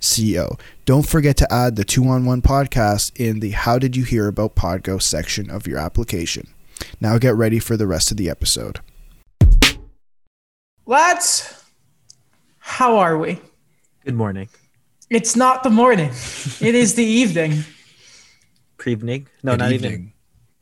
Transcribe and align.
co. 0.00 0.56
Don't 0.84 1.06
forget 1.08 1.36
to 1.38 1.52
add 1.52 1.76
the 1.76 1.84
2 1.84 2.06
on 2.08 2.24
1 2.24 2.42
podcast 2.42 3.12
in 3.18 3.40
the 3.40 3.50
How 3.50 3.78
Did 3.78 3.96
You 3.96 4.04
Hear 4.04 4.28
About 4.28 4.54
Podgo 4.54 5.00
section 5.00 5.50
of 5.50 5.66
your 5.66 5.78
application. 5.78 6.48
Now 7.00 7.18
get 7.18 7.34
ready 7.34 7.58
for 7.58 7.76
the 7.76 7.86
rest 7.86 8.10
of 8.10 8.16
the 8.16 8.28
episode. 8.30 8.80
Lads, 10.86 11.64
how 12.58 12.98
are 12.98 13.18
we? 13.18 13.40
Good 14.04 14.14
morning. 14.14 14.48
It's 15.10 15.36
not 15.36 15.62
the 15.62 15.70
morning. 15.70 16.10
It 16.60 16.74
is 16.74 16.94
the 16.94 17.04
evening. 17.04 17.64
Pre-evening? 18.78 19.26
No, 19.42 19.52
Good 19.52 19.58
not 19.58 19.72
evening. 19.72 20.12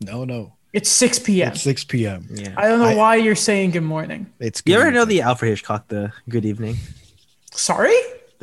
No, 0.01 0.25
no. 0.25 0.53
It's 0.73 0.91
6 0.91 1.21
p.m. 1.21 1.53
It's 1.53 1.63
6 1.63 1.85
p.m. 1.85 2.27
Yeah. 2.31 2.55
I 2.57 2.69
don't 2.69 2.79
know 2.81 2.87
I- 2.87 2.95
why 2.97 3.17
you're 3.17 3.35
saying 3.37 3.73
good 3.73 3.83
morning. 3.83 4.33
It's 4.39 4.63
You 4.67 4.75
ever 4.77 4.85
good 4.87 4.95
know 4.95 5.05
the 5.05 5.23
Alfred 5.23 5.51
Hitchcock 5.51 5.89
the 5.89 6.13
Good 6.29 6.45
Evening? 6.45 6.77
Sorry? 7.53 7.95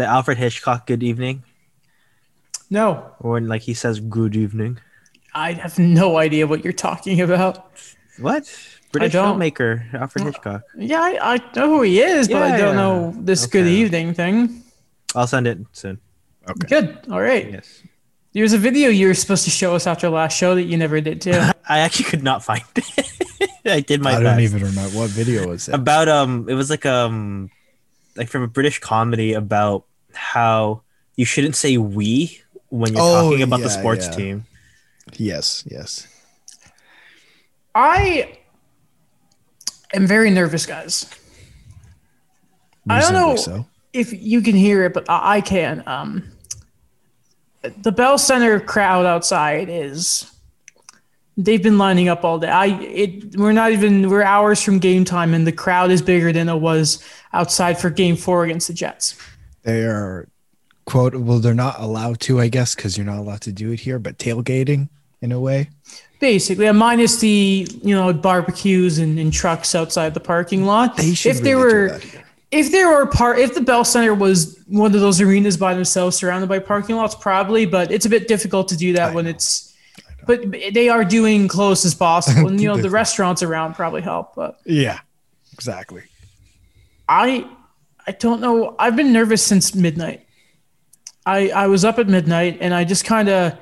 The 0.01 0.07
Alfred 0.07 0.39
Hitchcock 0.39 0.87
Good 0.87 1.03
Evening, 1.03 1.43
No, 2.71 3.13
or 3.19 3.33
when 3.33 3.47
like 3.47 3.61
he 3.61 3.75
says 3.75 3.99
Good 3.99 4.35
Evening. 4.35 4.79
I 5.35 5.53
have 5.53 5.77
no 5.77 6.17
idea 6.17 6.47
what 6.47 6.63
you're 6.63 6.73
talking 6.73 7.21
about. 7.21 7.71
What? 8.17 8.51
British 8.91 9.13
filmmaker 9.13 9.93
Alfred 9.93 10.25
Hitchcock. 10.25 10.63
Yeah, 10.75 11.01
I, 11.01 11.35
I 11.35 11.37
know 11.55 11.67
who 11.67 11.83
he 11.83 11.99
is, 12.01 12.27
but 12.27 12.41
I 12.41 12.57
don't 12.57 12.69
yeah. 12.75 12.81
know 12.81 13.13
this 13.15 13.45
good 13.45 13.67
evening 13.67 14.15
thing. 14.15 14.63
I'll 15.13 15.27
send 15.27 15.45
it 15.45 15.59
soon. 15.71 15.99
Okay. 16.49 16.67
Good. 16.67 16.97
All 17.11 17.21
right. 17.21 17.51
Yes. 17.51 17.83
There's 18.33 18.53
a 18.53 18.57
video 18.57 18.89
you 18.89 19.05
were 19.05 19.13
supposed 19.13 19.43
to 19.43 19.51
show 19.51 19.75
us 19.75 19.85
after 19.85 20.09
last 20.09 20.35
show 20.35 20.55
that 20.55 20.63
you 20.63 20.77
never 20.77 20.99
did 20.99 21.21
too. 21.21 21.39
I 21.69 21.77
actually 21.79 22.05
could 22.05 22.23
not 22.23 22.43
find 22.43 22.63
it. 22.75 23.51
I 23.65 23.81
did 23.81 24.01
my 24.01 24.13
I 24.13 24.23
best. 24.23 24.23
don't 24.23 24.39
even 24.39 24.63
remember 24.63 24.97
what 24.97 25.11
video 25.11 25.47
was 25.47 25.69
it. 25.69 25.75
about 25.75 26.09
um 26.09 26.49
it 26.49 26.55
was 26.55 26.71
like 26.71 26.87
um 26.87 27.51
like 28.15 28.29
from 28.29 28.41
a 28.41 28.47
British 28.47 28.79
comedy 28.79 29.33
about 29.33 29.85
how 30.15 30.81
you 31.15 31.25
shouldn't 31.25 31.55
say 31.55 31.77
we 31.77 32.41
when 32.69 32.93
you're 32.93 33.01
Oh, 33.01 33.29
talking 33.29 33.41
about 33.43 33.61
the 33.61 33.69
sports 33.69 34.07
yeah. 34.07 34.15
team. 34.15 34.45
Yes, 35.17 35.63
yes. 35.69 36.07
I 37.75 38.37
am 39.93 40.07
very 40.07 40.29
nervous, 40.31 40.65
guys. 40.65 41.09
I 42.89 42.99
don't 42.99 43.13
know. 43.13 43.35
So. 43.35 43.65
if 43.93 44.11
you 44.13 44.41
can 44.41 44.55
hear 44.55 44.83
it, 44.85 44.93
but 44.93 45.09
I 45.09 45.37
I 45.37 45.41
can. 45.41 45.83
Um, 45.85 46.31
the 47.61 47.91
Bell 47.91 48.17
Center 48.17 48.59
crowd 48.59 49.05
outside 49.05 49.69
is. 49.69 50.27
They've 51.37 51.63
been 51.63 51.77
lining 51.77 52.09
up 52.09 52.25
all 52.25 52.39
day. 52.39 52.49
I 52.49 52.65
it 52.81 53.35
we're 53.37 53.53
not 53.53 53.71
even 53.71 54.09
we're 54.09 54.21
hours 54.21 54.61
from 54.61 54.79
game 54.79 55.05
time, 55.05 55.33
and 55.33 55.47
the 55.47 55.51
crowd 55.53 55.89
is 55.89 56.01
bigger 56.01 56.33
than 56.33 56.49
it 56.49 56.57
was 56.57 57.01
outside 57.31 57.79
for 57.79 57.89
Game 57.89 58.17
Four 58.17 58.43
against 58.43 58.67
the 58.67 58.73
Jets. 58.73 59.15
They 59.63 59.83
are 59.83 60.27
quote 60.85 61.15
well 61.15 61.39
they're 61.39 61.53
not 61.53 61.79
allowed 61.79 62.19
to 62.19 62.39
I 62.39 62.47
guess 62.47 62.73
cuz 62.73 62.97
you're 62.97 63.05
not 63.05 63.19
allowed 63.19 63.41
to 63.41 63.51
do 63.51 63.71
it 63.71 63.81
here 63.81 63.99
but 63.99 64.17
tailgating 64.17 64.89
in 65.21 65.31
a 65.31 65.39
way. 65.39 65.69
Basically, 66.19 66.67
uh, 66.67 66.73
minus 66.73 67.17
the 67.17 67.67
you 67.83 67.95
know 67.95 68.13
barbecues 68.13 68.99
and, 68.99 69.17
and 69.19 69.31
trucks 69.31 69.73
outside 69.75 70.13
the 70.13 70.19
parking 70.19 70.65
lot. 70.65 70.97
They 70.97 71.13
should 71.13 71.35
if 71.35 71.41
there 71.41 71.57
really 71.57 71.99
do 71.99 72.17
were 72.17 72.23
if 72.51 72.71
there 72.71 72.89
were 72.89 73.05
part 73.05 73.39
if 73.39 73.55
the 73.55 73.61
Bell 73.61 73.85
Center 73.85 74.13
was 74.13 74.59
one 74.67 74.93
of 74.93 75.01
those 75.01 75.21
arenas 75.21 75.57
by 75.57 75.73
themselves 75.73 76.17
surrounded 76.17 76.49
by 76.49 76.59
parking 76.59 76.95
lots, 76.95 77.15
probably, 77.15 77.65
but 77.65 77.91
it's 77.91 78.05
a 78.05 78.09
bit 78.09 78.27
difficult 78.27 78.67
to 78.69 78.77
do 78.77 78.93
that 78.93 79.11
I 79.11 79.15
when 79.15 79.25
know. 79.25 79.31
it's 79.31 79.71
but 80.25 80.51
they 80.51 80.89
are 80.89 81.03
doing 81.03 81.47
close 81.47 81.85
as 81.85 81.95
possible. 81.95 82.47
And 82.47 82.61
you 82.61 82.67
know, 82.67 82.77
the 82.77 82.89
restaurants 82.89 83.41
around 83.41 83.73
probably 83.75 84.01
help. 84.01 84.35
But 84.35 84.59
Yeah. 84.65 84.99
Exactly. 85.53 86.03
I 87.07 87.47
I 88.07 88.11
don't 88.11 88.41
know. 88.41 88.75
I've 88.79 88.95
been 88.95 89.13
nervous 89.13 89.43
since 89.43 89.75
midnight. 89.75 90.25
I 91.25 91.49
I 91.49 91.67
was 91.67 91.85
up 91.85 91.99
at 91.99 92.07
midnight 92.07 92.57
and 92.61 92.73
I 92.73 92.83
just 92.83 93.05
kind 93.05 93.29
of 93.29 93.57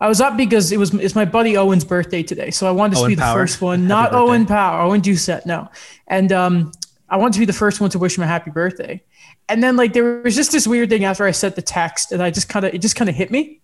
I 0.00 0.08
was 0.08 0.20
up 0.20 0.36
because 0.36 0.72
it 0.72 0.78
was 0.78 0.92
it's 0.94 1.14
my 1.14 1.24
buddy 1.24 1.56
Owen's 1.56 1.84
birthday 1.84 2.22
today, 2.22 2.50
so 2.50 2.66
I 2.66 2.72
wanted 2.72 2.96
to 2.96 3.02
Owen 3.02 3.08
be 3.10 3.14
the 3.14 3.32
first 3.32 3.60
one. 3.60 3.80
Happy 3.82 3.88
not 3.88 4.10
birthday. 4.10 4.22
Owen 4.22 4.46
Power, 4.46 4.80
Owen 4.82 5.00
Doucette, 5.00 5.46
no. 5.46 5.70
And 6.08 6.32
um, 6.32 6.72
I 7.08 7.16
wanted 7.16 7.34
to 7.34 7.38
be 7.40 7.46
the 7.46 7.52
first 7.52 7.80
one 7.80 7.90
to 7.90 7.98
wish 7.98 8.18
him 8.18 8.24
a 8.24 8.26
happy 8.26 8.50
birthday. 8.50 9.02
And 9.48 9.62
then 9.62 9.76
like 9.76 9.92
there 9.92 10.20
was 10.22 10.34
just 10.34 10.52
this 10.52 10.66
weird 10.66 10.90
thing 10.90 11.04
after 11.04 11.24
I 11.24 11.30
sent 11.30 11.54
the 11.56 11.62
text, 11.62 12.12
and 12.12 12.22
I 12.22 12.30
just 12.30 12.48
kind 12.48 12.66
of 12.66 12.74
it 12.74 12.82
just 12.82 12.96
kind 12.96 13.08
of 13.08 13.14
hit 13.14 13.30
me, 13.30 13.60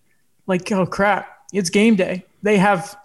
like 0.47 0.71
oh 0.71 0.85
crap, 0.85 1.27
it's 1.51 1.69
game 1.69 1.95
day. 1.95 2.25
They 2.41 2.57
have 2.57 2.95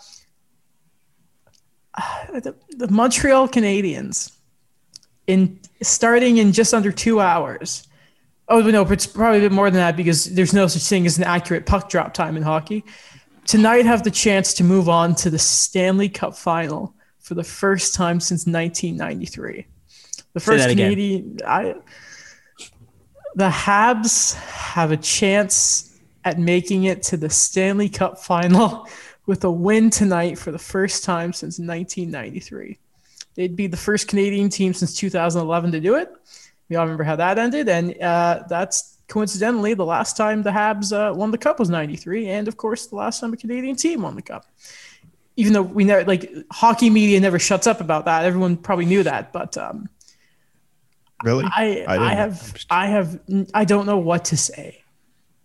the, 2.33 2.55
the 2.71 2.89
Montreal 2.89 3.49
Canadiens 3.49 4.33
in 5.27 5.59
starting 5.83 6.39
in 6.39 6.53
just 6.53 6.75
under 6.75 6.93
two 6.93 7.21
hours. 7.21 7.87
Oh 8.49 8.61
no, 8.61 8.85
but 8.85 8.93
it's 8.95 9.07
probably 9.07 9.39
a 9.39 9.43
bit 9.43 9.53
more 9.53 9.71
than 9.71 9.81
that 9.81 9.97
because 9.97 10.27
there's 10.35 10.55
no 10.55 10.67
such 10.67 10.83
thing 10.83 11.07
as 11.07 11.19
an 11.19 11.25
accurate 11.25 11.67
puck 11.67 11.89
drop 11.89 12.15
time 12.15 12.37
in 12.37 12.43
hockey. 12.43 12.85
Tonight, 13.45 13.87
have 13.87 14.03
the 14.03 14.11
chance 14.11 14.55
to 14.55 14.65
move 14.65 14.89
on 14.89 15.15
to 15.17 15.31
the 15.31 15.39
Stanley 15.39 16.09
Cup 16.09 16.37
final 16.37 16.95
for 17.21 17.35
the 17.35 17.45
first 17.45 17.95
time 17.95 18.21
since 18.21 18.47
1993. 18.47 19.67
The 20.33 20.41
first. 20.41 20.69
Canadian, 20.69 21.39
I, 21.47 21.75
the 23.35 23.51
Habs 23.51 24.35
have 24.35 24.93
a 24.93 24.97
chance 24.97 25.99
at 26.25 26.39
making 26.39 26.85
it 26.85 27.03
to 27.05 27.17
the 27.17 27.31
Stanley 27.31 27.89
Cup 27.89 28.19
final 28.19 28.89
with 29.27 29.45
a 29.45 29.51
win 29.51 29.91
tonight 29.91 30.39
for 30.39 30.51
the 30.51 30.59
first 30.59 31.05
time 31.05 31.33
since 31.33 31.59
1993. 31.59 32.79
They'd 33.37 33.55
be 33.55 33.67
the 33.67 33.77
first 33.77 34.09
Canadian 34.09 34.49
team 34.49 34.75
since 34.75 34.97
2011 34.97 35.73
to 35.73 35.81
do 35.81 35.95
it. 35.95 36.11
We 36.69 36.77
all 36.77 36.85
remember 36.85 37.05
how 37.05 37.17
that 37.17 37.39
ended, 37.39 37.69
and 37.69 38.01
uh, 38.03 38.43
that's 38.49 38.99
coincidentally 39.09 39.75
the 39.75 39.85
last 39.85 40.17
time 40.17 40.43
the 40.43 40.51
Habs 40.51 40.93
uh, 40.93 41.15
won 41.15 41.31
the 41.31 41.39
cup 41.39 41.61
was 41.61 41.71
'93, 41.71 42.29
and 42.29 42.49
of 42.49 42.57
course 42.57 42.87
the 42.87 42.97
last 42.97 43.21
time 43.21 43.33
a 43.33 43.37
Canadian 43.37 43.77
team 43.77 44.03
won 44.03 44.17
the 44.17 44.23
cup. 44.23 44.47
Even 45.37 45.53
though 45.53 45.63
we 45.63 45.85
never 45.85 46.05
like 46.05 46.33
hockey 46.51 46.91
media 46.91 47.21
never 47.21 47.39
shuts 47.39 47.69
up 47.69 47.81
about 47.81 48.07
that, 48.07 48.25
everyone 48.25 48.57
probably 48.57 48.87
knew 48.87 49.05
that, 49.05 49.33
but 49.33 49.57
um, 49.57 49.89
Really? 51.25 51.45
I 51.45 51.85
I 51.89 51.97
I, 51.97 52.15
have 52.15 52.55
I 52.71 52.87
have 52.89 53.21
I 53.55 53.65
don't 53.65 53.87
know 53.87 53.99
what 53.99 54.27
to 54.27 54.37
say. 54.37 54.83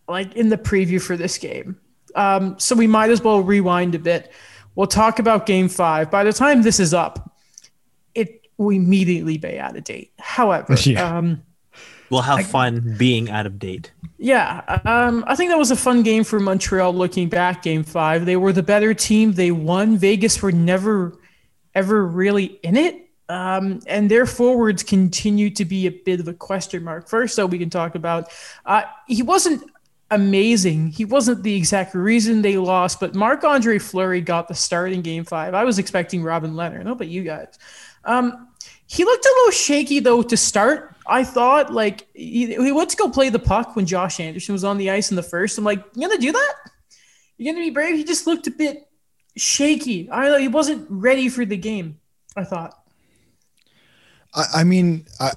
Like 0.08 0.36
in 0.36 0.50
the 0.50 0.58
preview 0.58 1.02
for 1.02 1.16
this 1.16 1.38
game. 1.38 1.78
Um, 2.16 2.60
so 2.60 2.76
we 2.76 2.88
might 2.88 3.10
as 3.10 3.22
well 3.22 3.42
rewind 3.42 3.96
a 3.96 4.00
bit. 4.00 4.32
We'll 4.76 4.88
talk 4.88 5.20
about 5.20 5.46
game 5.46 5.70
five. 5.70 6.12
By 6.12 6.26
the 6.26 6.34
time 6.34 6.62
this 6.62 6.80
is 6.80 6.94
up, 6.94 7.31
will 8.62 8.76
immediately 8.76 9.38
be 9.38 9.60
out 9.60 9.76
of 9.76 9.84
date. 9.84 10.12
However, 10.20 10.76
Yeah. 10.86 11.18
um, 11.18 11.44
We'll 12.10 12.22
have 12.24 12.46
fun 12.46 12.96
being 12.98 13.30
out 13.30 13.46
of 13.46 13.58
date. 13.58 13.92
yeah, 14.18 14.80
um, 14.84 15.24
I 15.28 15.36
think 15.36 15.50
that 15.50 15.58
was 15.58 15.72
a 15.72 15.78
fun 15.78 16.04
game 16.04 16.26
for 16.26 16.42
Montreal. 16.42 16.94
Looking 16.94 17.30
back, 17.30 17.64
Game 17.64 17.86
Five, 17.86 18.26
they 18.26 18.36
were 18.36 18.52
the 18.52 18.62
better 18.64 18.94
team. 18.94 19.32
They 19.32 19.52
won. 19.52 19.98
Vegas 19.98 20.42
were 20.42 20.52
never, 20.52 21.18
ever 21.74 22.06
really 22.06 22.60
in 22.64 22.76
it, 22.76 23.08
um, 23.30 23.80
and 23.88 24.12
their 24.12 24.26
forwards 24.26 24.84
continue 24.84 25.50
to 25.52 25.64
be 25.64 25.88
a 25.88 25.92
bit 25.92 26.20
of 26.20 26.28
a 26.28 26.34
question 26.34 26.84
mark. 26.84 27.08
First, 27.08 27.38
though, 27.38 27.46
we 27.46 27.58
can 27.58 27.70
talk 27.70 27.96
about 27.96 28.30
uh, 28.66 28.82
he 29.08 29.24
wasn't 29.24 29.64
amazing. 30.10 30.90
He 30.90 31.06
wasn't 31.06 31.44
the 31.44 31.56
exact 31.56 31.96
reason 31.96 32.42
they 32.42 32.58
lost, 32.58 33.00
but 33.00 33.16
Marc 33.16 33.46
Andre 33.46 33.80
Fleury 33.80 34.20
got 34.20 34.50
the 34.50 34.54
start 34.54 34.92
in 34.92 35.02
Game 35.02 35.24
Five. 35.24 35.54
I 35.54 35.64
was 35.64 35.80
expecting 35.80 36.22
Robin 36.24 36.52
Lehner. 36.56 36.84
No, 36.84 36.94
but 36.94 37.08
you 37.08 37.24
guys. 37.24 37.58
Um, 38.04 38.50
he 38.92 39.06
looked 39.06 39.24
a 39.26 39.34
little 39.38 39.52
shaky 39.52 40.00
though 40.02 40.22
to 40.22 40.36
start. 40.36 40.94
I 41.08 41.24
thought 41.24 41.72
like 41.74 42.08
he, 42.14 42.48
he 42.48 42.72
went 42.74 42.90
to 42.90 42.98
go 42.98 43.10
play 43.10 43.30
the 43.30 43.40
puck 43.40 43.76
when 43.78 43.86
Josh 43.86 44.20
Anderson 44.20 44.52
was 44.54 44.66
on 44.66 44.78
the 44.78 44.90
ice 44.92 45.12
in 45.12 45.16
the 45.16 45.24
first. 45.24 45.58
I'm 45.58 45.64
like, 45.64 45.82
you 45.96 46.08
gonna 46.10 46.20
do 46.20 46.32
that? 46.34 46.54
You're 47.38 47.54
gonna 47.54 47.66
be 47.66 47.72
brave? 47.72 47.96
He 47.96 48.04
just 48.04 48.28
looked 48.28 48.48
a 48.48 48.52
bit 48.52 48.88
shaky. 49.38 50.10
I 50.12 50.26
know. 50.26 50.38
He 50.38 50.50
wasn't 50.50 50.88
ready 50.90 51.30
for 51.30 51.46
the 51.46 51.56
game. 51.58 52.00
I 52.36 52.44
thought. 52.44 52.78
I, 54.34 54.44
I 54.56 54.64
mean, 54.64 55.06
I, 55.20 55.32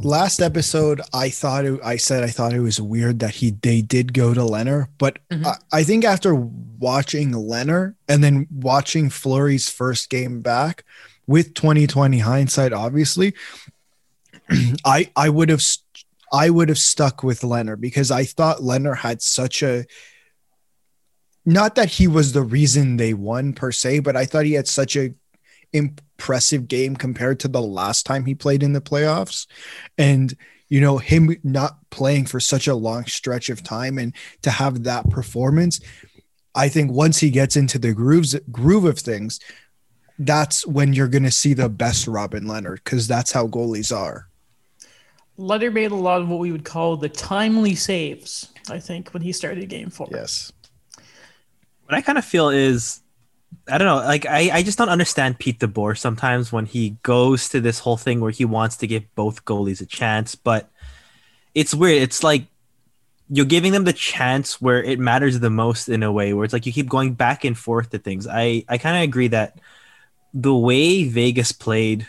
last 0.00 0.40
episode, 0.40 1.00
I 1.12 1.28
thought 1.30 1.64
it, 1.64 1.80
I 1.84 1.96
said 1.96 2.22
I 2.22 2.28
thought 2.28 2.52
it 2.52 2.60
was 2.60 2.80
weird 2.80 3.18
that 3.20 3.34
he 3.36 3.50
they 3.50 3.82
did 3.82 4.12
go 4.12 4.32
to 4.32 4.40
Lehner, 4.40 4.86
but 4.98 5.18
Mhm. 5.30 5.44
I, 5.46 5.54
I 5.80 5.82
think 5.84 6.04
after 6.04 6.34
watching 6.34 7.32
Lehner 7.32 7.94
and 8.08 8.22
then 8.22 8.46
watching 8.50 9.10
Fleury's 9.10 9.68
first 9.68 10.08
game 10.10 10.40
back 10.40 10.84
with 11.26 11.54
2020 11.54 12.18
hindsight, 12.18 12.72
obviously, 12.72 13.34
I 14.84 15.10
I 15.16 15.28
would 15.28 15.48
have 15.48 15.62
I 16.32 16.50
would 16.50 16.68
have 16.68 16.78
stuck 16.78 17.22
with 17.22 17.40
Lehner 17.40 17.80
because 17.80 18.10
I 18.10 18.24
thought 18.24 18.58
Lehner 18.58 18.96
had 18.96 19.22
such 19.22 19.62
a 19.62 19.86
not 21.44 21.76
that 21.76 21.90
he 21.90 22.08
was 22.08 22.32
the 22.32 22.42
reason 22.42 22.96
they 22.96 23.14
won 23.14 23.52
per 23.52 23.70
se, 23.70 24.00
but 24.00 24.16
I 24.16 24.26
thought 24.26 24.46
he 24.46 24.54
had 24.54 24.66
such 24.66 24.96
a 24.96 25.14
impressive 25.72 26.66
game 26.66 26.96
compared 26.96 27.40
to 27.40 27.48
the 27.48 27.62
last 27.62 28.04
time 28.06 28.24
he 28.24 28.34
played 28.34 28.62
in 28.62 28.72
the 28.72 28.80
playoffs. 28.80 29.46
And 29.96 30.36
you 30.68 30.80
know, 30.80 30.98
him 30.98 31.36
not 31.44 31.78
playing 31.90 32.26
for 32.26 32.40
such 32.40 32.66
a 32.66 32.74
long 32.74 33.06
stretch 33.06 33.50
of 33.50 33.62
time 33.62 33.98
and 33.98 34.12
to 34.42 34.50
have 34.50 34.82
that 34.82 35.08
performance, 35.10 35.80
I 36.56 36.68
think 36.68 36.90
once 36.90 37.18
he 37.18 37.30
gets 37.30 37.56
into 37.56 37.78
the 37.78 37.94
grooves 37.94 38.34
groove 38.50 38.84
of 38.84 38.98
things, 38.98 39.38
that's 40.18 40.66
when 40.66 40.92
you're 40.92 41.08
going 41.08 41.24
to 41.24 41.30
see 41.30 41.54
the 41.54 41.68
best 41.68 42.06
Robin 42.06 42.44
Lehner 42.44 42.74
because 42.74 43.06
that's 43.06 43.32
how 43.32 43.46
goalies 43.46 43.94
are. 43.94 44.28
Lehner 45.38 45.72
made 45.72 45.90
a 45.90 45.96
lot 45.96 46.22
of 46.22 46.28
what 46.28 46.38
we 46.38 46.52
would 46.52 46.64
call 46.64 46.96
the 46.96 47.08
timely 47.08 47.74
saves. 47.74 48.50
I 48.70 48.80
think 48.80 49.10
when 49.10 49.22
he 49.22 49.32
started 49.32 49.68
game 49.68 49.90
four. 49.90 50.08
Yes. 50.10 50.52
What 51.84 51.94
I 51.94 52.00
kind 52.00 52.18
of 52.18 52.24
feel 52.24 52.48
is, 52.48 53.00
I 53.68 53.78
don't 53.78 53.86
know, 53.86 54.06
like 54.06 54.26
I, 54.26 54.50
I 54.52 54.62
just 54.62 54.78
don't 54.78 54.88
understand 54.88 55.38
Pete 55.38 55.60
DeBoer 55.60 55.96
sometimes 55.96 56.50
when 56.50 56.66
he 56.66 56.96
goes 57.02 57.48
to 57.50 57.60
this 57.60 57.78
whole 57.78 57.96
thing 57.96 58.20
where 58.20 58.30
he 58.30 58.44
wants 58.44 58.76
to 58.78 58.86
give 58.86 59.14
both 59.14 59.44
goalies 59.44 59.80
a 59.80 59.86
chance, 59.86 60.34
but 60.34 60.70
it's 61.54 61.74
weird. 61.74 62.02
It's 62.02 62.24
like 62.24 62.46
you're 63.28 63.46
giving 63.46 63.72
them 63.72 63.84
the 63.84 63.92
chance 63.92 64.60
where 64.60 64.82
it 64.82 64.98
matters 64.98 65.38
the 65.40 65.50
most 65.50 65.88
in 65.88 66.02
a 66.02 66.12
way 66.12 66.32
where 66.32 66.44
it's 66.44 66.52
like 66.52 66.66
you 66.66 66.72
keep 66.72 66.88
going 66.88 67.14
back 67.14 67.44
and 67.44 67.58
forth 67.58 67.90
to 67.90 67.98
things. 67.98 68.26
I, 68.26 68.64
I 68.68 68.78
kind 68.78 68.96
of 68.96 69.02
agree 69.02 69.28
that 69.28 69.58
the 70.36 70.54
way 70.54 71.04
Vegas 71.04 71.50
played 71.50 72.06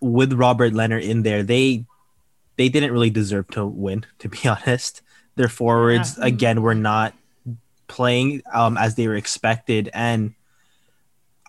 with 0.00 0.32
Robert 0.32 0.72
Lehner 0.72 1.02
in 1.02 1.22
there, 1.22 1.42
they 1.42 1.84
they 2.56 2.68
didn't 2.68 2.92
really 2.92 3.10
deserve 3.10 3.48
to 3.48 3.66
win, 3.66 4.06
to 4.20 4.28
be 4.28 4.38
honest. 4.48 5.02
Their 5.34 5.48
forwards 5.48 6.16
yeah. 6.16 6.26
again 6.26 6.62
were 6.62 6.76
not 6.76 7.12
playing 7.88 8.42
um, 8.52 8.78
as 8.78 8.94
they 8.94 9.08
were 9.08 9.16
expected, 9.16 9.90
and 9.92 10.34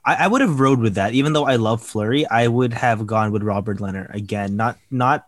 I, 0.04 0.26
I 0.26 0.28
would 0.28 0.42
have 0.42 0.60
rode 0.60 0.80
with 0.80 0.96
that. 0.96 1.14
Even 1.14 1.34
though 1.34 1.46
I 1.46 1.58
love 1.58 1.84
Fleury, 1.84 2.26
I 2.26 2.48
would 2.48 2.74
have 2.74 3.06
gone 3.06 3.32
with 3.32 3.44
Robert 3.44 3.78
Lehner 3.78 4.12
again. 4.12 4.56
Not 4.56 4.80
not 4.90 5.28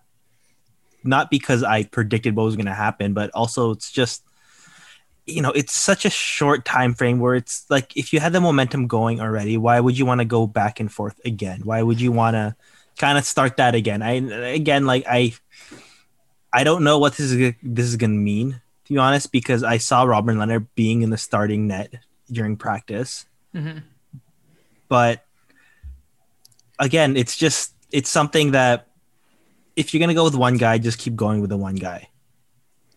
not 1.03 1.29
because 1.29 1.61
I 1.61 1.83
predicted 1.83 2.35
what 2.35 2.45
was 2.45 2.55
going 2.55 2.65
to 2.65 2.73
happen, 2.73 3.13
but 3.13 3.29
also 3.35 3.71
it's 3.71 3.91
just 3.91 4.23
you 5.27 5.41
know 5.41 5.51
it's 5.51 5.75
such 5.75 6.05
a 6.05 6.09
short 6.09 6.63
time 6.63 6.93
frame 6.93 7.19
where 7.19 7.35
it's 7.35 7.69
like 7.69 7.95
if 7.95 8.13
you 8.13 8.19
had 8.19 8.31
the 8.31 8.41
momentum 8.41 8.87
going 8.87 9.19
already 9.19 9.57
why 9.57 9.79
would 9.79 9.97
you 9.97 10.05
want 10.05 10.19
to 10.19 10.25
go 10.25 10.47
back 10.47 10.79
and 10.79 10.91
forth 10.91 11.19
again? 11.25 11.61
Why 11.63 11.83
would 11.83 11.99
you 11.99 12.11
want 12.11 12.35
to 12.35 12.55
kind 12.97 13.17
of 13.17 13.25
start 13.25 13.57
that 13.57 13.75
again? 13.75 14.01
I 14.01 14.13
again 14.55 14.85
like 14.85 15.05
i 15.07 15.33
i 16.53 16.63
don't 16.63 16.83
know 16.83 16.97
what 16.97 17.15
this 17.17 17.31
is 17.31 17.53
this 17.61 17.85
is 17.85 17.97
gonna 17.97 18.13
mean 18.13 18.61
to 18.85 18.93
be 18.93 18.97
honest 18.97 19.31
because 19.31 19.63
i 19.63 19.77
saw 19.77 20.03
robin 20.03 20.37
lehner 20.37 20.65
being 20.75 21.01
in 21.01 21.09
the 21.09 21.17
starting 21.17 21.67
net 21.67 21.93
during 22.31 22.57
practice. 22.57 23.25
Mm-hmm. 23.53 23.79
but 24.87 25.25
again 26.79 27.17
it's 27.17 27.35
just 27.35 27.73
it's 27.91 28.09
something 28.09 28.51
that 28.51 28.87
if 29.75 29.93
you're 29.93 29.99
gonna 29.99 30.13
go 30.13 30.23
with 30.23 30.35
one 30.35 30.57
guy 30.57 30.77
just 30.77 30.99
keep 30.99 31.15
going 31.15 31.41
with 31.41 31.49
the 31.49 31.57
one 31.57 31.75
guy 31.75 32.09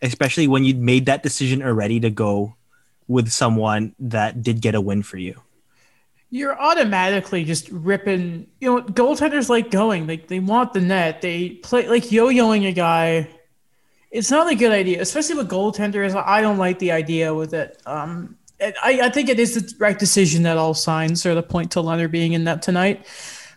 especially 0.03 0.49
when 0.49 0.65
you'd 0.65 0.81
made 0.81 1.07
that 1.07 1.23
decision 1.23 1.63
already 1.63 2.01
to 2.01 2.11
go 2.11 2.57
with 3.09 3.31
someone 3.31 3.95
that 3.99 4.43
did 4.43 4.61
get 4.61 4.75
a 4.75 4.81
win 4.81 5.03
for 5.03 5.19
you. 5.19 5.41
You're 6.31 6.59
automatically 6.61 7.45
just 7.45 7.69
ripping. 7.71 8.47
You 8.61 8.77
know, 8.77 8.83
goaltenders 8.83 9.49
like 9.49 9.71
going. 9.71 10.07
Like 10.07 10.29
they 10.29 10.39
want 10.39 10.73
the 10.73 10.81
net. 10.81 11.21
They 11.21 11.51
play 11.51 11.89
like 11.89 12.13
yo-yoing 12.13 12.69
a 12.69 12.73
guy. 12.73 13.29
It's 14.13 14.31
not 14.31 14.51
a 14.51 14.55
good 14.55 14.71
idea, 14.71 15.01
especially 15.01 15.37
with 15.37 15.51
goaltenders. 15.51 16.15
I 16.15 16.41
don't 16.41 16.59
like 16.59 16.79
the 16.79 16.93
idea 16.93 17.35
with 17.35 17.53
it. 17.53 17.81
Um, 17.85 18.37
I, 18.61 19.01
I 19.05 19.09
think 19.11 19.29
it 19.29 19.41
is 19.41 19.55
the 19.55 19.75
right 19.79 19.99
decision 19.99 20.43
that 20.45 20.57
all 20.57 20.75
signs 20.75 21.25
are 21.27 21.35
the 21.35 21.43
point 21.43 21.73
to 21.73 21.81
Lehner 21.81 22.11
being 22.11 22.33
in 22.33 22.45
that 22.45 22.63
tonight. 22.63 23.07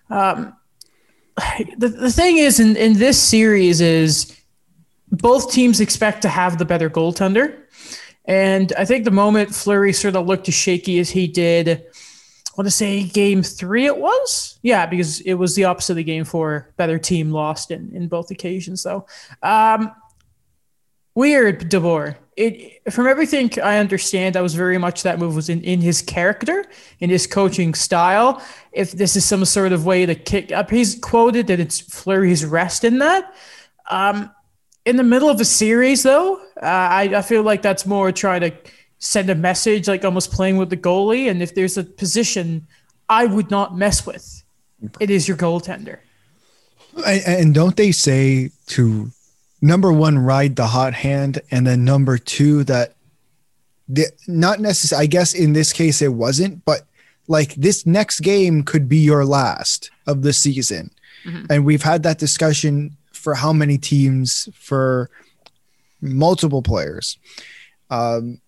Um, 0.10 0.56
the, 1.78 1.90
the 1.90 2.12
thing 2.12 2.38
is 2.38 2.60
in, 2.60 2.76
in 2.76 2.94
this 2.94 3.22
series 3.22 3.82
is 3.82 4.36
both 5.14 5.52
teams 5.52 5.80
expect 5.80 6.24
to 6.24 6.28
have 6.28 6.58
the 6.58 6.66
better 6.66 6.90
goaltender. 6.90 7.60
And 8.26 8.74
I 8.78 8.86
think 8.86 9.06
the 9.06 9.12
moment 9.12 9.54
Fleury 9.54 9.94
sort 9.94 10.16
of 10.16 10.26
looked 10.26 10.48
as 10.48 10.56
shaky 10.56 11.00
as 11.00 11.10
he 11.12 11.28
did, 11.28 11.70
I 11.70 12.52
want 12.58 12.68
to 12.68 12.72
say 12.72 13.04
game 13.04 13.44
three 13.44 13.86
it 13.86 13.98
was. 13.98 14.60
Yeah, 14.64 14.86
because 14.86 15.22
it 15.22 15.36
was 15.36 15.56
the 15.56 15.66
opposite 15.66 15.94
of 15.94 15.98
the 15.98 16.04
game 16.04 16.24
four. 16.24 16.74
Better 16.78 16.98
team 16.98 17.32
lost 17.32 17.70
in, 17.70 17.92
in 17.96 18.08
both 18.08 18.32
occasions, 18.32 18.82
though. 18.84 19.06
Um, 19.42 19.92
weird, 21.16 21.70
DeBoer. 21.70 22.18
It 22.36 22.92
from 22.92 23.06
everything 23.06 23.52
I 23.62 23.78
understand, 23.78 24.34
that 24.34 24.42
was 24.42 24.56
very 24.56 24.80
much 24.80 25.04
that 25.04 25.20
move 25.20 25.36
was 25.36 25.50
in, 25.50 25.62
in 25.62 25.82
his 25.82 26.02
character, 26.02 26.66
in 27.00 27.12
his 27.12 27.28
coaching 27.28 27.76
style. 27.76 28.42
If 28.72 28.94
this 28.94 29.16
is 29.16 29.24
some 29.24 29.46
sort 29.46 29.74
of 29.74 29.86
way 29.86 30.08
to 30.08 30.16
kick 30.16 30.52
up, 30.52 30.72
he's 30.72 30.98
quoted 31.00 31.46
that 31.48 31.60
it's 31.60 31.80
Fleury's 31.80 32.44
rest 32.44 32.84
in 32.84 32.98
that. 33.00 33.36
Um, 33.92 34.32
in 34.86 34.98
the 34.98 35.04
middle 35.04 35.30
of 35.30 35.40
a 35.40 35.46
series, 35.46 36.04
though, 36.04 36.36
uh, 36.62 36.66
I, 36.66 37.04
I 37.16 37.22
feel 37.22 37.44
like 37.44 37.62
that's 37.62 37.86
more 37.86 38.12
trying 38.12 38.42
to 38.42 38.54
send 39.00 39.30
a 39.30 39.36
message, 39.36 39.88
like 39.88 40.06
almost 40.06 40.32
playing 40.32 40.58
with 40.58 40.70
the 40.70 40.78
goalie. 40.78 41.30
And 41.30 41.42
if 41.42 41.56
there's 41.56 41.78
a 41.78 41.84
position 41.84 42.68
I 43.10 43.26
would 43.26 43.52
not 43.52 43.78
mess 43.78 44.06
with, 44.06 44.44
it 45.00 45.10
is 45.10 45.28
your 45.28 45.38
goaltender. 45.38 46.00
And 47.06 47.56
don't 47.56 47.76
they 47.76 47.92
say 47.92 48.52
to 48.68 49.12
number 49.62 49.92
one, 49.92 50.20
ride 50.20 50.56
the 50.56 50.68
hot 50.68 50.94
hand, 50.94 51.42
and 51.50 51.66
then 51.66 51.86
number 51.86 52.18
two, 52.18 52.64
that 52.66 52.96
the, 53.88 54.08
not 54.28 54.60
necessarily, 54.60 55.04
I 55.04 55.08
guess 55.08 55.34
in 55.34 55.54
this 55.54 55.74
case 55.74 56.02
it 56.02 56.14
wasn't, 56.14 56.64
but 56.66 56.82
like 57.28 57.56
this 57.56 57.86
next 57.86 58.20
game 58.20 58.64
could 58.64 58.88
be 58.90 58.98
your 58.98 59.26
last 59.26 59.90
of 60.06 60.22
the 60.22 60.34
season. 60.34 60.92
Mm-hmm. 61.26 61.46
And 61.50 61.66
we've 61.66 61.84
had 61.84 62.04
that 62.04 62.20
discussion 62.20 62.98
for 63.24 63.34
how 63.34 63.54
many 63.54 63.78
teams 63.78 64.50
for 64.54 65.10
multiple 66.02 66.62
players. 66.62 67.18
Um, 67.90 68.42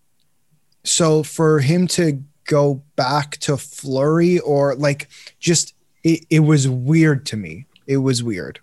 so 0.83 1.23
for 1.23 1.59
him 1.59 1.88
to 1.88 2.21
go 2.43 2.83
back 2.97 3.38
to 3.38 3.55
Fleury 3.55 4.39
or 4.39 4.75
like 4.75 5.07
just 5.39 5.73
it, 6.03 6.25
it 6.29 6.39
was 6.41 6.67
weird 6.67 7.25
to 7.27 7.38
me. 7.38 7.65
It 7.88 7.97
was 7.97 8.21
weird. 8.21 8.59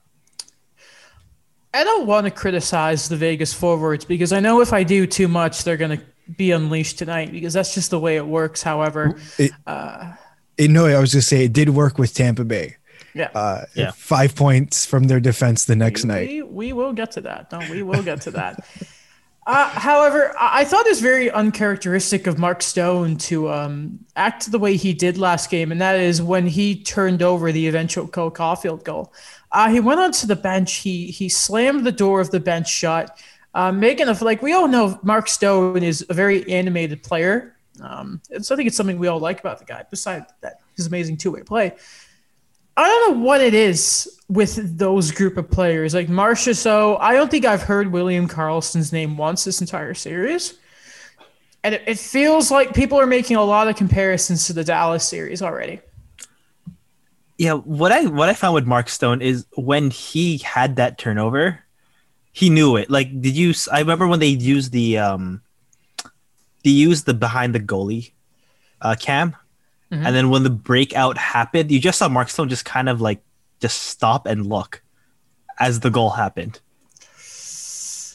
I 1.72 1.82
don't 1.82 2.06
want 2.06 2.26
to 2.26 2.30
criticize 2.30 3.08
the 3.08 3.16
Vegas 3.16 3.54
forwards 3.54 4.04
because 4.04 4.32
I 4.32 4.40
know 4.40 4.60
if 4.60 4.74
I 4.74 4.84
do 4.84 5.06
too 5.06 5.28
much, 5.28 5.64
they're 5.64 5.78
going 5.78 5.98
to 5.98 6.04
be 6.36 6.50
unleashed 6.50 6.98
tonight 6.98 7.32
because 7.32 7.54
that's 7.54 7.74
just 7.74 7.90
the 7.90 7.98
way 7.98 8.16
it 8.16 8.26
works. 8.26 8.62
However, 8.62 9.18
it, 9.38 9.50
uh, 9.66 10.12
it, 10.58 10.70
no, 10.70 10.84
I 10.84 11.00
was 11.00 11.12
just 11.12 11.28
say 11.28 11.46
it 11.46 11.54
did 11.54 11.70
work 11.70 11.96
with 11.96 12.12
Tampa 12.12 12.44
Bay. 12.44 12.76
Yeah. 13.14 13.30
Uh, 13.34 13.64
yeah. 13.74 13.90
Five 13.92 14.34
points 14.34 14.86
from 14.86 15.04
their 15.04 15.20
defense 15.20 15.64
the 15.64 15.76
next 15.76 16.04
we, 16.04 16.08
night. 16.08 16.28
We, 16.28 16.42
we 16.42 16.72
will 16.72 16.92
get 16.92 17.12
to 17.12 17.20
that. 17.22 17.52
No, 17.52 17.60
we 17.70 17.82
will 17.82 18.02
get 18.02 18.20
to 18.22 18.30
that. 18.32 18.66
uh, 19.46 19.68
however, 19.68 20.34
I 20.38 20.64
thought 20.64 20.86
it 20.86 20.90
was 20.90 21.00
very 21.00 21.30
uncharacteristic 21.30 22.26
of 22.26 22.38
Mark 22.38 22.62
Stone 22.62 23.16
to 23.18 23.50
um, 23.50 23.98
act 24.16 24.50
the 24.50 24.58
way 24.58 24.76
he 24.76 24.92
did 24.92 25.18
last 25.18 25.50
game, 25.50 25.72
and 25.72 25.80
that 25.80 25.98
is 25.98 26.22
when 26.22 26.46
he 26.46 26.82
turned 26.82 27.22
over 27.22 27.52
the 27.52 27.66
eventual 27.68 28.08
Cole 28.08 28.30
Caufield 28.30 28.84
goal. 28.84 29.12
Uh, 29.50 29.68
he 29.68 29.80
went 29.80 30.00
onto 30.00 30.26
the 30.26 30.36
bench. 30.36 30.74
He 30.76 31.06
he 31.08 31.28
slammed 31.28 31.84
the 31.84 31.92
door 31.92 32.20
of 32.20 32.30
the 32.30 32.40
bench 32.40 32.68
shut, 32.70 33.18
uh, 33.54 33.70
making 33.70 34.08
a 34.08 34.24
like 34.24 34.40
we 34.40 34.54
all 34.54 34.68
know 34.68 34.98
Mark 35.02 35.28
Stone 35.28 35.82
is 35.82 36.04
a 36.08 36.14
very 36.14 36.50
animated 36.50 37.02
player. 37.02 37.56
Um, 37.80 38.20
and 38.30 38.44
so 38.44 38.54
I 38.54 38.56
think 38.56 38.66
it's 38.66 38.76
something 38.76 38.98
we 38.98 39.08
all 39.08 39.18
like 39.18 39.40
about 39.40 39.58
the 39.58 39.64
guy. 39.64 39.84
Besides 39.90 40.26
that, 40.40 40.60
his 40.76 40.86
amazing 40.86 41.16
two 41.16 41.32
way 41.32 41.42
play. 41.42 41.74
I 42.76 42.88
don't 42.88 43.18
know 43.18 43.24
what 43.24 43.40
it 43.40 43.54
is 43.54 44.20
with 44.28 44.78
those 44.78 45.10
group 45.10 45.36
of 45.36 45.50
players. 45.50 45.94
Like 45.94 46.08
Marcia, 46.08 46.54
so 46.54 46.96
I 46.96 47.12
don't 47.14 47.30
think 47.30 47.44
I've 47.44 47.62
heard 47.62 47.92
William 47.92 48.26
Karlsson's 48.26 48.92
name 48.92 49.16
once 49.16 49.44
this 49.44 49.60
entire 49.60 49.94
series. 49.94 50.54
And 51.64 51.74
it, 51.74 51.82
it 51.86 51.98
feels 51.98 52.50
like 52.50 52.74
people 52.74 52.98
are 52.98 53.06
making 53.06 53.36
a 53.36 53.44
lot 53.44 53.68
of 53.68 53.76
comparisons 53.76 54.46
to 54.46 54.52
the 54.52 54.64
Dallas 54.64 55.06
series 55.06 55.42
already. 55.42 55.80
Yeah, 57.38 57.54
what 57.54 57.92
I 57.92 58.06
what 58.06 58.28
I 58.28 58.34
found 58.34 58.54
with 58.54 58.66
Mark 58.66 58.88
Stone 58.88 59.20
is 59.20 59.46
when 59.56 59.90
he 59.90 60.38
had 60.38 60.76
that 60.76 60.98
turnover, 60.98 61.60
he 62.32 62.50
knew 62.50 62.76
it. 62.76 62.90
Like, 62.90 63.20
did 63.20 63.36
you? 63.36 63.52
I 63.70 63.80
remember 63.80 64.06
when 64.06 64.20
they 64.20 64.28
used 64.28 64.72
the 64.72 64.98
um, 64.98 65.42
they 66.64 66.70
used 66.70 67.06
the 67.06 67.14
behind 67.14 67.54
the 67.54 67.60
goalie, 67.60 68.12
uh, 68.80 68.96
cam 68.98 69.34
Mm-hmm. 69.92 70.06
And 70.06 70.16
then 70.16 70.30
when 70.30 70.42
the 70.42 70.50
breakout 70.50 71.18
happened, 71.18 71.70
you 71.70 71.78
just 71.78 71.98
saw 71.98 72.08
Mark 72.08 72.30
Stone 72.30 72.48
just 72.48 72.64
kind 72.64 72.88
of 72.88 73.00
like 73.00 73.22
just 73.60 73.82
stop 73.82 74.26
and 74.26 74.46
look 74.46 74.82
as 75.60 75.80
the 75.80 75.90
goal 75.90 76.10
happened. 76.10 76.60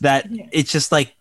That 0.01 0.29
yeah. 0.29 0.48
it's 0.51 0.72
just 0.72 0.91
like 0.91 1.13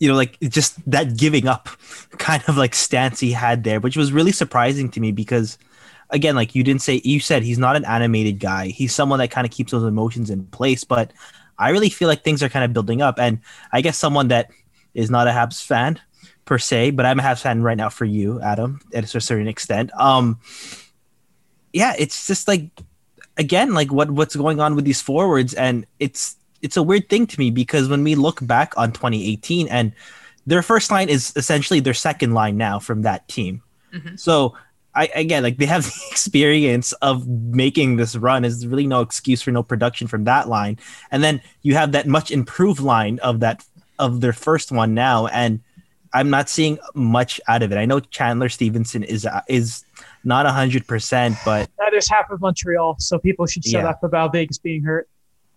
you 0.00 0.08
know, 0.08 0.16
like 0.16 0.38
just 0.40 0.78
that 0.90 1.16
giving 1.16 1.46
up 1.46 1.68
kind 2.18 2.42
of 2.48 2.56
like 2.56 2.74
stance 2.74 3.20
he 3.20 3.30
had 3.30 3.62
there, 3.62 3.78
which 3.78 3.96
was 3.96 4.12
really 4.12 4.32
surprising 4.32 4.90
to 4.90 5.00
me 5.00 5.12
because 5.12 5.56
again, 6.10 6.34
like 6.34 6.54
you 6.56 6.64
didn't 6.64 6.82
say 6.82 7.00
you 7.04 7.20
said 7.20 7.44
he's 7.44 7.58
not 7.58 7.76
an 7.76 7.84
animated 7.84 8.40
guy. 8.40 8.66
He's 8.66 8.92
someone 8.92 9.20
that 9.20 9.30
kind 9.30 9.46
of 9.46 9.52
keeps 9.52 9.70
those 9.70 9.84
emotions 9.84 10.30
in 10.30 10.46
place, 10.46 10.82
but 10.82 11.12
I 11.58 11.70
really 11.70 11.90
feel 11.90 12.08
like 12.08 12.24
things 12.24 12.42
are 12.42 12.48
kind 12.48 12.64
of 12.64 12.72
building 12.72 13.02
up. 13.02 13.20
And 13.20 13.38
I 13.72 13.80
guess 13.82 13.96
someone 13.96 14.28
that 14.28 14.50
is 14.94 15.10
not 15.10 15.28
a 15.28 15.30
Habs 15.30 15.64
fan 15.64 16.00
per 16.44 16.58
se, 16.58 16.92
but 16.92 17.06
I'm 17.06 17.18
a 17.18 17.22
Habs 17.22 17.42
fan 17.42 17.62
right 17.62 17.76
now 17.76 17.88
for 17.88 18.04
you, 18.04 18.40
Adam, 18.40 18.80
at 18.92 19.14
a 19.14 19.20
certain 19.20 19.48
extent. 19.48 19.90
Um, 19.98 20.38
yeah, 21.72 21.94
it's 21.98 22.26
just 22.26 22.48
like 22.48 22.70
again, 23.36 23.74
like 23.74 23.92
what 23.92 24.10
what's 24.10 24.36
going 24.36 24.60
on 24.60 24.76
with 24.76 24.84
these 24.84 25.00
forwards, 25.00 25.54
and 25.54 25.86
it's 25.98 26.36
it's 26.62 26.76
a 26.76 26.82
weird 26.82 27.08
thing 27.08 27.26
to 27.26 27.38
me 27.38 27.50
because 27.50 27.88
when 27.88 28.04
we 28.04 28.14
look 28.14 28.44
back 28.46 28.72
on 28.76 28.92
2018 28.92 29.68
and 29.68 29.92
their 30.46 30.62
first 30.62 30.90
line 30.90 31.08
is 31.08 31.32
essentially 31.36 31.80
their 31.80 31.94
second 31.94 32.32
line 32.32 32.56
now 32.56 32.78
from 32.78 33.02
that 33.02 33.26
team. 33.28 33.62
Mm-hmm. 33.92 34.16
So 34.16 34.56
I 34.94 35.06
again 35.14 35.42
like 35.42 35.56
they 35.56 35.66
have 35.66 35.84
the 35.86 36.08
experience 36.10 36.92
of 36.94 37.26
making 37.26 37.96
this 37.96 38.16
run. 38.16 38.44
Is 38.44 38.66
really 38.66 38.86
no 38.86 39.00
excuse 39.00 39.42
for 39.42 39.50
no 39.50 39.62
production 39.62 40.06
from 40.06 40.24
that 40.24 40.48
line. 40.48 40.78
And 41.10 41.22
then 41.22 41.42
you 41.62 41.74
have 41.74 41.92
that 41.92 42.06
much 42.06 42.30
improved 42.30 42.80
line 42.80 43.18
of 43.20 43.40
that 43.40 43.64
of 43.98 44.20
their 44.20 44.32
first 44.32 44.72
one 44.72 44.94
now, 44.94 45.26
and 45.28 45.60
I'm 46.14 46.30
not 46.30 46.48
seeing 46.48 46.78
much 46.94 47.40
out 47.48 47.62
of 47.62 47.72
it. 47.72 47.76
I 47.76 47.84
know 47.84 48.00
Chandler 48.00 48.48
Stephenson 48.48 49.02
is 49.02 49.26
uh, 49.26 49.42
is 49.48 49.84
not 50.22 50.46
hundred 50.46 50.86
percent, 50.86 51.36
but 51.44 51.68
there's 51.90 52.08
half 52.08 52.30
of 52.30 52.40
Montreal, 52.40 52.96
so 52.98 53.18
people 53.18 53.46
should 53.46 53.64
shut 53.64 53.82
yeah. 53.82 53.90
up 53.90 54.02
about 54.02 54.32
Vegas 54.32 54.58
being 54.58 54.82
hurt. 54.82 55.08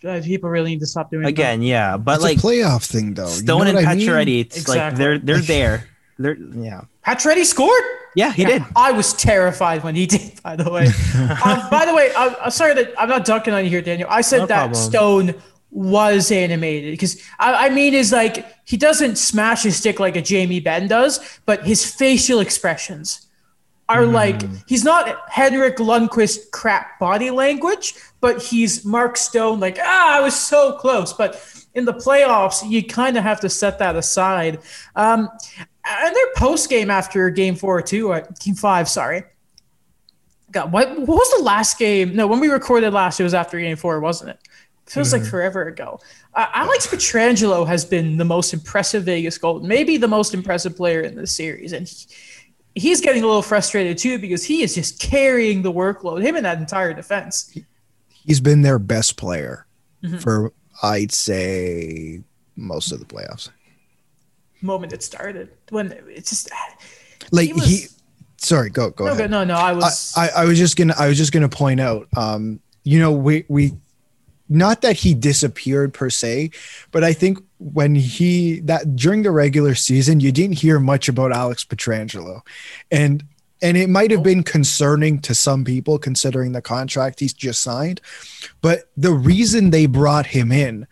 Uh, 0.04 0.22
people 0.24 0.50
really 0.50 0.72
need 0.72 0.80
to 0.80 0.88
stop 0.88 1.10
doing 1.10 1.26
again. 1.26 1.60
That. 1.60 1.66
Yeah, 1.66 1.98
but 1.98 2.16
it's 2.16 2.24
like 2.24 2.38
playoff 2.40 2.86
thing 2.86 3.14
though. 3.14 3.28
Stone 3.28 3.68
you 3.68 3.74
know 3.74 3.80
and 3.80 3.88
Pacioretty, 3.88 4.42
it's 4.42 4.58
exactly. 4.58 4.80
like 4.80 4.98
they're 4.98 5.18
they're 5.20 5.42
there. 5.44 5.88
They're 6.20 6.38
yeah. 6.38 6.82
Pacioretty 7.06 7.46
scored. 7.46 7.84
Yeah, 8.16 8.32
he 8.32 8.42
yeah, 8.42 8.48
did. 8.48 8.64
I 8.76 8.92
was 8.92 9.14
terrified 9.14 9.84
when 9.84 9.96
he 9.96 10.06
did. 10.08 10.42
By 10.42 10.56
the 10.56 10.72
way, 10.72 10.88
um, 11.46 11.70
by 11.70 11.86
the 11.86 11.94
way, 11.96 12.12
I'm, 12.18 12.36
I'm, 12.42 12.52
sorry 12.52 12.74
that 12.74 12.94
I'm 13.00 13.10
not 13.10 13.26
dunking 13.26 13.54
on 13.54 13.64
you 13.64 13.70
here, 13.70 13.82
Daniel. 13.82 14.10
I 14.10 14.22
said 14.22 14.40
no 14.40 14.46
that 14.48 14.58
problem. 14.58 14.76
Stone 14.76 15.36
was 15.70 16.32
animated 16.32 16.92
because 16.92 17.22
I, 17.40 17.68
I, 17.68 17.70
mean 17.70 17.94
is 17.94 18.12
like 18.12 18.46
he 18.66 18.78
doesn't 18.78 19.18
smash 19.18 19.64
his 19.64 19.76
stick 19.76 20.00
like 20.00 20.16
a 20.16 20.22
Jamie 20.22 20.60
Benn 20.60 20.88
does, 20.88 21.40
but 21.46 21.66
his 21.66 21.90
facial 21.90 22.40
expressions 22.40 23.28
are 23.90 24.04
mm. 24.04 24.14
like 24.14 24.42
he's 24.68 24.84
not 24.84 25.30
Henrik 25.30 25.78
Lundqvist 25.78 26.52
crap 26.52 27.00
body 27.00 27.32
language, 27.32 27.96
but 28.22 28.42
he's 28.42 28.86
Mark 28.86 29.18
Stone 29.18 29.60
like 29.60 29.78
ah 29.82 30.18
I 30.18 30.22
was 30.22 30.36
so 30.40 30.74
close, 30.74 31.12
but 31.14 31.44
in 31.76 31.86
the 31.86 31.94
playoffs 31.94 32.68
you 32.68 32.84
kind 32.84 33.18
of 33.18 33.24
have 33.24 33.40
to 33.42 33.50
set 33.50 33.80
that 33.80 33.96
aside. 33.96 34.60
Um, 34.96 35.30
and 35.88 36.16
their 36.16 36.34
post 36.36 36.70
game 36.70 36.90
after 36.90 37.30
game 37.30 37.56
four 37.56 37.78
or 37.78 37.82
two, 37.82 38.14
uh, 38.14 38.26
game 38.44 38.56
five, 38.56 38.90
sorry. 38.90 39.24
God, 40.52 40.72
what, 40.72 40.90
what 40.98 41.08
was 41.08 41.38
the 41.38 41.44
last 41.44 41.78
game? 41.78 42.16
No, 42.16 42.26
when 42.28 42.40
we 42.40 42.48
recorded 42.48 42.94
last, 42.94 43.20
it 43.20 43.24
was 43.24 43.34
after 43.34 43.60
game 43.60 43.76
four, 43.76 44.00
wasn't 44.00 44.32
it? 44.32 44.40
Feels 44.88 45.12
mm-hmm. 45.12 45.22
like 45.22 45.29
forever 45.29 45.63
ago. 45.63 46.00
Uh, 46.34 46.48
Alex 46.53 46.88
Pietrangelo 46.88 47.67
has 47.67 47.84
been 47.84 48.15
the 48.15 48.25
most 48.25 48.53
impressive 48.53 49.03
Vegas 49.03 49.38
Golden, 49.38 49.67
maybe 49.67 49.98
the 49.98 50.08
most 50.08 50.34
impressive 50.34 50.77
player 50.77 51.01
in 51.01 51.15
the 51.15 51.27
series, 51.27 51.74
and 51.74 51.88
he, 51.88 52.08
he's 52.75 53.01
getting 53.01 53.24
a 53.24 53.25
little 53.25 53.41
frustrated 53.41 53.98
too 53.98 54.17
because 54.17 54.46
he 54.46 54.62
is 54.63 54.75
just 54.75 55.00
carrying 55.00 55.62
the 55.62 55.72
workload. 55.72 56.22
Him 56.22 56.36
and 56.36 56.46
that 56.46 56.60
entire 56.60 56.94
defense. 56.94 57.58
He's 58.10 58.39
been 58.39 58.62
their 58.62 58.79
best 58.79 59.17
player 59.17 59.67
mm-hmm. 60.03 60.17
for 60.17 60.53
I'd 60.82 61.12
say 61.12 62.22
most 62.56 62.91
of 62.91 63.00
the 63.00 63.06
playoffs. 63.06 63.50
Moment 64.62 64.94
it 64.94 65.03
started 65.03 65.50
when 65.70 65.91
it's 66.08 66.29
just 66.29 66.50
like 67.32 67.48
he, 67.48 67.53
was, 67.53 67.65
he 67.65 67.86
sorry 68.38 68.70
go 68.70 68.89
go 68.89 69.06
no, 69.06 69.12
ahead. 69.12 69.29
No, 69.29 69.44
no, 69.44 69.56
I 69.56 69.74
was 69.74 70.13
I, 70.17 70.27
I, 70.27 70.29
I 70.29 70.46
was 70.46 70.58
just 70.58 70.75
gonna 70.77 70.96
I 70.98 71.08
was 71.08 71.17
just 71.17 71.32
gonna 71.32 71.50
point 71.50 71.79
out 71.79 72.08
um 72.17 72.60
you 72.84 73.00
know 73.00 73.12
we 73.12 73.46
we 73.50 73.74
not 74.50 74.82
that 74.82 74.98
he 74.98 75.13
disappeared 75.13 75.94
per 75.94 76.10
se, 76.10 76.51
but 76.92 77.04
I 77.04 77.13
think 77.13 77.39
when 77.60 77.96
he 77.96 78.60
that 78.62 78.96
during 78.96 79.24
the 79.24 79.32
regular 79.32 79.75
season, 79.75 80.20
you 80.20 80.32
didn't 80.32 80.60
hear 80.60 80.80
much 80.80 81.10
about 81.10 81.32
Alex 81.32 81.66
Pietrangelo. 81.66 82.42
And 82.92 83.24
and 83.62 83.75
it 83.75 83.89
might 83.89 84.12
have 84.12 84.22
been 84.22 84.44
concerning 84.44 85.20
to 85.22 85.34
some 85.34 85.66
people 85.66 85.98
considering 85.98 86.51
the 86.51 86.62
contract 86.62 87.20
he's 87.20 87.34
just 87.34 87.62
signed. 87.62 88.01
But 88.62 88.89
the 88.96 89.13
reason 89.13 89.72
they 89.72 89.88
brought 89.88 90.27
him 90.27 90.51
in, 90.51 90.88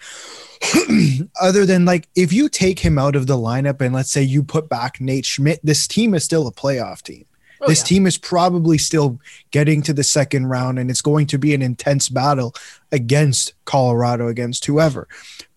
other 1.42 1.66
than 1.66 1.86
like 1.86 2.08
if 2.16 2.34
you 2.34 2.50
take 2.50 2.80
him 2.80 2.98
out 2.98 3.16
of 3.16 3.28
the 3.28 3.38
lineup 3.38 3.82
and 3.82 3.94
let's 3.94 4.12
say 4.12 4.24
you 4.24 4.44
put 4.44 4.68
back 4.68 5.00
Nate 5.00 5.26
Schmidt, 5.26 5.60
this 5.64 5.88
team 5.88 6.14
is 6.14 6.24
still 6.24 6.48
a 6.48 6.52
playoff 6.52 7.02
team. 7.02 7.26
Oh, 7.62 7.68
this 7.68 7.82
yeah. 7.82 7.86
team 7.86 8.08
is 8.08 8.18
probably 8.18 8.78
still 8.78 9.20
getting 9.52 9.82
to 9.84 9.94
the 9.94 10.04
second 10.04 10.48
round, 10.48 10.80
and 10.80 10.90
it's 10.90 11.02
going 11.02 11.28
to 11.28 11.38
be 11.38 11.54
an 11.54 11.62
intense 11.62 12.10
battle 12.10 12.54
against 12.92 13.54
Colorado, 13.66 14.28
against 14.28 14.66
whoever. 14.66 15.08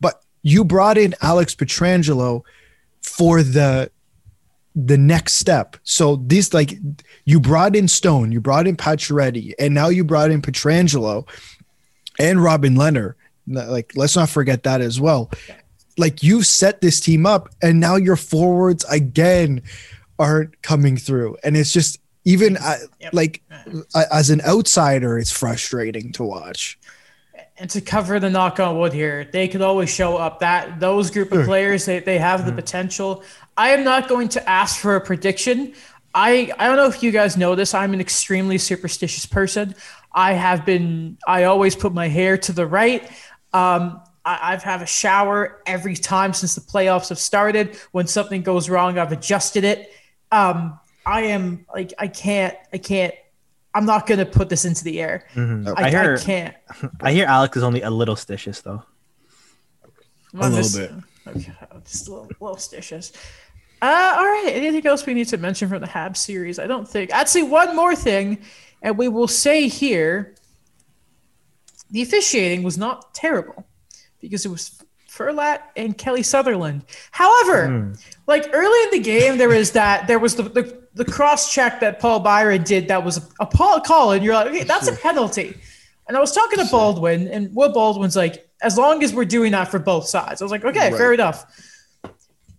But 0.00 0.23
you 0.43 0.64
brought 0.64 0.99
in 0.99 1.14
Alex 1.21 1.55
Pietrangelo 1.55 2.43
for 3.02 3.43
the 3.43 3.90
the 4.75 4.99
next 4.99 5.35
step. 5.35 5.76
So 5.83 6.17
this 6.17 6.55
like 6.55 6.75
you 7.25 7.40
brought 7.40 7.75
in 7.75 7.88
Stone, 7.88 8.33
you 8.33 8.40
brought 8.40 8.67
in 8.67 8.76
Pacioretty, 8.76 9.55
and 9.59 9.75
now 9.75 9.88
you 9.88 10.05
brought 10.05 10.31
in 10.31 10.40
Pietrangelo 10.40 11.28
and 12.19 12.43
Robin 12.43 12.75
Lehner. 12.75 13.14
Like 13.47 13.93
let's 13.97 14.14
not 14.14 14.28
forget 14.28 14.62
that 14.64 14.81
as 14.81 15.00
well. 15.00 15.31
Like 15.97 16.23
you 16.23 16.43
set 16.43 16.81
this 16.81 17.00
team 17.00 17.26
up, 17.26 17.49
and 17.61 17.81
now 17.81 17.97
your 17.97 18.17
forwards 18.17 18.85
again 18.85 19.62
aren't 20.19 20.61
coming 20.63 20.97
through. 20.97 21.37
And 21.45 21.57
it's 21.57 21.73
just 21.73 22.01
even 22.25 22.57
uh, 22.59 22.77
yep. 23.01 23.15
like 23.15 23.43
uh, 23.95 24.05
as 24.13 24.31
an 24.31 24.41
outsider 24.43 25.19
it's 25.19 25.33
frustrating 25.33 26.13
to 26.13 26.25
watch. 26.25 26.79
And 27.57 27.69
to 27.71 27.81
cover 27.81 28.21
the 28.21 28.31
knock 28.31 28.61
on 28.61 28.79
wood 28.79 28.93
here 28.93 29.29
they 29.33 29.49
could 29.49 29.63
always 29.63 29.93
show 29.93 30.17
up. 30.17 30.41
That 30.41 30.81
those 30.81 31.11
group 31.11 31.33
of 31.33 31.47
players 31.47 31.87
they, 31.87 32.01
they 32.01 32.19
have 32.19 32.45
the 32.45 32.51
mm-hmm. 32.51 32.57
potential. 32.57 33.25
I 33.57 33.71
am 33.71 33.83
not 33.83 34.09
going 34.09 34.29
to 34.31 34.49
ask 34.49 34.79
for 34.79 34.97
a 34.97 35.01
prediction. 35.01 35.75
I 36.15 36.53
i 36.59 36.67
don't 36.67 36.77
know 36.77 36.87
if 36.87 37.03
you 37.03 37.11
guys 37.11 37.37
know 37.37 37.55
this. 37.55 37.75
I'm 37.75 37.95
an 37.95 38.01
extremely 38.01 38.59
superstitious 38.59 39.27
person. 39.27 39.75
I 40.13 40.33
have 40.35 40.65
been 40.65 41.19
i 41.27 41.45
always 41.45 41.75
put 41.77 41.95
my 41.95 42.09
hair 42.09 42.37
to 42.39 42.53
the 42.53 42.67
right. 42.67 43.09
Um, 43.53 44.03
I, 44.25 44.51
have 44.51 44.63
had 44.63 44.83
a 44.83 44.87
shower 44.87 45.63
every 45.65 45.95
time 45.95 46.35
since 46.35 46.55
the 46.55 46.61
playoffs 46.61 47.09
have 47.09 47.19
started. 47.19 47.77
When 47.93 48.07
something 48.07 48.43
goes 48.43 48.69
wrong, 48.69 48.99
I've 48.99 49.13
adjusted 49.13 49.65
it 49.65 49.91
um, 50.32 50.78
I 51.06 51.23
am 51.23 51.66
like 51.73 51.94
I 51.99 52.08
can't 52.08 52.56
I 52.73 52.78
can't 52.78 53.14
I'm 53.75 53.87
not 53.87 54.06
gonna 54.06 54.26
put 54.26 54.49
this 54.49 54.64
into 54.64 54.85
the 54.85 55.00
air. 55.00 55.26
Mm-hmm. 55.35 55.68
I, 55.76 55.85
I, 55.85 55.90
hear, 55.90 56.14
I 56.14 56.18
can't. 56.18 56.54
I 57.00 57.12
hear 57.12 57.26
Alex 57.26 57.56
is 57.56 57.62
only 57.62 57.82
a 57.82 57.90
little 57.90 58.16
stitious 58.16 58.62
though. 58.62 58.82
a 60.35 60.49
little 60.49 60.80
bit. 60.80 60.92
Okay, 61.28 61.52
just 61.85 62.08
a 62.08 62.11
little, 62.11 62.26
little 62.40 62.56
stitious. 62.56 63.12
Uh, 63.80 64.16
all 64.18 64.25
right. 64.25 64.50
Anything 64.52 64.85
else 64.87 65.06
we 65.06 65.14
need 65.14 65.28
to 65.28 65.37
mention 65.37 65.68
from 65.68 65.80
the 65.80 65.87
Hab 65.87 66.16
series? 66.16 66.58
I 66.58 66.66
don't 66.66 66.88
think. 66.88 67.12
I'd 67.12 67.28
say 67.28 67.42
one 67.42 67.76
more 67.76 67.94
thing, 67.94 68.38
and 68.82 68.99
we 68.99 69.08
will 69.08 69.28
say 69.28 69.68
here 69.68 70.35
the 71.90 72.02
officiating 72.02 72.62
was 72.62 72.76
not 72.76 73.14
terrible 73.14 73.66
because 74.20 74.44
it 74.44 74.49
was 74.49 74.82
Furlatt 75.06 75.62
and 75.76 75.97
Kelly 75.97 76.23
Sutherland. 76.23 76.85
However, 77.11 77.68
mm. 77.68 78.18
Like 78.28 78.49
early 78.52 78.82
in 78.85 78.90
the 78.90 79.00
game, 79.00 79.38
there 79.38 79.49
was 79.49 79.73
that 79.73 80.06
there 80.06 80.20
was 80.20 80.37
the 80.37 80.44
the, 80.44 80.82
the 80.94 81.04
cross 81.04 81.52
check 81.52 81.80
that 81.80 81.99
Paul 81.99 82.20
Byron 82.20 82.62
did 82.62 82.87
that 82.88 83.04
was 83.04 83.18
a, 83.18 83.23
a 83.40 83.80
call, 83.80 84.12
and 84.12 84.23
you're 84.23 84.35
like, 84.35 84.49
okay, 84.49 84.62
that's 84.62 84.87
a 84.87 84.92
penalty. 84.92 85.56
And 86.06 86.16
I 86.16 86.20
was 86.20 86.32
talking 86.32 86.58
to 86.58 86.70
Baldwin, 86.70 87.26
and 87.28 87.54
Will 87.54 87.73
Baldwin's 87.73 88.16
like, 88.16 88.49
as 88.62 88.78
long 88.78 89.02
as 89.02 89.12
we're 89.12 89.25
doing 89.25 89.52
that 89.52 89.68
for 89.68 89.78
both 89.78 90.06
sides, 90.06 90.40
I 90.40 90.44
was 90.44 90.52
like, 90.52 90.64
okay, 90.64 90.90
right. 90.90 90.94
fair 90.94 91.12
enough. 91.12 91.44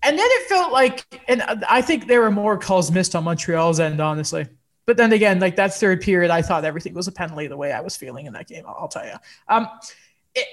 And 0.01 0.17
then 0.17 0.27
it 0.27 0.47
felt 0.47 0.71
like, 0.71 1.05
and 1.27 1.41
I 1.67 1.81
think 1.81 2.07
there 2.07 2.21
were 2.21 2.31
more 2.31 2.57
calls 2.57 2.91
missed 2.91 3.15
on 3.15 3.23
Montreal's 3.23 3.79
end, 3.79 3.99
honestly. 3.99 4.47
But 4.85 4.97
then 4.97 5.11
again, 5.13 5.39
like 5.39 5.55
that 5.57 5.73
third 5.73 6.01
period, 6.01 6.31
I 6.31 6.41
thought 6.41 6.63
everything 6.65 6.93
was 6.93 7.07
a 7.07 7.11
penalty 7.11 7.47
the 7.47 7.57
way 7.57 7.71
I 7.73 7.81
was 7.81 7.97
feeling 7.97 8.25
in 8.25 8.33
that 8.33 8.47
game. 8.47 8.63
I'll, 8.67 8.77
I'll 8.81 8.88
tell 8.88 9.05
you. 9.05 9.13
Um, 9.47 9.67
it, 10.33 10.47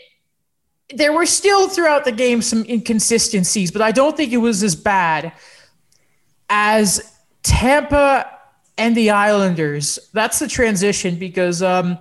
there 0.94 1.12
were 1.12 1.26
still 1.26 1.68
throughout 1.68 2.04
the 2.04 2.12
game 2.12 2.42
some 2.42 2.64
inconsistencies, 2.68 3.70
but 3.70 3.82
I 3.82 3.92
don't 3.92 4.16
think 4.16 4.32
it 4.32 4.38
was 4.38 4.62
as 4.62 4.76
bad 4.76 5.32
as 6.48 7.12
Tampa 7.42 8.30
and 8.78 8.96
the 8.96 9.10
Islanders. 9.10 9.98
That's 10.12 10.38
the 10.38 10.48
transition 10.48 11.16
because 11.16 11.62
um, 11.62 11.98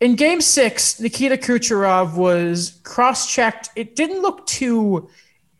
in 0.00 0.16
game 0.16 0.40
six, 0.40 0.98
Nikita 1.00 1.36
Kucherov 1.36 2.16
was 2.16 2.80
cross 2.82 3.32
checked. 3.32 3.70
It 3.76 3.94
didn't 3.94 4.22
look 4.22 4.46
too. 4.46 5.08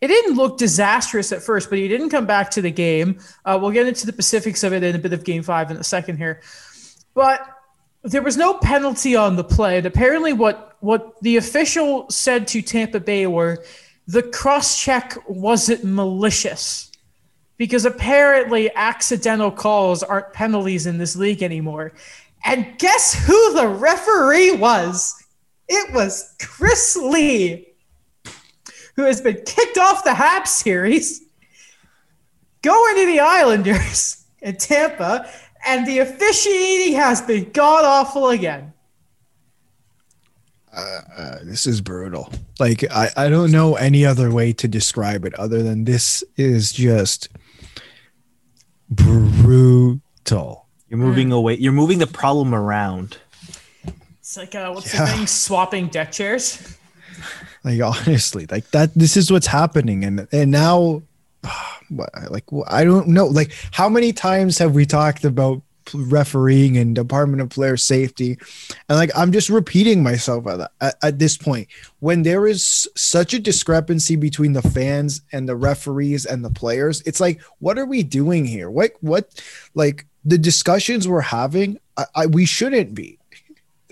It 0.01 0.09
didn't 0.09 0.37
look 0.37 0.59
disastrous 0.59 1.33
at 1.33 1.43
first, 1.43 1.71
but 1.71 1.79
he 1.79 1.89
didn't 1.89 2.11
come 2.11 2.27
back 2.27 2.51
to 2.53 2.63
the 2.63 2.71
game. 2.71 3.21
Uh, 3.45 3.59
we'll 3.61 3.71
get 3.71 3.87
into 3.87 4.05
the 4.05 4.13
specifics 4.13 4.63
of 4.65 4.73
it 4.73 4.83
in 4.83 4.95
a 4.97 4.99
bit 4.99 5.13
of 5.13 5.25
game 5.25 5.43
five 5.43 5.71
in 5.71 5.77
a 5.77 5.85
second 5.85 6.19
here. 6.19 6.43
But 7.15 7.41
there 8.03 8.21
was 8.21 8.37
no 8.37 8.55
penalty 8.59 9.17
on 9.17 9.37
the 9.37 9.45
play. 9.45 9.79
And 9.79 9.87
apparently, 9.87 10.33
what 10.33 10.74
what 10.85 11.19
the 11.23 11.39
official 11.39 12.09
said 12.11 12.47
to 12.49 12.61
Tampa 12.61 13.01
Bay 13.01 13.27
were 13.27 13.65
the 14.07 14.23
cross 14.23 14.79
check 14.79 15.17
wasn't 15.27 15.83
malicious 15.83 16.93
because 17.57 17.87
apparently 17.87 18.71
accidental 18.75 19.51
calls 19.51 20.03
aren't 20.03 20.33
penalties 20.35 20.87
in 20.87 20.99
this 20.99 21.17
league 21.17 21.43
anymore. 21.43 21.93
And 22.45 22.79
guess 22.79 23.15
who 23.27 23.55
the 23.55 23.67
referee 23.67 24.53
was? 24.53 25.15
It 25.69 25.95
was 25.95 26.35
Chris 26.39 26.97
Lee, 26.97 27.69
who 28.97 29.03
has 29.05 29.23
been 29.23 29.41
kicked 29.47 29.79
off 29.79 30.05
the 30.05 30.11
Habs 30.11 30.49
series 30.49 31.23
going 32.61 32.97
to 32.97 33.07
the 33.07 33.21
Islanders 33.21 34.23
in 34.43 34.57
Tampa, 34.57 35.31
and 35.67 35.87
the 35.87 36.01
officiating 36.01 36.95
has 36.97 37.23
been 37.23 37.51
god 37.53 37.87
awful 37.87 38.29
again. 38.29 38.74
Uh, 40.77 41.39
this 41.45 41.67
is 41.67 41.81
brutal. 41.81 42.33
Like 42.59 42.85
I, 42.91 43.11
I 43.17 43.29
don't 43.29 43.53
know 43.53 43.77
any 43.77 44.05
other 44.05 44.31
way 44.31 44.53
to 44.55 44.67
describe 44.67 45.25
it 45.25 45.35
other 45.35 45.63
than 45.63 45.85
this 45.85 46.25
is 46.37 46.73
just 46.73 47.29
brutal. 48.91 50.67
You're 50.89 50.99
moving 50.99 51.33
away. 51.33 51.55
You're 51.57 51.73
moving 51.73 51.99
the 51.99 52.07
problem 52.07 52.55
around. 52.55 53.19
It's 54.21 54.37
like 54.37 54.55
uh, 54.55 54.73
what's 54.73 54.93
Yeah. 54.95 55.07
the 55.07 55.13
thing? 55.13 55.27
Swapping 55.27 55.89
deck 55.89 56.13
chairs. 56.13 56.77
Like 57.67 57.81
honestly, 57.81 58.45
like 58.51 58.71
that. 58.73 58.93
This 58.93 59.17
is 59.17 59.33
what's 59.33 59.47
happening, 59.47 60.05
and 60.05 60.29
and 60.33 60.51
now, 60.51 61.01
what- 61.89 62.11
like 62.31 62.45
I 62.69 62.85
don't 62.85 63.09
know. 63.09 63.25
Like 63.27 63.53
how 63.73 63.89
many 63.89 64.13
times 64.13 64.59
have 64.59 64.75
we 64.75 64.85
talked 64.85 65.25
about 65.25 65.63
refereeing 65.93 66.77
and 66.77 66.95
Department 66.95 67.43
of 67.43 67.51
Player 67.51 67.77
Safety, 67.77 68.39
and 68.89 68.99
like 68.99 69.11
I'm 69.17 69.33
just 69.33 69.49
repeating 69.49 70.03
myself 70.03 70.47
at, 70.47 70.71
at, 70.81 70.97
at 71.03 71.19
this 71.19 71.37
point. 71.37 71.69
When 72.01 72.23
there 72.23 72.47
is 72.47 72.89
such 72.97 73.35
a 73.35 73.39
discrepancy 73.39 74.17
between 74.17 74.53
the 74.53 74.63
fans 74.63 75.23
and 75.33 75.49
the 75.49 75.57
referees 75.57 76.27
and 76.27 76.45
the 76.45 76.51
players, 76.51 77.03
it's 77.03 77.21
like, 77.21 77.41
what 77.59 77.79
are 77.79 77.87
we 77.87 78.03
doing 78.03 78.45
here? 78.45 78.71
What 78.71 78.93
what 79.01 79.43
like 79.75 80.07
the 80.25 80.39
discussions 80.39 81.07
we're 81.07 81.21
having? 81.21 81.79
I, 81.97 82.05
I 82.15 82.27
we 82.27 82.47
shouldn't 82.47 82.95
be. 82.95 83.19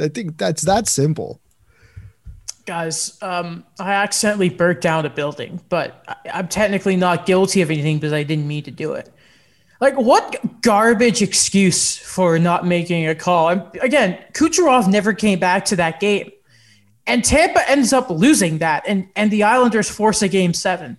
I 0.01 0.09
think 0.09 0.39
that's 0.39 0.63
that 0.63 0.89
simple. 0.89 1.41
Guys, 2.65 3.21
um, 3.23 3.65
I 3.81 3.93
accidentally 3.93 4.49
burnt 4.49 4.81
down 4.81 5.05
a 5.05 5.11
building, 5.11 5.61
but 5.69 6.05
I, 6.07 6.17
I'm 6.35 6.49
technically 6.49 6.95
not 6.95 7.27
guilty 7.27 7.61
of 7.61 7.71
anything 7.71 7.99
because 7.99 8.13
I 8.13 8.23
didn't 8.23 8.47
mean 8.47 8.63
to 8.65 8.71
do 8.71 8.93
it. 8.93 9.12
Like, 9.83 9.97
what 9.97 10.62
garbage 10.62 11.23
excuse 11.23 11.99
for 11.99 12.39
not 12.39 12.65
making 12.65 13.09
a 13.09 13.17
call? 13.17 13.49
And 13.49 13.62
again, 13.81 14.17
Kucherov 14.33 14.89
never 14.89 15.12
came 15.12 15.41
back 15.41 15.65
to 15.65 15.77
that 15.77 15.99
game. 15.99 16.31
And 17.05 17.25
Tampa 17.25 17.69
ends 17.69 17.93
up 17.93 18.09
losing 18.09 18.59
that, 18.59 18.85
and, 18.87 19.09
and 19.17 19.29
the 19.33 19.43
Islanders 19.43 19.91
force 19.91 20.23
a 20.23 20.29
game 20.29 20.55
seven. 20.55 20.99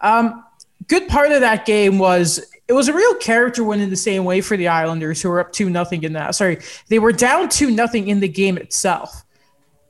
Um, 0.00 0.44
good 0.88 1.06
part 1.06 1.30
of 1.30 1.42
that 1.42 1.64
game 1.64 2.00
was 2.00 2.44
it 2.66 2.72
was 2.72 2.88
a 2.88 2.92
real 2.92 3.14
character 3.14 3.62
win 3.62 3.80
in 3.80 3.88
the 3.88 3.94
same 3.94 4.24
way 4.24 4.40
for 4.40 4.56
the 4.56 4.66
Islanders, 4.66 5.22
who 5.22 5.28
were 5.28 5.38
up 5.38 5.52
two 5.52 5.70
nothing 5.70 6.02
in 6.02 6.14
that. 6.14 6.34
Sorry, 6.34 6.58
they 6.88 6.98
were 6.98 7.12
down 7.12 7.48
two 7.48 7.70
nothing 7.70 8.08
in 8.08 8.18
the 8.18 8.26
game 8.26 8.58
itself. 8.58 9.24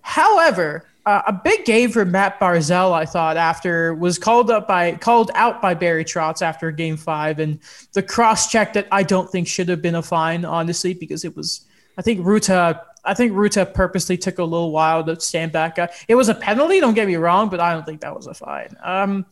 However, 0.02 0.86
uh, 1.06 1.23
a 1.26 1.32
big 1.32 1.64
game 1.64 1.90
for 1.90 2.04
Matt 2.04 2.40
Barzal, 2.40 2.92
I 2.92 3.04
thought, 3.04 3.37
after 3.37 3.94
was 3.94 4.18
called 4.18 4.50
up 4.50 4.66
by 4.66 4.92
called 4.92 5.30
out 5.34 5.61
by 5.61 5.75
Barry 5.75 6.04
Trotz 6.04 6.40
after 6.40 6.70
Game 6.70 6.96
Five, 6.96 7.38
and 7.40 7.58
the 7.92 8.02
cross 8.02 8.50
check 8.50 8.73
that 8.73 8.88
I 8.90 9.02
don't 9.02 9.30
think 9.30 9.46
should 9.46 9.68
have 9.68 9.82
been 9.82 9.96
a 9.96 10.02
fine, 10.02 10.44
honestly, 10.44 10.94
because 10.94 11.25
it 11.25 11.37
was. 11.37 11.66
I 11.99 12.02
think 12.02 12.20
Rutta. 12.20 12.80
I 13.04 13.12
think 13.12 13.32
Rutta 13.32 13.75
purposely 13.75 14.16
took 14.16 14.38
a 14.38 14.44
little 14.44 14.73
while 14.73 15.04
to 15.04 15.20
stand 15.20 15.52
back 15.52 15.78
up. 15.78 15.90
It 16.08 16.14
was 16.14 16.30
a 16.30 16.34
penalty, 16.34 16.80
don't 16.80 16.94
get 16.94 17.06
me 17.06 17.16
wrong, 17.16 17.50
but 17.50 17.61
I 17.61 17.75
don't 17.75 17.84
think 17.84 18.00
that 18.00 18.16
was 18.16 18.26
a 18.26 18.32
fine. 18.32 18.75
Um, 18.82 19.26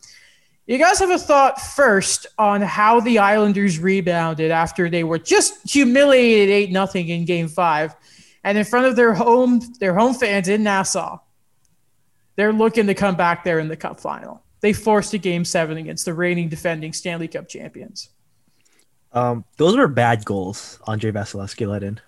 you 0.67 0.77
guys 0.77 0.99
have 0.99 1.09
a 1.09 1.17
thought 1.17 1.59
first 1.59 2.27
on 2.37 2.61
how 2.61 2.99
the 2.99 3.17
Islanders 3.17 3.79
rebounded 3.79 4.51
after 4.51 4.91
they 4.91 5.03
were 5.03 5.17
just 5.17 5.55
humiliated 5.67 6.49
eight 6.49 6.71
nothing 6.71 7.09
in 7.09 7.25
Game 7.25 7.47
Five, 7.47 7.95
and 8.43 8.59
in 8.59 8.63
front 8.63 8.85
of 8.85 8.95
their 8.95 9.15
home 9.15 9.59
their 9.79 9.95
home 9.95 10.13
fans 10.13 10.47
in 10.49 10.61
Nassau. 10.61 11.17
They're 12.35 12.53
looking 12.53 12.87
to 12.87 12.93
come 12.93 13.15
back 13.15 13.43
there 13.43 13.59
in 13.59 13.67
the 13.67 13.75
Cup 13.75 13.99
final. 13.99 14.41
They 14.61 14.73
forced 14.73 15.13
a 15.13 15.17
Game 15.17 15.45
Seven 15.45 15.77
against 15.77 16.05
the 16.05 16.13
reigning 16.13 16.49
defending 16.49 16.93
Stanley 16.93 17.27
Cup 17.27 17.47
champions. 17.47 18.09
Um, 19.11 19.45
those 19.57 19.75
were 19.77 19.87
bad 19.87 20.25
goals. 20.25 20.79
Andrei 20.87 21.11
Vasilevskiy 21.11 21.67
let 21.69 21.83
in. 21.83 21.99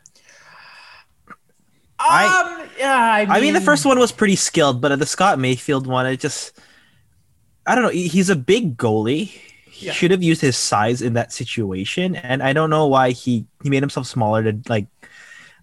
I, 2.00 2.60
um, 2.62 2.70
yeah, 2.78 2.96
I 2.96 3.26
mean, 3.26 3.32
I 3.32 3.42
mean, 3.42 3.54
the 3.54 3.62
first 3.62 3.86
one 3.86 3.98
was 4.00 4.12
pretty 4.12 4.36
skilled, 4.36 4.82
but 4.82 4.98
the 5.00 5.06
Scott 5.06 5.40
Mayfield 5.40 5.88
one, 5.88 6.06
it 6.06 6.20
just, 6.20 6.60
I 7.66 7.74
don't 7.74 7.84
know. 7.84 7.90
He's 7.90 8.30
a 8.30 8.36
big 8.36 8.78
goalie. 8.78 9.28
He 9.70 9.88
Yeah. 9.88 9.92
should 9.94 10.12
have 10.12 10.24
used 10.24 10.42
his 10.42 10.58
size 10.58 11.02
in 11.02 11.14
that 11.14 11.32
situation, 11.34 12.16
and 12.16 12.42
I 12.42 12.54
don't 12.54 12.70
know 12.70 12.88
why 12.88 13.12
he 13.12 13.46
he 13.62 13.70
made 13.70 13.84
himself 13.84 14.08
smaller 14.08 14.44
to 14.44 14.58
like. 14.70 14.88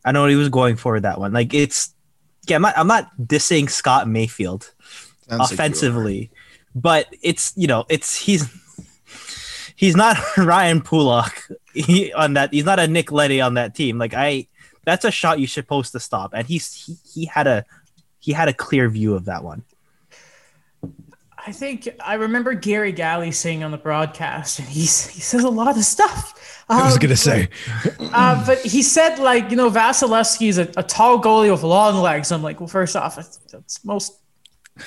I 0.04 0.08
don't 0.10 0.14
know 0.14 0.20
what 0.22 0.30
he 0.30 0.36
was 0.36 0.48
going 0.50 0.76
for 0.76 0.94
with 0.94 1.04
that 1.04 1.18
one. 1.20 1.32
Like 1.32 1.54
it's, 1.54 1.94
yeah, 2.46 2.56
I'm 2.56 2.62
not 2.62 2.74
I'm 2.76 2.86
not 2.86 3.10
dissing 3.18 3.70
Scott 3.70 4.08
Mayfield 4.08 4.72
Sounds 5.28 5.40
like 5.40 5.52
offensively, 5.52 6.30
but 6.74 7.06
it's 7.22 7.52
you 7.56 7.66
know 7.66 7.84
it's 7.88 8.16
he's 8.16 8.50
he's 9.76 9.96
not 9.96 10.16
Ryan 10.36 10.80
Pulock 10.80 11.48
he, 11.74 12.12
on 12.12 12.34
that. 12.34 12.52
He's 12.52 12.64
not 12.64 12.78
a 12.78 12.86
Nick 12.86 13.12
Leddy 13.12 13.40
on 13.40 13.54
that 13.54 13.74
team. 13.74 13.98
Like 13.98 14.14
I, 14.14 14.46
that's 14.84 15.04
a 15.04 15.10
shot 15.10 15.38
you're 15.38 15.48
supposed 15.48 15.92
to 15.92 16.00
stop, 16.00 16.32
and 16.34 16.46
he's 16.46 16.72
he, 16.72 16.96
he 17.12 17.24
had 17.26 17.46
a 17.46 17.64
he 18.18 18.32
had 18.32 18.48
a 18.48 18.52
clear 18.52 18.88
view 18.88 19.14
of 19.14 19.24
that 19.26 19.44
one. 19.44 19.64
I 21.44 21.50
think 21.50 21.88
I 22.04 22.14
remember 22.14 22.54
Garry 22.54 22.92
Galley 22.92 23.32
saying 23.32 23.64
on 23.64 23.72
the 23.72 23.78
broadcast, 23.78 24.60
and 24.60 24.68
he's, 24.68 25.08
he 25.08 25.20
says 25.20 25.42
a 25.42 25.48
lot 25.48 25.76
of 25.76 25.84
stuff. 25.84 26.51
I 26.68 26.84
was 26.84 26.94
Um, 26.94 27.00
gonna 27.00 27.16
say. 27.16 27.48
Uh, 28.00 28.44
but 28.46 28.58
he 28.58 28.82
said, 28.82 29.18
like, 29.18 29.50
you 29.50 29.56
know, 29.56 29.70
Vasilevskiy 29.70 30.48
is 30.48 30.58
a, 30.58 30.70
a 30.76 30.82
tall 30.82 31.20
goalie 31.20 31.50
with 31.50 31.62
long 31.62 31.96
legs. 32.02 32.30
I'm 32.32 32.42
like, 32.42 32.60
well, 32.60 32.68
first 32.68 32.96
off, 32.96 33.16
that's, 33.16 33.84
most 33.84 34.18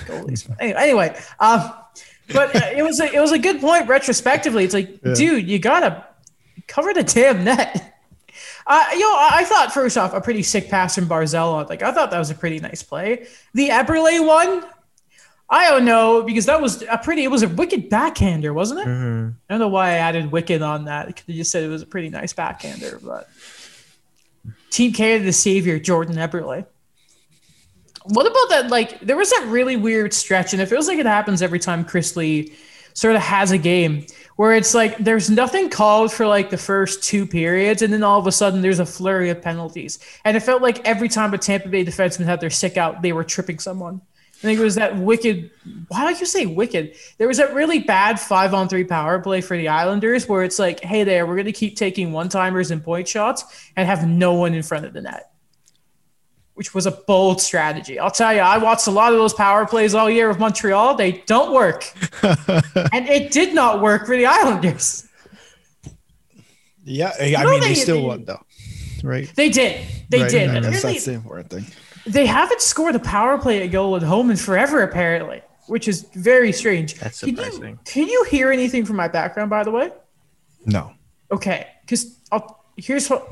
goalies. 0.06 0.50
anyway, 0.60 0.80
anyway 0.80 1.20
um, 1.40 1.72
but 2.34 2.56
it 2.56 2.84
was 2.84 3.00
a, 3.00 3.14
it 3.14 3.20
was 3.20 3.32
a 3.32 3.40
good 3.40 3.62
point 3.62 3.88
retrospectively. 3.88 4.64
It's 4.64 4.74
like, 4.74 5.00
Yeah. 5.06 5.14
dude, 5.14 5.48
you 5.48 5.60
gotta 5.60 6.06
cover 6.68 6.94
the 6.94 7.04
damn 7.04 7.44
net. 7.44 7.92
Uh, 8.68 8.84
you 8.94 9.00
know, 9.02 9.14
I 9.16 9.30
I 9.42 9.44
thought 9.44 9.72
first 9.74 9.96
off 9.96 10.14
a 10.16 10.20
pretty 10.22 10.42
sick 10.42 10.70
pass 10.70 10.96
from 10.96 11.08
Barzal. 11.08 11.70
Like, 11.70 11.84
I 11.84 11.92
thought 11.92 12.10
that 12.10 12.18
was 12.18 12.32
a 12.32 12.36
pretty 12.36 12.60
nice 12.60 12.82
play. 12.82 13.28
The 13.54 13.70
Eberle 13.70 14.26
one, 14.26 14.64
I 15.50 15.70
don't 15.70 15.86
know 15.86 16.24
because 16.24 16.48
that 16.48 16.60
was 16.60 16.84
a 16.90 16.98
pretty. 16.98 17.24
It 17.24 17.30
was 17.30 17.44
a 17.44 17.48
wicked 17.48 17.90
backhander, 17.90 18.54
wasn't 18.54 18.82
it? 18.82 18.88
Mm-hmm. 18.88 19.30
I 19.50 19.54
don't 19.54 19.60
know 19.60 19.68
why 19.68 19.90
I 19.90 19.94
added 19.96 20.32
wicked 20.32 20.62
on 20.62 20.86
that. 20.86 21.16
Could 21.16 21.36
just 21.36 21.52
said 21.52 21.64
it 21.64 21.68
was 21.68 21.84
a 21.84 21.86
pretty 21.86 22.10
nice 22.10 22.34
backhander, 22.34 23.00
but 23.04 23.30
Team 24.72 24.92
Canada 24.92 25.26
the 25.26 25.34
savior 25.34 25.78
Jordan 25.78 26.16
Eberle. 26.16 26.66
What 28.06 28.28
about 28.28 28.50
that? 28.50 28.70
Like, 28.70 29.00
there 29.00 29.18
was 29.18 29.32
that 29.32 29.48
really 29.48 29.76
weird 29.76 30.14
stretch, 30.14 30.54
and 30.54 30.62
it 30.62 30.68
feels 30.68 30.88
like 30.88 31.00
it 31.00 31.06
happens 31.06 31.42
every 31.42 31.60
time 31.60 31.84
Chris 31.86 32.16
Lee 32.16 32.54
sort 32.94 33.16
of 33.16 33.22
has 33.22 33.52
a 33.52 33.58
game 33.58 34.06
where 34.38 34.54
it's 34.54 34.74
like 34.74 34.98
there's 34.98 35.30
nothing 35.30 35.70
called 35.70 36.12
for 36.12 36.26
like 36.26 36.50
the 36.50 36.58
first 36.58 37.04
two 37.04 37.26
periods, 37.26 37.82
and 37.82 37.94
then 37.94 38.04
all 38.04 38.20
of 38.20 38.26
a 38.26 38.32
sudden 38.32 38.62
there's 38.62 38.80
a 38.80 38.86
flurry 38.86 39.30
of 39.30 39.42
penalties. 39.42 40.00
And 40.24 40.36
it 40.36 40.42
felt 40.42 40.62
like 40.62 40.86
every 40.88 41.08
time 41.08 41.34
a 41.34 41.38
Tampa 41.38 41.70
Bay 41.70 41.86
defenseman 41.86 42.26
had 42.26 42.42
their 42.42 42.50
sick 42.50 42.78
out, 42.78 43.02
they 43.02 43.14
were 43.14 43.24
tripping 43.24 43.60
someone. 43.60 44.02
I 44.38 44.48
think 44.48 44.60
it 44.60 44.64
was 44.64 44.76
that 44.76 44.96
wicked. 44.98 45.50
Why 45.88 46.12
did 46.12 46.20
you 46.20 46.26
say 46.28 46.46
wicked? 46.46 46.96
There 47.18 47.28
was 47.28 47.38
that 47.38 47.54
really 47.56 47.80
bad 47.80 48.20
five 48.20 48.54
on 48.54 48.68
three 48.70 48.84
power 48.84 49.18
play 49.20 49.42
for 49.42 49.58
the 49.58 49.70
Islanders 49.70 50.28
where 50.30 50.44
it's 50.44 50.60
like, 50.60 50.82
hey, 50.82 51.04
there, 51.04 51.26
we're 51.26 51.36
going 51.36 51.46
to 51.46 51.52
keep 51.52 51.76
taking 51.78 52.12
one 52.12 52.30
timers 52.30 52.70
and 52.70 52.84
point 52.84 53.08
shots 53.08 53.44
and 53.76 53.88
have 53.88 54.08
no 54.08 54.34
one 54.34 54.54
in 54.54 54.62
front 54.62 54.86
of 54.86 54.94
the 54.94 55.02
net, 55.02 55.32
which 56.54 56.74
was 56.76 56.86
a 56.86 56.92
bold 56.92 57.42
strategy. 57.42 57.98
I'll 57.98 58.12
tell 58.12 58.34
you, 58.34 58.42
I 58.42 58.58
watched 58.60 58.86
a 58.88 58.92
lot 58.92 59.14
of 59.14 59.18
those 59.18 59.34
power 59.34 59.66
plays 59.66 59.96
all 59.96 60.10
year 60.10 60.28
with 60.28 60.38
Montreal. 60.38 60.96
They 60.96 61.14
don't 61.26 61.52
work. 61.54 61.86
and 62.22 63.08
it 63.08 63.32
did 63.32 63.56
not 63.56 63.82
work 63.82 64.06
for 64.06 64.16
the 64.18 64.26
Islanders. 64.28 65.08
Yeah, 66.84 67.12
I 67.20 67.44
No, 67.44 67.52
mean 67.52 67.62
they, 67.62 67.68
they- 67.70 67.76
still 67.76 67.96
they- 68.02 68.06
won 68.06 68.26
though, 68.26 68.42
right? 69.04 69.32
They 69.36 69.50
did. 69.50 69.82
They 70.10 70.22
Right, 70.22 70.30
did. 70.30 70.48
and 70.50 70.58
And 70.58 70.66
that's, 70.66 70.84
really, 70.84 70.94
that's 70.96 71.06
the 71.06 71.14
important 71.14 71.50
thing. 71.50 71.66
They 72.06 72.26
haven't 72.26 72.62
scored 72.62 72.96
a 72.96 73.00
power 73.00 73.38
play 73.38 73.68
goal 73.68 73.96
at 73.96 74.04
home 74.04 74.30
in 74.32 74.38
forever, 74.38 74.82
apparently, 74.84 75.42
which 75.68 75.88
is 75.88 76.04
very 76.14 76.52
strange. 76.52 76.96
That's 76.96 77.20
Can 77.20 77.30
you- 77.30 77.36
surprising. 77.36 77.80
Can 77.86 78.08
you 78.08 78.24
hear 78.30 78.52
anything 78.52 78.86
from 78.86 78.96
my 78.96 79.08
background, 79.08 79.50
by 79.50 79.64
the 79.64 79.72
way? 79.72 79.92
No. 80.66 80.94
Okay, 81.32 81.68
because 81.82 82.18
here's 82.78 83.10
what 83.10 83.28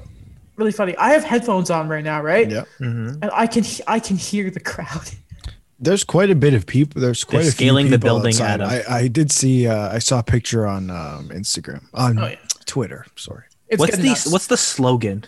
really 0.56 0.72
funny. 0.72 0.96
I 0.98 1.12
have 1.12 1.24
headphones 1.24 1.70
on 1.70 1.88
right 1.88 2.04
now, 2.04 2.22
right? 2.22 2.50
Yeah. 2.50 2.64
And 2.80 3.24
I 3.34 3.48
can 3.48 3.64
I 3.88 4.00
can 4.00 4.18
hear 4.18 4.50
the 4.50 4.60
crowd. 4.60 5.10
There's 5.80 6.04
quite 6.06 6.30
a 6.30 6.36
bit 6.36 6.54
of 6.54 6.66
people. 6.66 7.02
There's 7.02 7.24
quite 7.26 7.40
They're 7.40 7.50
a 7.50 7.52
few 7.52 7.68
scaling 7.68 7.90
the 7.90 7.98
building, 8.00 8.34
outside. 8.36 8.62
Adam. 8.62 8.70
I, 8.90 8.96
I 9.00 9.08
did 9.10 9.32
see. 9.32 9.68
Uh, 9.68 9.94
I 9.94 10.00
saw 10.00 10.20
a 10.20 10.24
picture 10.24 10.66
on 10.66 10.90
um, 10.90 11.30
Instagram 11.30 11.84
on 11.94 12.18
Oh, 12.18 12.28
yeah. 12.28 12.36
Twitter. 12.66 13.06
Sorry, 13.18 13.44
It's 13.68 13.80
What's 13.80 13.98
the 13.98 14.04
nuts. 14.04 14.32
what's 14.32 14.48
the 14.48 14.56
slogan? 14.58 15.26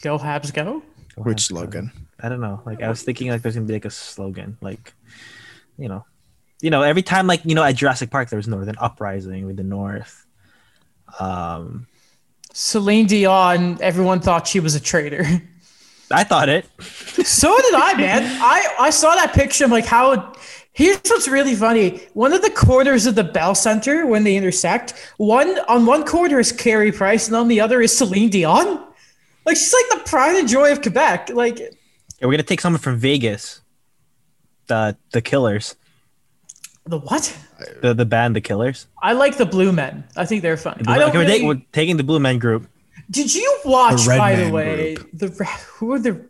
go 0.00 0.18
Habs 0.18 0.54
go? 0.54 0.82
which 1.16 1.42
slogan? 1.42 1.90
I 2.20 2.28
don't 2.28 2.40
know. 2.40 2.62
Like 2.64 2.82
I 2.82 2.88
was 2.88 3.02
thinking 3.02 3.28
like 3.30 3.42
there's 3.42 3.54
gonna 3.54 3.66
be 3.66 3.74
like 3.74 3.84
a 3.84 3.90
slogan, 3.90 4.56
like 4.60 4.94
you 5.78 5.88
know, 5.88 6.04
you 6.62 6.70
know, 6.70 6.82
every 6.82 7.02
time 7.02 7.26
like 7.26 7.44
you 7.44 7.54
know 7.54 7.62
at 7.62 7.76
Jurassic 7.76 8.10
Park 8.10 8.30
there 8.30 8.38
was 8.38 8.48
Northern 8.48 8.76
Uprising 8.78 9.46
with 9.46 9.56
the 9.56 9.64
North. 9.64 10.26
Um, 11.18 11.86
Celine 12.52 13.06
Dion. 13.06 13.78
Everyone 13.82 14.20
thought 14.20 14.46
she 14.46 14.60
was 14.60 14.74
a 14.74 14.80
traitor. 14.80 15.24
I 16.10 16.24
thought 16.24 16.48
it. 16.48 16.66
so 16.80 17.54
did 17.60 17.74
I, 17.74 17.94
man. 17.94 18.22
I 18.40 18.74
I 18.80 18.90
saw 18.90 19.14
that 19.14 19.34
picture. 19.34 19.64
I'm 19.64 19.70
like, 19.70 19.86
how? 19.86 20.32
Here's 20.72 21.00
what's 21.06 21.26
really 21.26 21.54
funny. 21.54 22.02
One 22.12 22.32
of 22.32 22.42
the 22.42 22.50
quarters 22.50 23.06
of 23.06 23.14
the 23.14 23.24
Bell 23.24 23.54
Center 23.54 24.06
when 24.06 24.24
they 24.24 24.36
intersect, 24.36 24.92
one 25.16 25.58
on 25.68 25.86
one 25.86 26.04
quarter 26.04 26.38
is 26.38 26.52
Carey 26.52 26.92
Price 26.92 27.28
and 27.28 27.36
on 27.36 27.48
the 27.48 27.60
other 27.60 27.80
is 27.80 27.96
Celine 27.96 28.30
Dion. 28.30 28.86
Like 29.46 29.56
she's 29.56 29.74
like 29.74 29.98
the 29.98 30.08
pride 30.08 30.36
and 30.36 30.48
joy 30.48 30.72
of 30.72 30.82
Quebec. 30.82 31.30
Like 31.30 31.75
Yeah, 32.20 32.26
we're 32.26 32.32
gonna 32.32 32.42
take 32.42 32.60
someone 32.60 32.80
from 32.80 32.96
Vegas. 32.96 33.60
The 34.66 34.96
the 35.12 35.20
Killers, 35.20 35.76
the 36.86 36.98
what? 36.98 37.36
the 37.82 37.94
the 37.94 38.04
band, 38.04 38.36
the 38.36 38.40
Killers. 38.40 38.86
I 39.02 39.12
like 39.12 39.36
the 39.36 39.46
Blue 39.46 39.72
Men. 39.72 40.04
I 40.16 40.26
think 40.26 40.42
they're 40.42 40.56
fun. 40.56 40.82
I 40.86 40.98
don't 40.98 41.14
we're, 41.14 41.20
really, 41.20 41.44
we're 41.44 41.62
taking 41.72 41.96
the 41.96 42.04
Blue 42.04 42.20
Men 42.20 42.38
group. 42.38 42.68
Did 43.10 43.34
you 43.34 43.60
watch, 43.64 44.04
The 44.04 44.10
Red 44.10 44.18
by 44.18 44.34
the 44.34 44.42
Man 44.44 44.52
way, 44.52 44.96
the 45.12 45.28
who 45.74 45.92
are 45.92 45.98
the? 45.98 46.24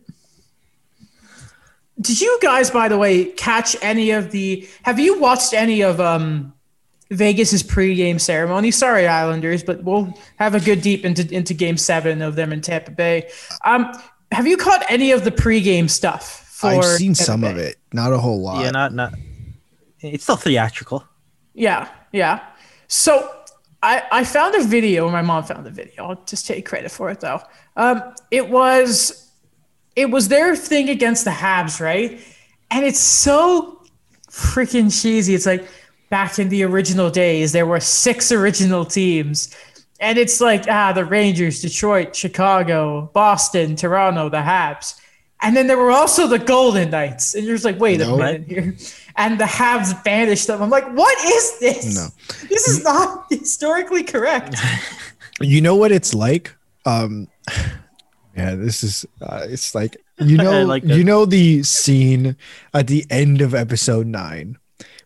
Did 2.01 2.20
you 2.20 2.38
guys, 2.42 2.70
by 2.70 2.88
the 2.88 2.99
way, 2.99 3.25
catch 3.25 3.77
any 3.83 4.11
of 4.11 4.31
the? 4.31 4.68
Have 4.83 4.99
you 4.99 5.18
watched 5.18 5.55
any 5.55 5.83
of 5.83 6.01
um, 6.01 6.53
Vegas's 7.11 7.62
pregame 7.62 8.20
ceremony? 8.20 8.70
Sorry, 8.70 9.07
Islanders, 9.07 9.62
but 9.62 9.83
we'll 9.83 10.12
have 10.37 10.55
a 10.55 10.61
good 10.61 10.83
deep 10.83 11.05
into 11.05 11.33
into 11.35 11.55
Game 11.55 11.79
Seven 11.79 12.20
of 12.20 12.35
them 12.35 12.53
in 12.53 12.61
Tampa 12.61 12.90
Bay. 12.90 13.31
Um, 13.64 13.92
have 14.32 14.46
you 14.46 14.56
caught 14.56 14.84
any 14.88 15.12
of 15.12 15.24
the 15.24 15.30
pregame 15.30 15.88
stuff? 15.88 16.42
For 16.50 16.68
I've 16.68 16.84
seen 16.84 17.12
Tampa 17.12 17.24
some 17.24 17.44
of 17.44 17.58
it, 17.58 17.76
not 17.92 18.12
a 18.12 18.18
whole 18.18 18.40
lot. 18.40 18.64
Yeah, 18.64 18.70
not 18.70 18.94
not. 18.94 19.14
It's 20.00 20.24
still 20.24 20.36
theatrical. 20.36 21.04
Yeah, 21.54 21.88
yeah. 22.12 22.44
So 22.88 23.30
I 23.82 24.02
I 24.10 24.24
found 24.24 24.54
a 24.54 24.62
video. 24.62 25.08
My 25.10 25.22
mom 25.22 25.44
found 25.44 25.66
the 25.66 25.70
video. 25.70 26.06
I'll 26.06 26.22
just 26.26 26.46
take 26.46 26.66
credit 26.66 26.90
for 26.90 27.10
it 27.10 27.20
though. 27.20 27.42
Um, 27.76 28.02
it 28.30 28.48
was 28.48 29.30
it 29.96 30.10
was 30.10 30.28
their 30.28 30.56
thing 30.56 30.88
against 30.88 31.24
the 31.24 31.30
Habs, 31.30 31.80
right? 31.80 32.20
And 32.70 32.84
it's 32.84 33.00
so 33.00 33.82
freaking 34.30 34.90
cheesy. 34.90 35.34
It's 35.34 35.46
like 35.46 35.66
back 36.10 36.38
in 36.38 36.48
the 36.48 36.62
original 36.64 37.10
days, 37.10 37.52
there 37.52 37.66
were 37.66 37.80
six 37.80 38.30
original 38.32 38.84
teams. 38.84 39.54
And 40.00 40.18
it's 40.18 40.40
like, 40.40 40.64
ah, 40.68 40.92
the 40.92 41.04
Rangers, 41.04 41.62
Detroit, 41.62 42.14
Chicago, 42.14 43.11
Boston, 43.14 43.76
Toronto, 43.76 44.28
the 44.28 44.38
Habs. 44.38 45.00
And 45.42 45.56
then 45.56 45.66
there 45.66 45.76
were 45.78 45.90
also 45.90 46.26
the 46.26 46.38
Golden 46.38 46.90
Knights. 46.90 47.35
And 47.35 47.44
you're 47.44 47.54
just 47.54 47.64
like, 47.64 47.78
wait 47.78 48.00
No. 48.00 48.14
a 48.14 48.18
minute 48.18 48.44
here. 48.48 48.74
And 49.16 49.38
the 49.38 49.44
Habs 49.44 50.02
banished 50.04 50.46
them. 50.46 50.62
I'm 50.62 50.70
like, 50.70 50.87
what 50.92 51.16
is 51.26 51.59
this? 51.59 51.94
No. 51.94 52.09
This 52.48 52.68
is 52.68 52.82
not 52.85 53.26
historically 53.30 54.02
correct. 54.04 54.56
You 55.38 55.61
know 55.61 55.76
what 55.76 55.92
it's 55.92 56.14
like? 56.14 56.56
Um 56.87 57.28
yeah, 58.37 58.54
this 58.54 58.82
is 58.82 59.04
uh, 59.20 59.44
it's 59.46 59.74
like 59.74 59.98
you 60.18 60.37
know 60.38 60.64
like 60.64 60.82
you 60.82 61.04
know 61.04 61.26
the 61.26 61.62
scene 61.62 62.37
at 62.72 62.87
the 62.87 63.04
end 63.11 63.42
of 63.42 63.54
episode 63.54 64.06
9 64.06 64.56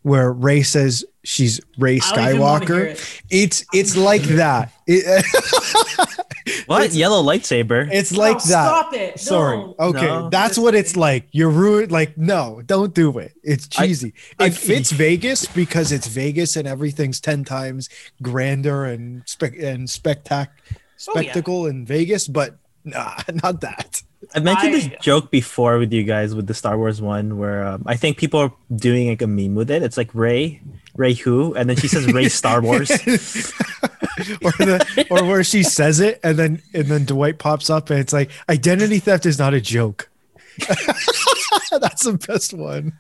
where 0.03 0.33
Rey 0.33 0.63
says 0.63 1.05
she's 1.25 1.61
Rey 1.79 2.01
I 2.03 2.15
don't 2.17 2.29
even 2.29 2.41
wanna 2.41 2.67
hear 2.67 2.77
Skywalker. 2.77 2.87
it. 2.93 3.23
It's 3.31 3.65
it's 3.73 3.97
like 3.97 4.23
that. 4.23 4.73
It, 4.87 6.65
What 6.67 6.93
yellow 6.93 7.23
lightsaber? 7.23 7.89
it's 7.93 8.17
like 8.17 8.37
Oh, 8.37 8.49
that. 8.49 8.67
Stop 8.67 8.95
it. 8.95 9.21
Sorry. 9.21 9.59
Okay, 9.79 10.07
No. 10.07 10.31
that's 10.31 10.59
what 10.59 10.75
it's 10.75 10.97
like. 10.97 11.29
You're 11.33 11.51
ruined. 11.51 11.93
Like, 11.93 12.17
no, 12.17 12.63
don't 12.65 12.93
do 12.95 13.19
it. 13.19 13.33
It's 13.45 13.69
cheesy. 13.69 14.15
I- 14.39 14.47
it 14.47 14.55
fits 14.55 14.91
Vegas 14.91 15.47
because 15.47 15.93
it's 15.93 16.07
Vegas 16.07 16.57
and 16.57 16.67
everything's 16.67 17.21
ten 17.21 17.45
times 17.45 17.89
grander 18.23 18.85
and 18.85 19.23
spec 19.27 19.55
and 19.59 19.87
spectac 19.87 20.49
Oh, 20.49 20.75
yeah. 21.15 21.23
spectacle 21.33 21.67
in 21.67 21.87
Vegas, 21.87 22.27
but 22.29 22.57
nah, 22.85 23.15
not 23.43 23.61
that. 23.61 24.03
I've 24.35 24.43
mentioned 24.45 24.75
this 24.75 24.89
joke 25.01 25.31
before 25.31 25.79
with 25.79 25.93
you 25.93 26.03
guys 26.03 26.35
with 26.35 26.47
the 26.47 26.55
Star 26.55 26.77
Wars 26.77 27.01
one, 27.01 27.39
where 27.39 27.65
um, 27.67 27.83
I 27.87 27.97
think 27.97 28.17
people 28.19 28.41
are 28.41 28.53
doing 28.75 29.09
like 29.09 29.23
a 29.23 29.27
meme 29.27 29.55
with 29.55 29.71
it. 29.71 29.83
It's 29.83 29.97
like 29.97 30.15
Rey, 30.15 30.61
Rey 30.97 31.15
who, 31.15 31.55
and 31.55 31.69
then 31.69 31.77
she 31.77 31.89
says 31.89 32.13
Rey 32.13 32.29
Star 32.41 32.61
Wars. 32.61 32.91
or 34.43 34.53
the 34.53 35.07
or 35.11 35.25
where 35.25 35.45
she 35.45 35.63
says 35.63 36.01
it 36.01 36.21
and 36.23 36.39
then 36.39 36.63
and 36.75 36.87
then 36.87 37.05
Dwight 37.05 37.39
pops 37.39 37.71
up 37.71 37.91
and 37.91 37.99
it's 37.99 38.13
like 38.13 38.31
identity 38.49 38.99
theft 38.99 39.25
is 39.27 39.39
not 39.39 39.55
a 39.55 39.61
joke. 39.61 40.11
That's 40.59 42.05
the 42.05 42.23
best 42.27 42.53
one. 42.53 42.93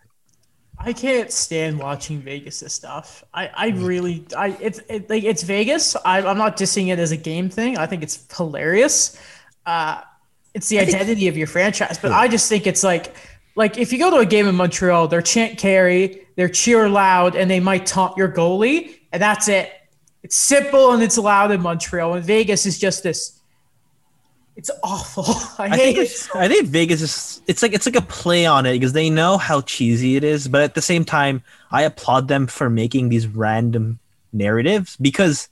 I 0.82 0.94
can't 0.94 1.30
stand 1.30 1.78
watching 1.78 2.22
Vegas' 2.22 2.72
stuff. 2.72 3.22
I, 3.34 3.50
I 3.54 3.68
really, 3.68 4.24
I 4.34 4.56
it's 4.60 4.80
it, 4.88 5.10
like 5.10 5.24
it's 5.24 5.42
Vegas. 5.42 5.94
I, 5.94 6.22
I'm 6.22 6.38
not 6.38 6.56
dissing 6.56 6.88
it 6.88 6.98
as 6.98 7.12
a 7.12 7.18
game 7.18 7.50
thing. 7.50 7.76
I 7.76 7.84
think 7.84 8.02
it's 8.02 8.26
hilarious. 8.34 9.20
Uh, 9.66 10.00
it's 10.54 10.68
the 10.68 10.78
identity 10.78 11.28
of 11.28 11.36
your 11.36 11.46
franchise, 11.46 11.98
but 11.98 12.12
I 12.12 12.28
just 12.28 12.48
think 12.48 12.66
it's 12.66 12.82
like, 12.82 13.14
like 13.54 13.78
if 13.78 13.92
you 13.92 13.98
go 13.98 14.10
to 14.10 14.16
a 14.18 14.26
game 14.26 14.46
in 14.46 14.54
Montreal, 14.54 15.08
they're 15.08 15.22
chant 15.22 15.58
carry, 15.58 16.26
they're 16.36 16.48
cheer 16.48 16.88
loud, 16.88 17.36
and 17.36 17.50
they 17.50 17.60
might 17.60 17.86
taunt 17.86 18.16
your 18.16 18.30
goalie, 18.30 18.96
and 19.12 19.22
that's 19.22 19.48
it. 19.48 19.72
It's 20.22 20.36
simple 20.36 20.92
and 20.92 21.02
it's 21.02 21.16
loud 21.16 21.50
in 21.50 21.60
Montreal. 21.62 22.14
And 22.14 22.24
Vegas 22.24 22.66
is 22.66 22.78
just 22.78 23.02
this. 23.02 23.40
It's 24.56 24.70
awful. 24.82 25.24
I, 25.58 25.64
I 25.64 25.68
hate 25.76 25.94
think 25.94 26.10
it. 26.10 26.28
I 26.34 26.48
think 26.48 26.66
Vegas 26.66 27.00
is 27.00 27.42
it's 27.46 27.62
like 27.62 27.72
it's 27.72 27.86
like 27.86 27.96
a 27.96 28.02
play 28.02 28.44
on 28.44 28.66
it 28.66 28.74
because 28.74 28.92
they 28.92 29.08
know 29.08 29.38
how 29.38 29.62
cheesy 29.62 30.16
it 30.16 30.24
is, 30.24 30.48
but 30.48 30.60
at 30.60 30.74
the 30.74 30.82
same 30.82 31.04
time, 31.04 31.42
I 31.70 31.82
applaud 31.82 32.28
them 32.28 32.46
for 32.46 32.68
making 32.68 33.08
these 33.08 33.26
random 33.26 33.98
narratives 34.32 34.96
because 35.00 35.48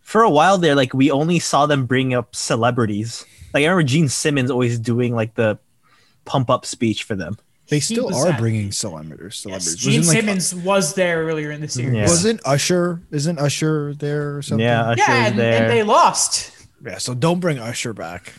for 0.00 0.22
a 0.22 0.30
while 0.30 0.58
there, 0.58 0.74
like 0.74 0.92
we 0.92 1.10
only 1.10 1.38
saw 1.38 1.66
them 1.66 1.86
bring 1.86 2.12
up 2.12 2.36
celebrities. 2.36 3.24
Like 3.54 3.62
I 3.62 3.66
remember 3.66 3.84
Gene 3.84 4.08
Simmons 4.08 4.50
always 4.50 4.78
doing 4.78 5.14
like 5.14 5.34
the 5.34 5.58
pump 6.24 6.50
up 6.50 6.64
speech 6.66 7.04
for 7.04 7.14
them. 7.16 7.36
They 7.68 7.80
still 7.80 8.14
are 8.14 8.28
at- 8.28 8.38
bringing 8.38 8.70
celebrities. 8.72 9.44
Yes, 9.48 9.74
Gene 9.76 10.00
Wasn't, 10.00 10.06
like, 10.08 10.16
Simmons 10.24 10.54
was 10.54 10.94
there 10.94 11.24
earlier 11.24 11.50
in 11.50 11.60
the 11.60 11.68
series. 11.68 11.94
Yeah. 11.94 12.02
Wasn't 12.02 12.40
Usher? 12.44 13.00
Isn't 13.10 13.38
Usher 13.38 13.94
there 13.94 14.36
or 14.36 14.42
something? 14.42 14.64
Yeah, 14.66 14.90
Usher 14.90 15.02
Yeah, 15.06 15.26
and, 15.26 15.38
there. 15.38 15.62
and 15.62 15.70
they 15.70 15.82
lost. 15.82 16.52
Yeah, 16.84 16.98
so 16.98 17.14
don't 17.14 17.40
bring 17.40 17.58
Usher 17.58 17.92
back. 17.94 18.34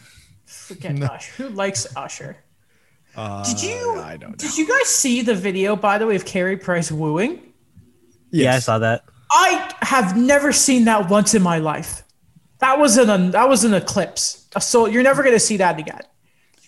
Forget 0.46 0.96
No. 0.96 1.08
Usher. 1.08 1.32
Who 1.43 1.50
likes 1.50 1.88
Usher? 1.96 2.38
Uh, 3.15 3.43
Did 3.43 3.63
you? 3.63 4.00
I 4.02 4.17
don't 4.17 4.32
know. 4.32 4.36
Did 4.38 4.58
you 4.58 4.67
guys 4.67 4.88
see 4.88 5.22
the 5.22 5.36
video, 5.36 5.76
by 5.76 5.98
the 5.98 6.06
way, 6.06 6.15
of 6.15 6.26
Carey 6.26 6.58
Price 6.58 6.91
wooing? 6.91 7.54
Yeah, 8.32 8.56
I 8.56 8.60
saw 8.60 8.80
that. 8.80 9.04
I 9.32 9.72
have 9.82 10.17
never 10.17 10.52
seen 10.52 10.86
that 10.86 11.10
once 11.10 11.34
in 11.34 11.41
my 11.41 11.58
life. 11.60 12.04
That 12.60 12.80
was 12.80 12.98
an 12.98 13.32
that 13.32 13.48
was 13.50 13.63
an 13.63 13.74
eclipse. 13.74 14.48
So 14.60 14.86
you're 14.88 15.04
never 15.04 15.22
gonna 15.24 15.39
see 15.39 15.58
that 15.58 15.80
again. 15.80 16.02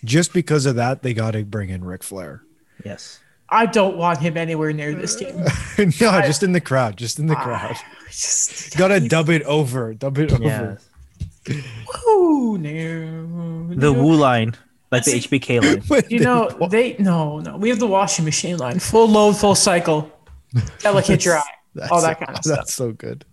Just 0.04 0.32
because 0.32 0.66
of 0.66 0.76
that, 0.76 1.02
they 1.02 1.14
got 1.14 1.32
to 1.32 1.44
bring 1.44 1.70
in 1.70 1.84
Ric 1.84 2.02
Flair. 2.02 2.42
Yes. 2.84 3.20
I 3.48 3.66
don't 3.66 3.96
want 3.96 4.18
him 4.18 4.36
anywhere 4.36 4.72
near 4.72 4.92
this 4.94 5.14
team. 5.16 5.36
no, 5.78 6.20
just 6.22 6.42
in 6.42 6.52
the 6.52 6.60
crowd. 6.60 6.96
Just 6.96 7.18
in 7.18 7.26
the 7.26 7.36
crowd. 7.36 7.76
Just, 8.08 8.76
Got 8.76 8.88
to 8.88 9.00
dub 9.00 9.30
it 9.30 9.42
over. 9.42 9.94
Dub 9.94 10.18
it 10.18 10.32
Yeah. 10.40 10.60
over. 10.62 10.80
Ooh, 12.08 12.58
no, 12.58 13.68
The 13.68 13.76
no. 13.76 13.92
Woo 13.92 14.14
line, 14.16 14.54
like 14.90 15.04
the 15.04 15.12
HBK 15.12 15.62
line. 15.62 15.80
When 15.88 16.02
You 16.08 16.18
they 16.18 16.24
know, 16.24 16.48
pull- 16.48 16.68
they 16.68 16.96
no, 16.98 17.38
no. 17.38 17.56
We 17.56 17.68
have 17.68 17.78
the 17.78 17.86
washing 17.86 18.24
machine 18.24 18.56
line, 18.58 18.80
full 18.80 19.08
load, 19.08 19.34
full 19.36 19.54
cycle, 19.54 20.10
delicate 20.80 21.20
dry, 21.20 21.42
that's 21.76 21.92
all 21.92 22.00
so- 22.00 22.06
that 22.08 22.18
kind 22.18 22.36
of 22.36 22.44
stuff. 22.44 22.56
That's 22.58 22.74
so 22.74 22.90
good. 22.92 23.24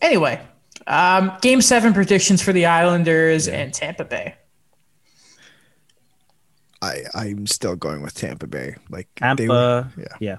Anyway, 0.00 0.40
um, 0.86 1.32
game 1.42 1.60
seven 1.60 1.92
predictions 1.92 2.40
for 2.42 2.54
the 2.54 2.64
Islanders 2.66 3.48
and 3.48 3.72
Tampa 3.74 4.04
Bay. 4.06 4.34
I 6.82 7.04
I'm 7.14 7.46
still 7.46 7.76
going 7.76 8.02
with 8.02 8.14
Tampa 8.14 8.46
Bay. 8.46 8.74
Like 8.90 9.08
they 9.14 9.20
Tampa, 9.26 9.46
were- 9.48 9.88
yeah. 9.96 10.16
yeah. 10.20 10.36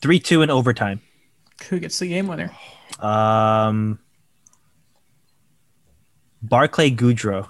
Three 0.00 0.18
two 0.20 0.40
in 0.42 0.48
overtime. 0.50 1.00
Who 1.68 1.78
gets 1.78 1.98
the 1.98 2.08
game 2.08 2.26
winner? 2.28 2.50
Um, 3.00 3.98
Barclay 6.42 6.90
Goodrow. 6.90 7.48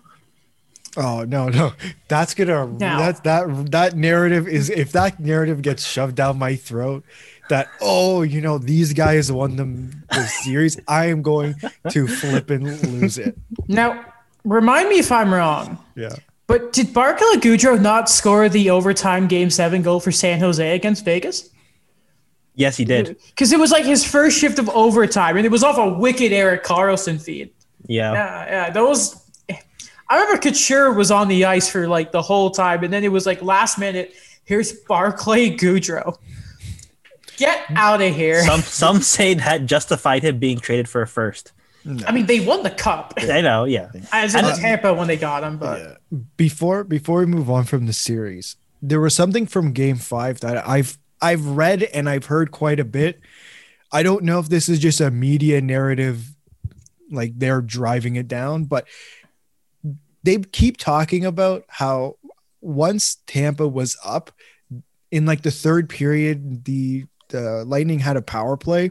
Oh 0.97 1.25
no 1.25 1.49
no, 1.49 1.73
that's 2.09 2.35
gonna 2.35 2.67
Now- 2.67 2.99
that 2.99 3.25
that 3.25 3.71
that 3.71 3.97
narrative 3.97 4.47
is 4.49 4.69
if 4.69 4.93
that 4.93 5.19
narrative 5.21 5.63
gets 5.63 5.87
shoved 5.87 6.17
down 6.17 6.39
my 6.39 6.57
throat. 6.57 7.05
That 7.49 7.69
oh 7.81 8.23
you 8.23 8.41
know 8.41 8.59
these 8.59 8.93
guys 8.93 9.31
won 9.33 9.57
them 9.57 10.05
the 10.11 10.27
series. 10.27 10.79
I 10.89 11.07
am 11.07 11.23
going 11.23 11.55
to 11.91 12.07
flip 12.07 12.51
and 12.51 12.65
lose 12.93 13.19
it. 13.19 13.37
Now, 13.69 14.05
remind 14.45 14.89
me 14.89 14.99
if 14.99 15.11
I'm 15.11 15.33
wrong, 15.35 15.79
Yeah. 15.97 16.15
But 16.47 16.73
did 16.73 16.93
Barclay 16.93 17.37
Goodrow 17.37 17.81
not 17.81 18.11
score 18.11 18.49
the 18.49 18.71
overtime 18.71 19.29
game 19.29 19.51
seven 19.51 19.83
goal 19.83 20.01
for 20.01 20.13
San 20.13 20.41
Jose 20.41 20.75
against 20.75 21.05
Vegas? 21.05 21.51
Yes, 22.55 22.77
he 22.77 22.85
did. 22.85 23.17
Because 23.31 23.53
it 23.53 23.59
was 23.59 23.71
like 23.71 23.85
his 23.85 24.05
first 24.05 24.39
shift 24.39 24.59
of 24.59 24.69
overtime, 24.71 25.37
and 25.37 25.47
it 25.47 25.51
was 25.51 25.63
off 25.65 25.79
a 25.79 25.89
wicked 25.89 26.33
Erik 26.33 26.65
Karlsson 26.65 27.21
feed. 27.21 27.51
Yeah. 27.87 28.13
Yeah, 28.13 28.47
yeah. 28.47 28.71
Those. 28.71 29.19
I 30.09 30.21
remember 30.21 30.43
Couture 30.43 30.93
was 30.93 31.11
on 31.11 31.29
the 31.29 31.47
ice 31.47 31.71
for 31.71 31.89
like 31.89 32.13
the 32.13 32.21
whole 32.21 32.51
time, 32.51 32.85
and 32.85 32.93
then 32.93 33.05
it 33.05 33.13
was 33.13 33.25
like 33.25 33.41
last 33.41 33.79
minute. 33.79 34.13
Here's 34.45 34.73
Barclay 34.73 35.57
Goodrow. 35.57 36.19
Get 37.39 37.65
out 37.71 38.03
of 38.03 38.15
here! 38.15 38.45
Some 38.45 38.61
some 38.61 39.01
say 39.01 39.35
that 39.35 39.65
justified 39.65 40.23
him 40.23 40.39
being 40.39 40.59
traded 40.59 40.89
for 40.89 41.01
a 41.01 41.07
first. 41.07 41.53
I 42.07 42.13
mean, 42.13 42.27
they 42.27 42.41
won 42.41 42.63
the 42.63 42.71
cup 42.71 43.15
I 43.19 43.41
know. 43.41 43.65
Yeah. 43.65 43.91
as 44.13 44.35
in 44.35 44.45
And- 44.45 44.59
Tampa 44.59 44.95
when 44.95 45.09
they 45.09 45.17
got 45.17 45.43
him, 45.45 45.59
but 45.59 45.79
Yeah. 45.81 46.19
Before 46.37 46.85
before 46.85 47.21
we 47.21 47.27
move 47.27 47.51
on 47.51 47.65
from 47.65 47.87
the 47.87 47.93
series, 47.93 48.57
there 48.81 49.01
was 49.01 49.15
something 49.15 49.47
from 49.47 49.73
Game 49.73 49.97
Five 49.97 50.41
that 50.41 50.67
I've 50.69 50.99
I've 51.21 51.45
read 51.47 51.83
and 51.83 52.09
I've 52.09 52.27
heard 52.27 52.51
quite 52.51 52.81
a 52.81 52.85
bit. 52.85 53.21
I 53.91 54.03
don't 54.03 54.25
know 54.25 54.39
if 54.39 54.49
this 54.49 54.69
is 54.69 54.79
just 54.79 55.01
a 55.01 55.11
media 55.11 55.61
narrative, 55.61 56.35
like 57.11 57.33
they're 57.39 57.61
driving 57.63 58.17
it 58.17 58.27
down, 58.29 58.65
but 58.65 58.87
they 60.23 60.39
keep 60.39 60.77
talking 60.77 61.25
about 61.25 61.65
how 61.69 62.17
once 62.61 63.17
Tampa 63.27 63.67
was 63.67 63.97
up 64.05 64.31
in 65.11 65.27
like 65.27 65.43
the 65.43 65.51
third 65.51 65.89
period, 65.89 66.65
the 66.65 67.07
the 67.29 67.65
Lightning 67.67 67.99
had 67.99 68.17
a 68.17 68.23
power 68.23 68.57
play 68.57 68.91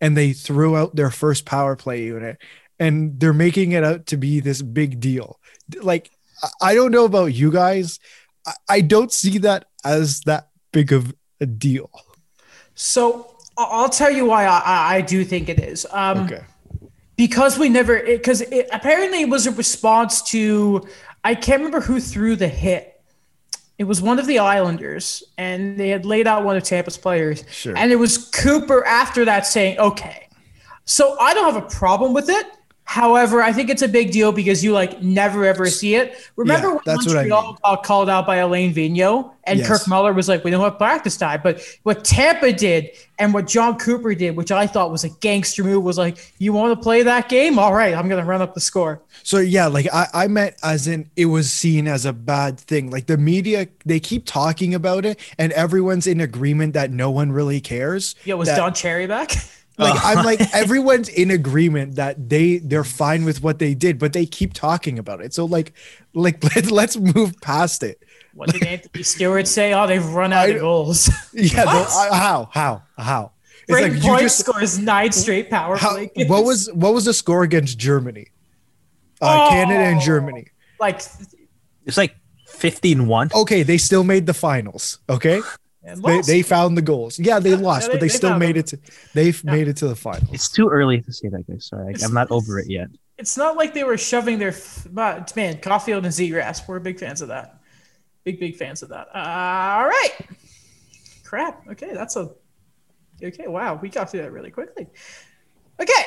and 0.00 0.16
they 0.16 0.32
threw 0.32 0.76
out 0.76 0.94
their 0.96 1.10
first 1.10 1.44
power 1.44 1.76
play 1.76 2.04
unit 2.04 2.38
and 2.78 3.18
they're 3.18 3.32
making 3.32 3.72
it 3.72 3.84
out 3.84 4.06
to 4.06 4.16
be 4.16 4.40
this 4.40 4.62
big 4.62 5.00
deal. 5.00 5.38
Like 5.82 6.10
I 6.62 6.74
don't 6.74 6.92
know 6.92 7.04
about 7.04 7.34
you 7.34 7.50
guys. 7.50 7.98
I 8.68 8.80
don't 8.80 9.12
see 9.12 9.38
that 9.38 9.66
as 9.84 10.20
that 10.20 10.48
big 10.72 10.92
of 10.92 11.14
a 11.40 11.46
deal. 11.46 11.90
So 12.74 13.36
I'll 13.56 13.88
tell 13.88 14.10
you 14.10 14.24
why 14.26 14.46
I, 14.46 14.96
I 14.96 15.00
do 15.00 15.24
think 15.24 15.48
it 15.48 15.58
is. 15.58 15.86
Um, 15.90 16.18
Okay. 16.20 16.42
because 17.16 17.58
we 17.58 17.68
never 17.68 18.00
because 18.00 18.42
apparently 18.72 19.22
it 19.22 19.28
was 19.28 19.46
a 19.46 19.50
response 19.50 20.22
to 20.30 20.86
I 21.24 21.34
can't 21.34 21.58
remember 21.60 21.80
who 21.80 22.00
threw 22.00 22.36
the 22.36 22.48
hit. 22.48 22.97
It 23.78 23.84
was 23.84 24.02
one 24.02 24.18
of 24.18 24.26
the 24.26 24.40
Islanders, 24.40 25.22
and 25.38 25.78
they 25.78 25.88
had 25.88 26.04
laid 26.04 26.26
out 26.26 26.44
one 26.44 26.56
of 26.56 26.64
Tampa's 26.64 26.98
players, 26.98 27.44
Sure. 27.50 27.76
and 27.76 27.92
it 27.92 27.96
was 27.96 28.18
Cooper 28.18 28.84
after 28.84 29.24
that 29.24 29.46
saying, 29.46 29.78
"Okay." 29.78 30.28
So 30.84 31.16
I 31.20 31.32
don't 31.32 31.52
have 31.52 31.62
a 31.62 31.66
problem 31.68 32.12
with 32.12 32.28
it. 32.28 32.46
However, 32.90 33.42
I 33.42 33.52
think 33.52 33.68
it's 33.68 33.82
a 33.82 33.86
big 33.88 34.12
deal 34.12 34.32
because 34.32 34.64
you 34.64 34.72
like 34.72 35.02
never 35.02 35.44
ever 35.44 35.66
see 35.66 35.94
it. 35.94 36.16
Remember 36.36 36.68
Yeah, 36.68 36.72
when 36.76 36.82
that's 36.86 37.06
what 37.06 37.16
I 37.18 37.20
Montreal 37.28 37.42
mean. 37.48 37.56
got 37.62 37.82
called 37.82 38.08
out 38.08 38.26
by 38.26 38.36
Alain 38.36 38.72
Vigneault 38.74 39.30
and 39.44 39.58
Yes. 39.58 39.68
Kirk 39.68 39.86
Muller 39.86 40.14
was 40.14 40.26
like, 40.26 40.42
"We 40.42 40.50
don't 40.50 40.62
have 40.64 40.78
practice 40.78 41.18
time." 41.18 41.40
But 41.42 41.60
what 41.82 42.02
Tampa 42.02 42.50
did 42.50 42.88
and 43.18 43.34
what 43.34 43.46
Jon 43.46 43.76
Cooper 43.76 44.14
did, 44.14 44.36
which 44.36 44.50
I 44.50 44.66
thought 44.66 44.90
was 44.90 45.04
a 45.04 45.10
gangster 45.20 45.62
move, 45.64 45.84
was 45.84 45.98
like, 45.98 46.32
"You 46.38 46.54
want 46.54 46.72
to 46.78 46.82
play 46.82 47.02
that 47.02 47.28
game? 47.28 47.58
All 47.58 47.74
right, 47.74 47.94
I'm 47.94 48.08
going 48.08 48.22
to 48.22 48.26
run 48.26 48.40
up 48.40 48.54
the 48.54 48.60
score." 48.60 49.02
So 49.22 49.36
yeah, 49.36 49.66
like 49.66 49.86
I, 49.92 50.06
I 50.14 50.26
meant 50.28 50.54
as 50.62 50.88
in 50.88 51.10
it 51.14 51.26
was 51.26 51.52
seen 51.52 51.88
as 51.88 52.06
a 52.06 52.14
bad 52.14 52.58
thing. 52.58 52.90
Like 52.90 53.04
the 53.06 53.18
media, 53.18 53.68
they 53.84 54.00
keep 54.00 54.24
talking 54.24 54.72
about 54.74 55.04
it, 55.04 55.20
and 55.36 55.52
everyone's 55.52 56.06
in 56.06 56.22
agreement 56.22 56.72
that 56.72 56.90
no 56.90 57.10
one 57.10 57.32
really 57.32 57.60
cares. 57.60 58.14
Yeah, 58.24 58.34
was 58.36 58.48
that- 58.48 58.56
Don 58.56 58.72
Cherry 58.72 59.06
back? 59.06 59.32
Like 59.78 60.00
I'm 60.04 60.24
like 60.24 60.40
everyone's 60.54 61.08
in 61.08 61.30
agreement 61.30 61.94
that 61.96 62.28
they 62.28 62.58
they're 62.58 62.84
fine 62.84 63.24
with 63.24 63.42
what 63.42 63.58
they 63.60 63.74
did, 63.74 63.98
but 63.98 64.12
they 64.12 64.26
keep 64.26 64.52
talking 64.52 64.98
about 64.98 65.20
it. 65.20 65.32
So 65.34 65.44
like 65.44 65.72
like 66.14 66.42
let, 66.54 66.70
let's 66.70 66.96
move 66.96 67.40
past 67.40 67.82
it. 67.82 68.02
what 68.34 68.52
did 68.52 68.64
Anthony 68.66 69.02
Stewart 69.04 69.46
say? 69.46 69.72
Oh, 69.72 69.86
they've 69.86 70.04
run 70.04 70.32
out 70.32 70.46
I- 70.46 70.52
of 70.54 70.60
goals. 70.60 71.08
Yeah, 71.32 71.64
no, 71.64 71.76
What? 71.78 71.88
I- 72.12 72.16
how 72.16 72.48
how 72.52 72.82
how? 72.98 73.32
It's 73.68 73.76
Brayden 73.78 73.92
like 73.94 74.02
Point 74.02 74.22
you 74.22 74.26
just 74.26 74.38
scores 74.40 74.78
nine 74.78 75.12
straight 75.12 75.50
power 75.50 75.76
how, 75.76 75.92
play. 75.92 76.10
games. 76.14 76.28
what 76.30 76.44
was 76.44 76.70
what 76.72 76.92
was 76.94 77.04
the 77.04 77.12
score 77.14 77.42
against 77.42 77.78
Germany? 77.78 78.28
Uh, 79.20 79.48
Canada 79.50 79.80
and 79.80 79.98
Oh. 79.98 80.04
Germany. 80.04 80.46
like? 80.80 81.02
It's 81.84 81.96
like 81.96 82.16
15-1. 82.50 83.32
Okay, 83.34 83.62
they 83.62 83.78
still 83.78 84.04
made 84.04 84.26
the 84.26 84.34
finals. 84.34 84.98
Okay, 85.08 85.36
and 85.36 85.44
they, 85.94 86.16
lost. 86.16 86.28
they 86.28 86.42
found 86.42 86.76
the 86.76 86.82
goals. 86.82 87.18
Yeah, 87.18 87.38
they 87.38 87.54
lost, 87.56 87.86
they- 87.86 87.94
but 87.94 88.00
they, 88.00 88.06
they 88.08 88.12
still 88.14 88.38
made 88.38 88.56
them. 88.56 88.60
it 88.60 88.66
to 88.68 88.78
they've 89.14 89.44
made 89.44 89.68
it 89.68 89.76
to 89.78 89.88
the 89.88 89.96
finals. 89.96 90.28
It's 90.32 90.48
too 90.50 90.68
early 90.68 91.00
to 91.00 91.12
say 91.12 91.28
that, 91.28 91.46
guys. 91.46 91.66
Sorry, 91.66 91.90
It's- 91.94 92.04
I'm 92.04 92.14
not 92.14 92.30
over 92.30 92.58
it 92.58 92.68
yet. 92.70 92.88
it's 93.16 93.36
not 93.36 93.56
like 93.56 93.74
they 93.74 93.84
were 93.84 93.98
shoving 93.98 94.38
their 94.38 94.54
but 94.90 95.34
man 95.36 95.56
Caufield 95.58 95.98
and 95.98 96.06
Zegras. 96.06 96.66
We're 96.68 96.78
big 96.80 96.98
fans 96.98 97.20
of 97.22 97.28
that. 97.28 97.60
Big 98.24 98.38
big 98.40 98.56
fans 98.56 98.82
of 98.82 98.88
that. 98.90 99.08
Uh, 99.14 99.78
all 99.80 99.86
right. 99.88 100.14
Crap. 101.24 101.66
Okay, 101.68 101.92
that's 101.94 102.16
a 102.16 102.30
okay. 103.22 103.46
Wow, 103.46 103.78
we 103.80 103.88
got 103.88 104.10
through 104.10 104.22
that 104.22 104.32
really 104.32 104.50
quickly. 104.50 104.86
Okay, 105.80 106.02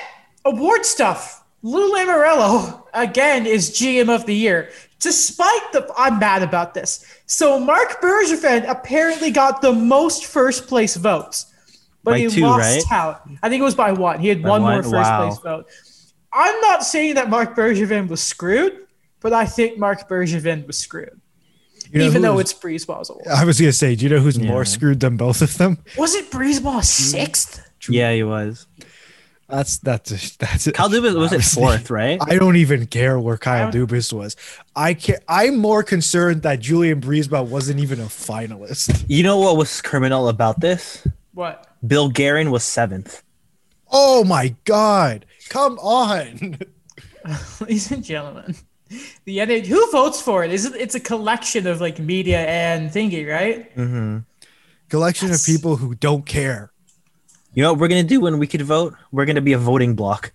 award 0.46 0.86
stuff. 0.86 1.41
Lou 1.64 1.92
Lamoriello 1.94 2.84
again 2.94 3.46
is 3.46 3.72
GM 3.72 4.10
of 4.14 4.26
the 4.26 4.36
year. 4.36 4.70
Despite 5.00 5.72
the, 5.74 5.92
I'm 5.98 6.20
mad 6.20 6.44
about 6.44 6.74
this. 6.74 7.04
So 7.26 7.60
Marc 7.60 8.02
Bergevin 8.02 8.68
apparently 8.70 9.32
got 9.32 9.62
the 9.62 9.74
most 9.74 10.26
first 10.26 10.68
place 10.68 10.96
votes, 10.96 11.48
but 12.04 12.12
By 12.12 12.20
he 12.20 12.28
two, 12.30 12.42
lost 12.42 12.62
right? 12.62 12.84
out. 12.92 13.22
I 13.42 13.50
think 13.50 13.62
it 13.62 13.64
was 13.66 13.76
by 13.76 13.92
one. 13.92 14.20
He 14.20 14.28
had 14.28 14.44
By 14.44 14.50
one, 14.50 14.62
more 14.62 14.84
first 14.84 14.94
Wow. 14.94 15.28
place 15.28 15.40
vote. 15.40 15.66
I'm 16.34 16.60
not 16.62 16.84
saying 16.84 17.16
that 17.16 17.30
Marc 17.30 17.56
Bergevin 17.56 18.08
was 18.10 18.22
screwed, 18.22 18.74
but 19.22 19.34
I 19.34 19.46
think 19.46 19.78
Marc 19.78 20.08
Bergevin 20.08 20.66
was 20.68 20.78
screwed, 20.78 21.20
You 21.92 22.00
know 22.00 22.06
even 22.06 22.22
though 22.22 22.34
who's- 22.34 22.52
it's 22.52 22.54
BriseBois's 22.54 23.10
award. 23.10 23.28
I 23.28 23.44
was 23.44 23.60
gonna 23.60 23.74
say, 23.74 23.96
do 23.96 24.04
you 24.06 24.10
know 24.10 24.20
who's 24.20 24.40
more 24.40 24.66
screwed 24.66 25.00
than 25.00 25.18
both 25.18 25.42
of 25.42 25.58
them? 25.58 25.80
Was 25.98 26.16
it 26.16 26.30
Breezeball 26.32 26.84
sixth? 26.84 27.62
Yeah, 27.90 28.14
he 28.14 28.24
was. 28.24 28.68
That's 29.52 29.78
that's 29.80 30.36
that's 30.38 30.68
it. 30.68 30.74
Kyle 30.76 30.90
Dubas 30.90 31.16
was 31.16 31.34
it 31.34 31.42
fourth, 31.60 31.90
right? 31.92 32.20
I 32.26 32.38
don't 32.38 32.56
even 32.56 32.88
care 32.88 33.20
where 33.20 33.38
Kyle 33.38 33.68
I 33.68 33.72
Dubas 33.72 34.12
was. 34.14 34.36
I 34.76 34.94
can 34.94 35.18
I'm 35.28 35.58
more 35.58 35.84
concerned 35.84 36.42
that 36.44 36.60
Julien 36.62 37.02
BriseBois 37.02 37.46
wasn't 37.46 37.80
even 37.82 38.00
a 38.00 38.06
finalist. 38.06 39.04
You 39.08 39.24
know 39.24 39.38
what 39.38 39.58
was 39.58 39.82
criminal 39.82 40.30
about 40.30 40.60
this? 40.62 41.06
What? 41.34 41.68
Bill 41.86 42.10
Guerin 42.10 42.50
was 42.52 42.64
seventh. 42.64 43.22
Oh 43.92 44.24
my 44.24 44.56
god! 44.66 45.26
Come 45.50 45.78
on! 45.80 46.58
Ladies 47.60 47.92
and 47.92 48.04
gentlemen, 48.04 48.56
the 49.26 49.38
NH- 49.40 49.66
who 49.68 49.92
votes 49.92 50.22
for 50.22 50.44
it? 50.46 50.52
Is 50.54 50.66
it? 50.66 50.76
It's 50.76 50.96
a 50.96 51.00
collection 51.00 51.68
of 51.68 51.82
like 51.82 52.00
media 52.00 52.40
and 52.40 52.90
thingy, 52.90 53.30
right? 53.30 53.76
Mm-hmm. 53.76 54.20
Collection 54.90 55.30
Yes. 55.30 55.48
of 55.48 55.54
people 55.54 55.76
who 55.78 55.94
don't 55.96 56.26
care. 56.26 56.71
You 57.54 57.64
know 57.64 57.72
what 57.74 57.80
we're 57.82 57.88
gonna 57.90 58.04
do 58.04 58.22
when 58.22 58.40
we 58.40 58.48
could 58.48 58.62
vote? 58.62 58.96
We're 59.12 59.26
gonna 59.26 59.42
be 59.42 59.54
a 59.54 59.58
voting 59.58 59.96
block. 59.96 60.32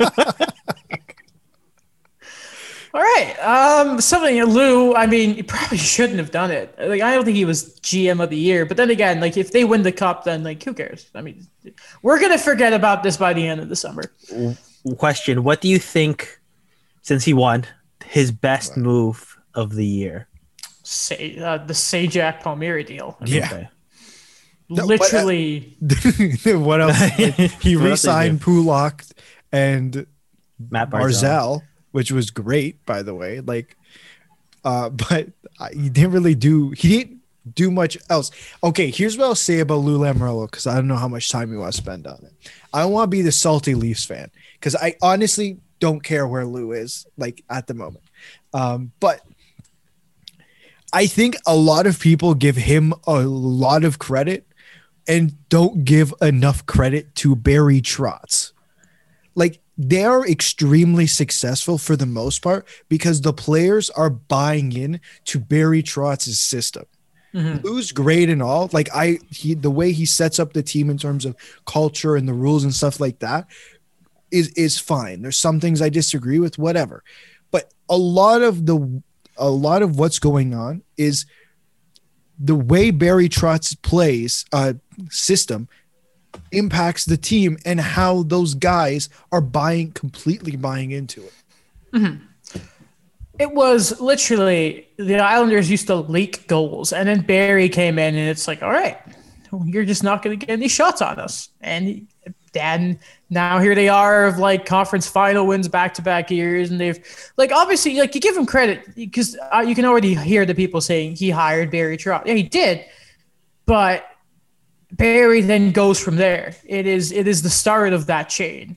All 2.92 3.00
right. 3.00 3.36
Um, 3.38 4.00
something 4.00 4.42
Lou. 4.44 4.94
I 4.94 5.06
mean, 5.06 5.34
he 5.34 5.42
probably 5.44 5.78
shouldn't 5.78 6.18
have 6.18 6.32
done 6.32 6.50
it. 6.50 6.74
Like, 6.76 7.00
I 7.02 7.14
don't 7.14 7.24
think 7.24 7.36
he 7.36 7.44
was 7.44 7.78
GM 7.80 8.20
of 8.22 8.30
the 8.30 8.36
year. 8.36 8.66
But 8.66 8.76
then 8.76 8.90
again, 8.90 9.20
like, 9.20 9.36
if 9.36 9.52
they 9.52 9.64
win 9.64 9.82
the 9.82 9.92
cup, 9.92 10.24
then 10.24 10.42
like, 10.42 10.62
who 10.62 10.74
cares? 10.74 11.08
I 11.14 11.22
mean, 11.22 11.46
we're 12.02 12.20
gonna 12.20 12.38
forget 12.38 12.72
about 12.72 13.02
this 13.02 13.16
by 13.16 13.32
the 13.32 13.46
end 13.46 13.60
of 13.60 13.68
the 13.68 13.76
summer. 13.76 14.12
Question: 14.98 15.44
What 15.44 15.60
do 15.60 15.68
you 15.68 15.78
think, 15.78 16.40
since 17.02 17.24
he 17.24 17.32
won, 17.32 17.64
his 18.04 18.32
best 18.32 18.76
move 18.76 19.38
of 19.54 19.74
the 19.74 19.86
year? 19.86 20.28
Say 20.82 21.38
uh, 21.38 21.58
the 21.58 21.74
Zajac 21.74 22.42
Palmieri 22.42 22.82
deal. 22.82 23.16
I 23.20 23.24
mean, 23.24 23.34
Yeah. 23.34 23.46
Okay. 23.46 23.68
No, 24.70 24.86
but, 24.86 25.00
uh, 25.00 25.04
literally. 25.04 25.76
what 26.44 26.80
else? 26.80 26.96
He 27.60 27.76
What 27.76 27.84
re-signed 27.84 28.40
Pulock 28.40 29.04
and 29.52 30.06
Matt 30.70 30.90
Barzal. 30.90 31.02
Barzell, 31.02 31.62
which 31.90 32.12
was 32.12 32.30
great, 32.30 32.84
by 32.86 33.02
the 33.02 33.14
way. 33.14 33.40
Like, 33.40 33.76
uh, 34.64 34.88
but 35.10 35.28
I- 35.58 35.72
he 35.72 35.88
didn't 35.88 36.12
really 36.12 36.34
do. 36.34 36.70
He 36.70 36.88
didn't 36.88 37.20
do 37.54 37.70
much 37.70 37.98
else. 38.08 38.30
Okay, 38.62 38.90
here's 38.90 39.18
what 39.18 39.24
I'll 39.24 39.34
say 39.34 39.58
about 39.58 39.78
Lou 39.78 39.98
Lamoriello 39.98 40.48
because 40.48 40.66
I 40.66 40.76
don't 40.76 40.86
know 40.88 40.96
how 40.96 41.08
much 41.08 41.30
time 41.30 41.52
you 41.52 41.58
want 41.58 41.72
to 41.72 41.78
spend 41.78 42.06
on 42.06 42.20
it. 42.24 42.32
I 42.72 42.82
don't 42.82 42.92
want 42.92 43.10
to 43.10 43.16
be 43.16 43.22
the 43.22 43.32
salty 43.32 43.74
Leafs 43.74 44.04
fan 44.04 44.30
because 44.54 44.76
I 44.76 44.94
honestly 45.02 45.58
don't 45.80 46.02
care 46.02 46.28
where 46.28 46.44
Lou 46.44 46.72
is 46.72 47.06
like 47.16 47.42
at 47.50 47.66
the 47.66 47.74
moment. 47.74 48.04
Um, 48.52 48.92
but 49.00 49.22
I 50.92 51.06
think 51.06 51.36
a 51.46 51.56
lot 51.56 51.86
of 51.86 51.98
people 51.98 52.34
give 52.34 52.56
him 52.56 52.92
a 53.06 53.20
lot 53.20 53.84
of 53.84 53.98
credit 53.98 54.46
and 55.08 55.48
don't 55.48 55.84
give 55.84 56.12
enough 56.20 56.66
credit 56.66 57.14
to 57.16 57.34
Barry 57.34 57.80
Trotz 57.80 58.52
like 59.34 59.60
they 59.78 60.04
are 60.04 60.26
extremely 60.28 61.06
successful 61.06 61.78
for 61.78 61.96
the 61.96 62.06
most 62.06 62.42
part 62.42 62.66
because 62.88 63.22
the 63.22 63.32
players 63.32 63.88
are 63.90 64.10
buying 64.10 64.72
in 64.72 65.00
to 65.24 65.38
Barry 65.38 65.82
Trotz's 65.82 66.38
system. 66.38 66.84
Mhm. 67.34 67.94
Great 67.94 68.28
and 68.28 68.42
all. 68.42 68.68
Like 68.72 68.88
I 68.94 69.18
he 69.30 69.54
the 69.54 69.70
way 69.70 69.92
he 69.92 70.04
sets 70.04 70.38
up 70.38 70.52
the 70.52 70.62
team 70.62 70.90
in 70.90 70.98
terms 70.98 71.24
of 71.24 71.36
culture 71.64 72.16
and 72.16 72.28
the 72.28 72.34
rules 72.34 72.64
and 72.64 72.74
stuff 72.74 73.00
like 73.00 73.20
that 73.20 73.46
is 74.30 74.48
is 74.48 74.78
fine. 74.78 75.22
There's 75.22 75.38
some 75.38 75.60
things 75.60 75.80
I 75.80 75.88
disagree 75.88 76.40
with, 76.40 76.58
whatever. 76.58 77.02
But 77.50 77.72
a 77.88 77.96
lot 77.96 78.42
of 78.42 78.66
the 78.66 79.02
a 79.36 79.48
lot 79.48 79.82
of 79.82 79.98
what's 79.98 80.18
going 80.18 80.54
on 80.54 80.82
is 80.96 81.24
the 82.38 82.56
way 82.56 82.90
Barry 82.90 83.28
Trotz 83.28 83.80
plays 83.80 84.44
uh 84.52 84.74
system 85.10 85.68
impacts 86.52 87.04
the 87.04 87.16
team 87.16 87.56
and 87.64 87.80
how 87.80 88.22
those 88.24 88.54
guys 88.54 89.08
are 89.32 89.40
buying 89.40 89.92
completely 89.92 90.56
buying 90.56 90.90
into 90.90 91.22
it. 91.22 91.32
It 93.38 93.52
was 93.52 94.00
literally 94.00 94.86
the 94.96 95.16
Islanders 95.18 95.70
used 95.70 95.86
to 95.86 95.94
leak 95.96 96.46
goals, 96.46 96.92
and 96.92 97.08
then 97.08 97.22
Barry 97.22 97.68
came 97.70 97.98
in, 97.98 98.14
and 98.14 98.28
it's 98.28 98.46
like, 98.46 98.62
all 98.62 98.70
right, 98.70 98.98
you're 99.64 99.86
just 99.86 100.04
not 100.04 100.22
going 100.22 100.38
to 100.38 100.46
get 100.46 100.52
any 100.52 100.68
shots 100.68 101.00
on 101.00 101.18
us. 101.18 101.48
And 101.62 102.06
then 102.52 102.98
now 103.30 103.58
here 103.58 103.74
they 103.74 103.88
are 103.88 104.26
of 104.26 104.38
like 104.38 104.66
conference 104.66 105.06
final 105.08 105.46
wins 105.46 105.68
back 105.68 105.94
to 105.94 106.02
back 106.02 106.30
years, 106.30 106.70
and 106.70 106.78
they've 106.78 106.98
like 107.38 107.50
obviously 107.50 107.96
like 107.98 108.14
you 108.14 108.20
give 108.20 108.36
him 108.36 108.44
credit 108.44 108.94
because 108.94 109.38
uh, 109.54 109.60
you 109.60 109.74
can 109.74 109.86
already 109.86 110.14
hear 110.14 110.44
the 110.44 110.54
people 110.54 110.80
saying 110.80 111.16
he 111.16 111.30
hired 111.30 111.70
Barry 111.70 111.96
Trotz. 111.96 112.26
Yeah, 112.26 112.34
he 112.34 112.42
did. 112.42 112.84
but 113.64 114.04
Barry 114.92 115.40
then 115.40 115.72
goes 115.72 116.00
from 116.00 116.16
there. 116.16 116.54
It 116.64 116.86
is 116.86 117.12
it 117.12 117.28
is 117.28 117.42
the 117.42 117.50
start 117.50 117.92
of 117.92 118.06
that 118.06 118.28
chain. 118.28 118.76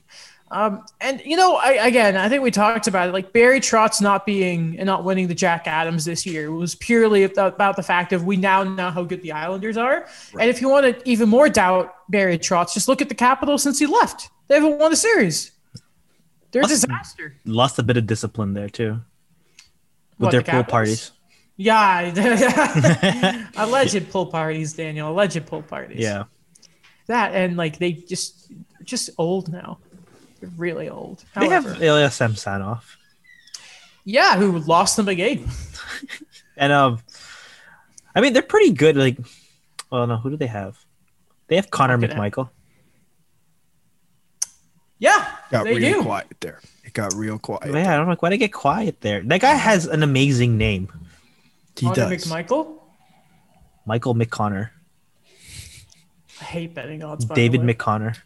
Um, 0.52 0.86
and 1.02 1.20
you 1.26 1.36
know, 1.36 1.56
I, 1.56 1.88
again, 1.88 2.16
I 2.16 2.30
think 2.30 2.44
we 2.44 2.52
talked 2.52 2.88
about 2.88 3.10
it. 3.10 3.12
Like 3.12 3.34
Barry 3.34 3.60
Trotz 3.60 4.00
not 4.02 4.24
being 4.24 4.78
and 4.78 4.86
not 4.86 5.04
winning 5.04 5.28
the 5.28 5.34
Jack 5.34 5.66
Adams 5.66 6.06
this 6.06 6.28
year 6.28 6.52
was 6.52 6.76
purely 6.76 7.24
about 7.24 7.76
the 7.76 7.82
fact 7.82 8.14
of 8.14 8.24
we 8.24 8.38
now 8.38 8.64
know 8.64 8.92
how 8.92 9.04
good 9.04 9.24
the 9.24 9.32
Islanders 9.32 9.78
are. 9.78 10.08
Right. 10.32 10.44
And 10.44 10.50
if 10.52 10.62
you 10.62 10.70
want 10.70 10.86
to 10.86 11.10
even 11.10 11.28
more 11.28 11.50
doubt 11.50 11.96
Barry 12.10 12.38
Trotz, 12.38 12.76
just 12.76 12.88
look 12.88 13.02
at 13.02 13.10
the 13.10 13.16
Capitals 13.16 13.64
since 13.64 13.80
he 13.80 13.88
left. 13.88 14.30
They 14.48 14.56
haven't 14.56 14.78
won 14.78 14.94
a 14.94 14.96
series. 14.96 15.52
They're 16.52 16.62
lost, 16.62 16.84
a 16.84 16.88
disaster. 16.88 17.36
Lost 17.46 17.80
a 17.80 17.84
bit 17.84 17.98
of 17.98 18.06
discipline 18.06 18.54
there 18.54 18.70
too, 18.70 18.92
with 18.92 19.02
what, 20.18 20.32
their 20.32 20.42
the 20.42 20.52
pool 20.52 20.64
parties. 20.66 21.12
Yeah, 21.56 23.48
alleged 23.58 24.10
pull 24.10 24.26
parties, 24.26 24.74
Daniel. 24.74 25.12
Alleged 25.12 25.46
pull 25.46 25.62
parties. 25.62 26.00
Yeah, 26.00 26.24
that 27.08 27.36
and 27.36 27.56
like 27.58 27.78
they 27.78 27.92
just 27.94 28.52
just 28.84 29.12
old 29.18 29.52
now. 29.52 29.78
They're 30.40 30.50
really 30.58 30.90
old. 30.90 31.24
However, 31.34 31.70
they 31.70 31.74
have 31.74 31.84
Ilya 31.84 32.12
Samsonov. 32.12 32.98
Yeah, 34.04 34.36
who 34.36 34.60
lost 34.60 34.98
them 34.98 35.08
a 35.08 35.16
game. 35.16 35.48
and 36.58 36.74
um, 36.74 37.00
I 38.16 38.22
mean 38.22 38.34
they're 38.34 38.42
pretty 38.42 38.72
good. 38.72 38.98
Like, 38.98 39.18
well, 39.92 40.08
no, 40.08 40.18
who 40.18 40.32
do 40.32 40.38
they 40.38 40.48
have? 40.48 40.78
They 41.48 41.56
have 41.56 41.70
Connor 41.70 42.00
McMichael. 42.00 42.50
Yeah, 44.98 45.28
got 45.52 45.66
they 45.66 45.76
real 45.76 46.00
do. 46.00 46.04
quiet 46.04 46.28
there. 46.40 46.62
It 46.84 46.94
got 46.94 47.14
real 47.14 47.38
quiet. 47.38 47.74
Yeah, 47.74 48.00
I'm 48.00 48.08
like, 48.08 48.22
why 48.22 48.30
did 48.30 48.36
I 48.36 48.38
get 48.38 48.54
quiet 48.54 49.02
there? 49.02 49.22
That 49.22 49.42
guy 49.42 49.54
has 49.54 49.86
an 49.86 50.02
amazing 50.02 50.58
name. 50.58 50.90
He 51.78 51.86
Connor 51.86 51.96
does. 51.96 52.26
McMichael. 52.26 52.80
Michael 53.86 54.16
McConnor. 54.16 54.70
I 56.40 56.44
hate 56.44 56.74
betting 56.74 57.04
odds. 57.04 57.26
David 57.26 57.62
McConnor. 57.62 58.18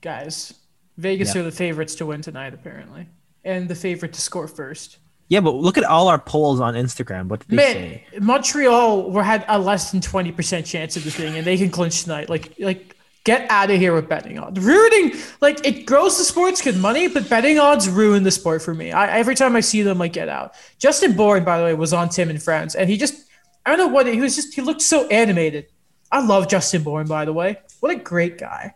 Guys, 0.00 0.54
Vegas 0.96 1.34
yeah. 1.34 1.40
are 1.40 1.44
the 1.44 1.52
favorites 1.52 1.94
to 1.96 2.06
win 2.06 2.22
tonight, 2.22 2.54
apparently, 2.54 3.08
and 3.44 3.68
the 3.68 3.74
favorite 3.74 4.12
to 4.14 4.20
score 4.20 4.48
first. 4.48 4.98
Yeah, 5.28 5.40
but 5.40 5.54
look 5.54 5.78
at 5.78 5.84
all 5.84 6.08
our 6.08 6.18
polls 6.18 6.60
on 6.60 6.74
Instagram. 6.74 7.28
What 7.28 7.40
did 7.40 7.48
they 7.48 7.56
Man, 7.56 7.74
say? 7.74 8.04
Montreal 8.20 9.10
were 9.10 9.22
had 9.22 9.44
a 9.48 9.58
less 9.58 9.90
than 9.90 10.00
twenty 10.00 10.32
percent 10.32 10.66
chance 10.66 10.96
of 10.96 11.04
this 11.04 11.14
thing, 11.14 11.36
and 11.36 11.46
they 11.46 11.56
can 11.56 11.70
clinch 11.70 12.02
tonight. 12.02 12.28
Like, 12.28 12.54
like 12.58 12.91
get 13.24 13.48
out 13.50 13.70
of 13.70 13.78
here 13.78 13.94
with 13.94 14.08
betting 14.08 14.38
odds. 14.38 14.60
Ruining 14.60 15.12
like 15.40 15.64
it 15.66 15.86
grows 15.86 16.18
the 16.18 16.24
sports 16.24 16.60
good 16.60 16.76
money, 16.76 17.08
but 17.08 17.28
betting 17.28 17.58
odds 17.58 17.88
ruin 17.88 18.22
the 18.22 18.30
sport 18.30 18.62
for 18.62 18.74
me. 18.74 18.92
I, 18.92 19.18
every 19.18 19.34
time 19.34 19.56
I 19.56 19.60
see 19.60 19.82
them, 19.82 19.98
like 19.98 20.12
get 20.12 20.28
out. 20.28 20.54
Justin 20.78 21.14
Bourne, 21.14 21.44
by 21.44 21.58
the 21.58 21.64
way, 21.64 21.74
was 21.74 21.92
on 21.92 22.08
Tim 22.08 22.30
and 22.30 22.42
Friends, 22.42 22.74
and 22.74 22.88
he 22.88 22.96
just 22.96 23.26
I 23.64 23.70
don't 23.70 23.78
know 23.78 23.92
what 23.92 24.06
he 24.06 24.20
was 24.20 24.34
just 24.34 24.54
he 24.54 24.62
looked 24.62 24.82
so 24.82 25.06
animated. 25.08 25.66
I 26.10 26.24
love 26.24 26.48
Justin 26.48 26.82
Bourne, 26.82 27.06
by 27.06 27.24
the 27.24 27.32
way. 27.32 27.58
What 27.80 27.92
a 27.92 27.98
great 27.98 28.38
guy. 28.38 28.74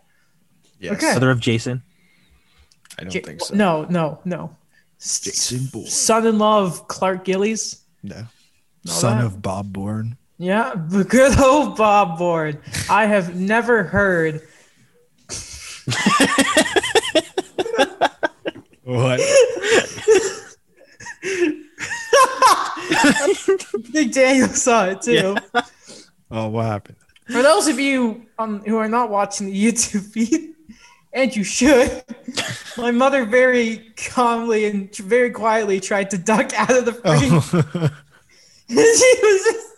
Yes. 0.79 0.95
Okay. 0.95 1.13
Brother 1.13 1.31
of 1.31 1.41
Jason. 1.41 1.83
I 2.99 3.03
don't 3.03 3.11
J- 3.11 3.21
think 3.21 3.41
so. 3.43 3.55
No, 3.55 3.85
no, 3.85 4.21
no. 4.25 4.57
Jason 4.99 5.67
Bourne. 5.67 5.87
Son-in-law 5.87 6.63
of 6.63 6.89
Clark 6.89 7.25
Gillies. 7.25 7.83
No. 8.03 8.27
Son 8.87 9.19
that. 9.19 9.27
of 9.27 9.43
Bob 9.43 9.73
Bourne. 9.73 10.17
Yeah, 10.39 10.75
the 10.89 11.05
good 11.09 11.39
old 11.41 11.77
Bob 11.77 12.19
Bourne. 12.19 12.59
I 12.91 13.07
have 13.07 13.37
never 13.37 13.83
heard. 13.83 14.43
what? 18.85 19.21
Big 23.93 24.13
Daniel 24.13 24.49
saw 24.49 24.87
it 24.87 25.03
too. 25.03 25.13
Yeah. 25.13 25.39
Oh, 26.31 26.49
what 26.49 26.67
happened? 26.67 26.97
For 27.27 27.43
those 27.43 27.67
of 27.67 27.81
you 27.81 28.27
um, 28.39 28.61
who 28.61 28.77
are 28.77 28.89
not 28.89 29.11
watching 29.11 29.47
the 29.47 29.65
YouTube 29.65 30.13
feed, 30.13 30.55
and 31.13 31.35
you 31.35 31.43
should. 31.43 32.05
My 32.77 32.91
mother 32.91 33.25
very 33.25 33.93
calmly 33.97 34.67
and 34.67 34.95
very 34.97 35.31
quietly 35.31 35.81
tried 35.81 36.11
to 36.11 36.19
duck 36.19 36.53
out 36.55 36.77
of 36.77 36.85
the 36.85 36.93
frame. 36.93 37.33
Oh. 37.33 37.41
she 38.69 38.75
was 38.75 39.45
just 39.45 39.76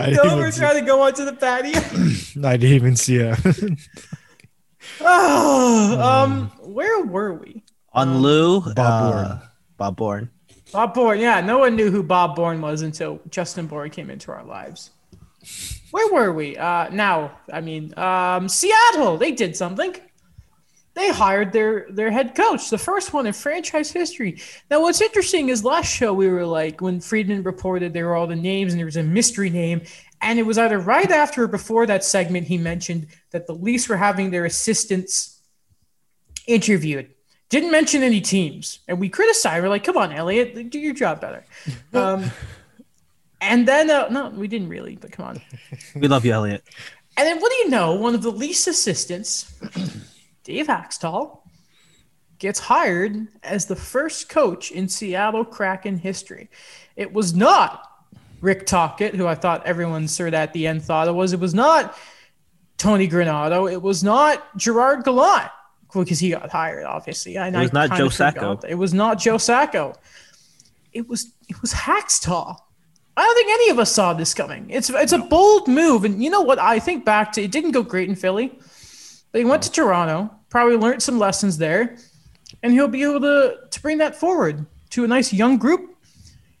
over 0.00 0.50
trying 0.50 0.80
to 0.80 0.86
go 0.86 1.02
onto 1.02 1.24
the 1.24 1.32
patio. 1.32 1.80
I 2.48 2.56
didn't 2.56 2.74
even 2.74 2.96
see 2.96 3.18
her. 3.18 3.36
oh, 5.00 6.00
um, 6.00 6.52
where 6.60 7.04
were 7.04 7.34
we? 7.34 7.62
On 7.92 8.08
um, 8.08 8.18
Lou, 8.18 8.60
Bob 8.60 8.78
uh, 8.78 9.10
Bourne. 9.10 9.40
Bob 9.76 9.96
Bourne. 9.96 10.30
Bob 10.72 10.94
Bourne. 10.94 11.20
Yeah, 11.20 11.40
no 11.40 11.58
one 11.58 11.76
knew 11.76 11.90
who 11.90 12.02
Bob 12.02 12.36
Bourne 12.36 12.60
was 12.60 12.82
until 12.82 13.20
Justin 13.30 13.66
Bourne 13.66 13.90
came 13.90 14.10
into 14.10 14.30
our 14.30 14.44
lives. 14.44 14.90
Where 15.90 16.12
were 16.12 16.32
we? 16.32 16.56
Uh, 16.56 16.88
now, 16.90 17.38
I 17.52 17.60
mean, 17.60 17.92
um, 17.98 18.48
Seattle. 18.48 19.16
They 19.16 19.32
did 19.32 19.56
something 19.56 19.94
they 20.94 21.10
hired 21.10 21.52
their 21.52 21.86
their 21.90 22.10
head 22.10 22.34
coach, 22.34 22.70
the 22.70 22.78
first 22.78 23.12
one 23.12 23.26
in 23.26 23.32
franchise 23.32 23.90
history. 23.90 24.40
Now, 24.70 24.82
what's 24.82 25.00
interesting 25.00 25.48
is 25.48 25.64
last 25.64 25.86
show 25.86 26.12
we 26.12 26.28
were 26.28 26.44
like 26.44 26.80
when 26.80 27.00
Friedman 27.00 27.42
reported 27.42 27.92
there 27.92 28.06
were 28.06 28.16
all 28.16 28.26
the 28.26 28.36
names 28.36 28.72
and 28.72 28.78
there 28.78 28.86
was 28.86 28.96
a 28.96 29.02
mystery 29.02 29.50
name, 29.50 29.82
and 30.20 30.38
it 30.38 30.42
was 30.42 30.58
either 30.58 30.78
right 30.78 31.10
after 31.10 31.44
or 31.44 31.48
before 31.48 31.86
that 31.86 32.04
segment 32.04 32.46
he 32.48 32.58
mentioned 32.58 33.06
that 33.30 33.46
the 33.46 33.54
Leafs 33.54 33.88
were 33.88 33.96
having 33.96 34.30
their 34.30 34.44
assistants 34.44 35.40
interviewed. 36.46 37.10
Didn't 37.50 37.70
mention 37.70 38.02
any 38.02 38.20
teams, 38.20 38.80
and 38.88 38.98
we 38.98 39.08
criticized. 39.08 39.62
We're 39.62 39.68
like, 39.68 39.84
"Come 39.84 39.96
on, 39.96 40.12
Elliot, 40.12 40.70
do 40.70 40.78
your 40.78 40.94
job 40.94 41.20
better." 41.20 41.44
Um, 41.92 42.30
and 43.40 43.66
then, 43.66 43.90
uh, 43.90 44.08
no, 44.10 44.28
we 44.28 44.48
didn't 44.48 44.68
really, 44.68 44.96
but 44.96 45.12
come 45.12 45.26
on. 45.26 45.40
We 45.94 46.08
love 46.08 46.24
you, 46.24 46.32
Elliot. 46.32 46.62
And 47.16 47.26
then, 47.26 47.40
what 47.40 47.50
do 47.50 47.56
you 47.58 47.70
know? 47.70 47.94
One 47.94 48.14
of 48.14 48.22
the 48.22 48.30
Leafs 48.30 48.66
assistants 48.66 49.52
Dave 50.50 50.66
Hakstol 50.66 51.38
gets 52.40 52.58
hired 52.58 53.28
as 53.44 53.66
the 53.66 53.76
first 53.76 54.28
coach 54.28 54.72
in 54.72 54.88
Seattle 54.88 55.44
Kraken 55.44 55.96
history. 55.96 56.50
It 56.96 57.12
was 57.12 57.36
not 57.36 57.86
Rick 58.40 58.66
Tocchet, 58.66 59.14
who 59.14 59.28
I 59.28 59.36
thought 59.36 59.64
everyone 59.64 60.08
sort 60.08 60.30
of 60.30 60.34
at 60.34 60.52
the 60.52 60.66
end 60.66 60.82
thought 60.82 61.06
it 61.06 61.12
was. 61.12 61.32
It 61.32 61.38
was 61.38 61.54
not 61.54 61.96
Tony 62.78 63.06
Granato. 63.06 63.70
It 63.70 63.80
was 63.80 64.02
not 64.02 64.56
Gerard 64.56 65.04
Gallant 65.04 65.50
because 65.94 66.18
he 66.18 66.30
got 66.30 66.50
hired, 66.50 66.84
obviously. 66.84 67.36
And 67.36 67.54
it 67.54 67.58
was 67.60 67.70
I 67.70 67.86
not 67.86 67.96
Joe 67.96 68.08
Sacco. 68.08 68.58
It 68.68 68.74
was 68.74 68.92
not 68.92 69.20
Joe 69.20 69.38
Sacco. 69.38 69.94
It 70.92 71.08
was 71.08 71.32
it 71.48 71.60
was 71.62 71.72
Hakstol. 71.72 72.56
I 73.16 73.22
don't 73.22 73.34
think 73.36 73.50
any 73.50 73.70
of 73.70 73.78
us 73.78 73.92
saw 73.92 74.14
this 74.14 74.34
coming. 74.34 74.68
It's 74.68 74.90
it's 74.90 75.12
a 75.12 75.18
bold 75.18 75.68
move, 75.68 76.04
and 76.04 76.20
you 76.24 76.28
know 76.28 76.40
what? 76.40 76.58
I 76.58 76.80
think 76.80 77.04
back 77.04 77.30
to 77.34 77.42
it 77.42 77.52
didn't 77.52 77.70
go 77.70 77.84
great 77.84 78.08
in 78.08 78.16
Philly. 78.16 78.58
But 79.32 79.38
he 79.38 79.44
went 79.44 79.62
to 79.62 79.70
Toronto, 79.70 80.30
probably 80.50 80.76
learned 80.76 81.02
some 81.02 81.18
lessons 81.18 81.56
there, 81.56 81.96
and 82.62 82.72
he'll 82.72 82.88
be 82.88 83.02
able 83.02 83.20
to, 83.20 83.56
to 83.70 83.82
bring 83.82 83.98
that 83.98 84.16
forward 84.16 84.66
to 84.90 85.04
a 85.04 85.08
nice 85.08 85.32
young 85.32 85.56
group. 85.56 85.96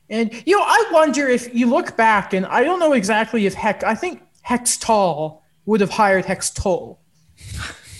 And, 0.08 0.32
you 0.46 0.56
know, 0.56 0.64
I 0.64 0.88
wonder 0.90 1.28
if 1.28 1.54
you 1.54 1.68
look 1.68 1.96
back, 1.96 2.32
and 2.32 2.46
I 2.46 2.64
don't 2.64 2.78
know 2.78 2.94
exactly 2.94 3.46
if 3.46 3.54
Heck, 3.54 3.84
I 3.84 3.94
think 3.94 4.22
Hex 4.42 4.76
Tall 4.76 5.44
would 5.66 5.80
have 5.80 5.90
hired 5.90 6.24
Hextall. 6.24 6.96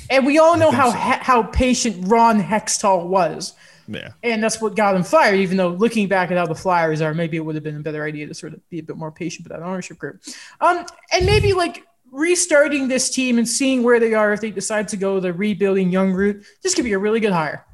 And 0.09 0.27
we 0.27 0.39
all 0.39 0.57
know 0.57 0.73
how 0.73 0.91
so. 0.91 0.97
how 0.97 1.43
patient 1.45 2.09
Ron 2.09 2.43
Hextall 2.43 3.07
was. 3.07 3.55
Yeah. 3.87 4.11
And 4.23 4.43
that's 4.43 4.61
what 4.61 4.75
got 4.75 4.97
him 4.97 5.03
fired, 5.03 5.37
even 5.37 5.57
though 5.57 5.69
looking 5.69 6.09
back 6.09 6.31
at 6.31 6.37
how 6.37 6.47
the 6.47 6.55
Flyers 6.55 7.01
are, 7.01 7.15
maybe 7.15 7.37
it 7.37 7.41
would 7.41 7.55
have 7.55 7.65
been 7.65 7.77
a 7.77 7.81
better 7.81 8.05
idea 8.05 8.27
to 8.27 8.35
sort 8.35 8.55
of 8.55 8.69
be 8.71 8.79
a 8.79 8.83
bit 8.83 8.97
more 8.97 9.11
patient 9.13 9.49
with 9.49 9.53
that 9.57 9.65
ownership 9.65 9.99
group. 9.99 10.21
Um, 10.61 10.85
and 11.13 11.27
maybe 11.27 11.53
like 11.53 11.85
restarting 12.11 12.89
this 12.89 13.11
team 13.11 13.39
and 13.39 13.49
seeing 13.49 13.83
where 13.83 14.01
they 14.01 14.15
are 14.15 14.33
if 14.33 14.41
they 14.41 14.51
decide 14.51 14.89
to 14.89 14.97
go 14.97 15.21
the 15.21 15.33
rebuilding 15.33 15.91
young 15.91 16.13
route, 16.13 16.45
this 16.63 16.75
could 16.75 16.85
be 16.85 16.93
a 16.93 16.99
really 16.99 17.21
good 17.21 17.33
hire. 17.33 17.65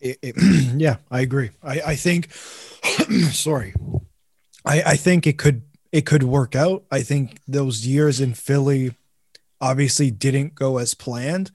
It, 0.00 0.18
it, 0.22 0.34
yeah, 0.76 0.96
I 1.10 1.20
agree. 1.20 1.50
I, 1.62 1.80
I 1.80 1.96
think, 1.96 2.32
sorry, 3.30 3.74
I, 4.64 4.82
I 4.82 4.96
think 4.96 5.26
it 5.26 5.38
could 5.38 5.62
it 5.92 6.06
could 6.06 6.24
work 6.24 6.56
out. 6.56 6.84
I 6.90 7.02
think 7.02 7.40
those 7.46 7.86
years 7.86 8.20
in 8.20 8.34
Philly 8.34 8.96
obviously 9.60 10.10
didn't 10.10 10.56
go 10.56 10.78
as 10.78 10.92
planned, 10.92 11.52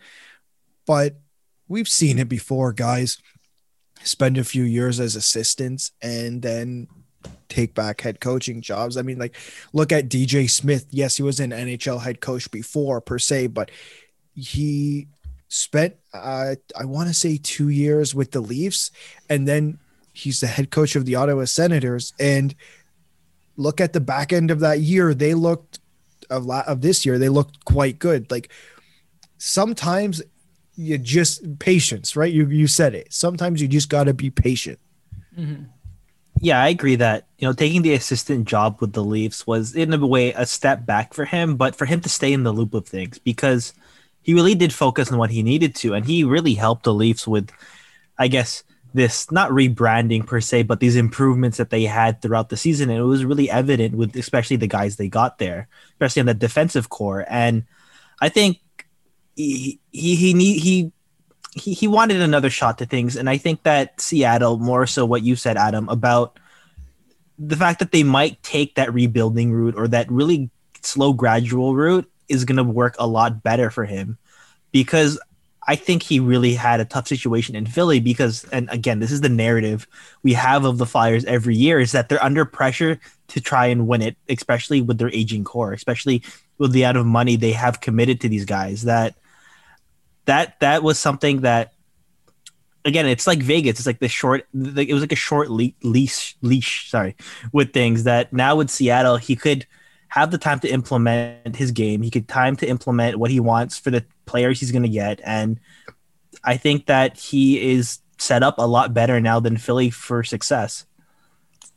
but 0.87 1.17
we've 1.67 1.89
seen 1.89 2.17
it 2.19 2.29
before, 2.29 2.71
guys. 2.71 3.17
Spend 4.01 4.37
a 4.37 4.45
few 4.45 4.63
years 4.63 5.01
as 5.01 5.17
assistants 5.17 5.91
and 6.01 6.41
then 6.41 6.87
take 7.49 7.73
back 7.73 8.01
head 8.01 8.19
coaching 8.19 8.61
jobs. 8.61 8.95
I 8.95 9.01
mean, 9.01 9.17
like, 9.17 9.35
look 9.73 9.91
at 9.91 10.09
DJ 10.09 10.49
Smith. 10.49 10.85
Yes, 10.91 11.17
he 11.17 11.23
was 11.23 11.39
an 11.39 11.51
NHL 11.51 12.01
head 12.01 12.21
coach 12.21 12.49
before, 12.51 13.01
per 13.01 13.19
se, 13.19 13.47
but 13.47 13.71
he 14.35 15.07
spent, 15.49 15.95
uh, 16.13 16.55
I 16.77 16.85
want 16.85 17.09
to 17.09 17.13
say, 17.13 17.37
two 17.37 17.69
years 17.69 18.15
with 18.15 18.31
the 18.31 18.41
Leafs, 18.41 18.91
and 19.29 19.47
then 19.47 19.79
he's 20.13 20.39
the 20.39 20.47
head 20.47 20.71
coach 20.71 20.95
of 20.95 21.05
the 21.05 21.15
Ottawa 21.15 21.45
Senators. 21.45 22.13
And 22.19 22.55
look 23.57 23.81
at 23.81 23.93
the 23.93 23.99
back 23.99 24.31
end 24.31 24.51
of 24.51 24.59
that 24.61 24.79
year; 24.79 25.13
they 25.13 25.33
looked 25.33 25.79
of 26.29 26.45
la- 26.45 26.63
of 26.67 26.81
this 26.81 27.05
year, 27.05 27.17
they 27.17 27.29
looked 27.29 27.65
quite 27.65 27.99
good. 27.99 28.29
Like 28.31 28.49
sometimes 29.37 30.21
you 30.75 30.97
just 30.97 31.59
patience, 31.59 32.15
right? 32.15 32.31
You 32.31 32.47
you 32.47 32.67
said 32.67 32.95
it. 32.95 33.11
Sometimes 33.11 33.61
you 33.61 33.67
just 33.67 33.89
got 33.89 34.05
to 34.05 34.13
be 34.13 34.29
patient. 34.29 34.79
Mm-hmm. 35.37 35.63
Yeah, 36.41 36.61
I 36.61 36.69
agree 36.69 36.95
that 36.95 37.27
you 37.37 37.47
know 37.47 37.53
taking 37.53 37.81
the 37.81 37.93
assistant 37.93 38.47
job 38.47 38.77
with 38.79 38.93
the 38.93 39.03
Leafs 39.03 39.45
was 39.45 39.75
in 39.75 39.93
a 39.93 40.05
way 40.05 40.31
a 40.33 40.45
step 40.45 40.85
back 40.85 41.13
for 41.13 41.25
him, 41.25 41.57
but 41.57 41.75
for 41.75 41.85
him 41.85 42.01
to 42.01 42.09
stay 42.09 42.33
in 42.33 42.43
the 42.43 42.53
loop 42.53 42.73
of 42.73 42.87
things 42.87 43.19
because 43.19 43.73
he 44.21 44.33
really 44.33 44.55
did 44.55 44.73
focus 44.73 45.11
on 45.11 45.17
what 45.17 45.31
he 45.31 45.43
needed 45.43 45.75
to, 45.75 45.93
and 45.93 46.05
he 46.05 46.23
really 46.23 46.53
helped 46.53 46.83
the 46.83 46.93
Leafs 46.93 47.27
with, 47.27 47.51
I 48.17 48.27
guess, 48.27 48.63
this 48.93 49.31
not 49.31 49.51
rebranding 49.51 50.25
per 50.25 50.39
se, 50.41 50.63
but 50.63 50.79
these 50.79 50.95
improvements 50.95 51.57
that 51.57 51.69
they 51.69 51.83
had 51.83 52.21
throughout 52.21 52.49
the 52.49 52.57
season, 52.57 52.89
and 52.89 52.99
it 52.99 53.03
was 53.03 53.25
really 53.25 53.49
evident 53.49 53.95
with 53.95 54.15
especially 54.15 54.57
the 54.57 54.67
guys 54.67 54.95
they 54.95 55.09
got 55.09 55.39
there, 55.39 55.67
especially 55.93 56.21
on 56.21 56.25
the 56.25 56.33
defensive 56.33 56.89
core, 56.89 57.25
and 57.29 57.65
I 58.21 58.29
think 58.29 58.59
he 59.35 59.79
he 59.91 60.15
he 60.15 60.33
need, 60.33 60.59
he 60.59 60.91
he, 61.53 61.73
he 61.73 61.87
wanted 61.87 62.21
another 62.21 62.49
shot 62.49 62.77
to 62.77 62.85
things. 62.85 63.15
And 63.15 63.29
I 63.29 63.37
think 63.37 63.63
that 63.63 63.99
Seattle, 63.99 64.57
more 64.59 64.85
so 64.85 65.05
what 65.05 65.23
you 65.23 65.35
said, 65.35 65.57
Adam, 65.57 65.89
about 65.89 66.39
the 67.37 67.55
fact 67.55 67.79
that 67.79 67.91
they 67.91 68.03
might 68.03 68.41
take 68.43 68.75
that 68.75 68.93
rebuilding 68.93 69.51
route 69.51 69.75
or 69.75 69.87
that 69.87 70.11
really 70.11 70.49
slow, 70.81 71.13
gradual 71.13 71.75
route 71.75 72.09
is 72.27 72.45
going 72.45 72.57
to 72.57 72.63
work 72.63 72.95
a 72.99 73.07
lot 73.07 73.41
better 73.41 73.69
for 73.69 73.85
him 73.85 74.17
because 74.71 75.19
I 75.67 75.75
think 75.75 76.03
he 76.03 76.19
really 76.19 76.53
had 76.53 76.79
a 76.79 76.85
tough 76.85 77.07
situation 77.07 77.55
in 77.55 77.65
Philly 77.65 77.99
because, 77.99 78.43
and 78.45 78.67
again, 78.71 78.99
this 78.99 79.11
is 79.11 79.21
the 79.21 79.29
narrative 79.29 79.87
we 80.23 80.33
have 80.33 80.65
of 80.65 80.77
the 80.77 80.85
Flyers 80.85 81.25
every 81.25 81.55
year 81.55 81.79
is 81.79 81.91
that 81.91 82.09
they're 82.09 82.23
under 82.23 82.43
pressure 82.43 82.99
to 83.29 83.41
try 83.41 83.67
and 83.67 83.87
win 83.87 84.01
it, 84.01 84.17
especially 84.29 84.81
with 84.81 84.97
their 84.97 85.11
aging 85.11 85.43
core, 85.43 85.73
especially 85.73 86.23
with 86.57 86.71
the 86.71 86.83
amount 86.83 86.97
of 86.97 87.05
money 87.05 87.35
they 87.35 87.51
have 87.51 87.81
committed 87.81 88.19
to 88.21 88.29
these 88.29 88.45
guys. 88.45 88.83
That 88.83 89.15
that 90.29 90.59
that 90.59 90.83
was 90.83 90.99
something 90.99 91.41
that 91.41 91.73
again 92.85 93.07
it's 93.07 93.25
like 93.25 93.39
vegas. 93.39 93.79
It's 93.79 93.87
like 93.87 93.99
the 93.99 94.07
short 94.07 94.47
it 94.53 94.93
was 94.93 95.01
like 95.01 95.11
a 95.11 95.15
short 95.15 95.49
le- 95.49 95.73
leash 95.81 96.37
leash 96.41 96.89
sorry 96.89 97.15
with 97.51 97.73
things 97.73 98.03
that 98.03 98.31
now 98.31 98.55
with 98.55 98.69
seattle 98.69 99.17
he 99.17 99.35
could 99.35 99.65
have 100.09 100.29
the 100.29 100.37
time 100.37 100.59
to 100.59 100.69
implement 100.69 101.55
his 101.55 101.71
game. 101.71 102.03
He 102.03 102.11
could 102.11 102.27
time 102.27 102.55
to 102.57 102.67
implement 102.67 103.17
what 103.17 103.31
he 103.31 103.39
wants 103.39 103.79
for 103.79 103.89
the 103.89 104.05
players 104.25 104.59
he's 104.59 104.71
going 104.71 104.83
to 104.83 104.89
get. 104.89 105.19
And 105.23 105.59
i 106.43 106.55
think 106.55 106.85
that 106.85 107.17
he 107.17 107.71
is 107.71 107.99
set 108.19 108.43
up 108.43 108.59
a 108.59 108.67
lot 108.67 108.93
better 108.93 109.19
now 109.19 109.39
than 109.39 109.57
philly 109.57 109.89
for 109.89 110.23
success. 110.23 110.85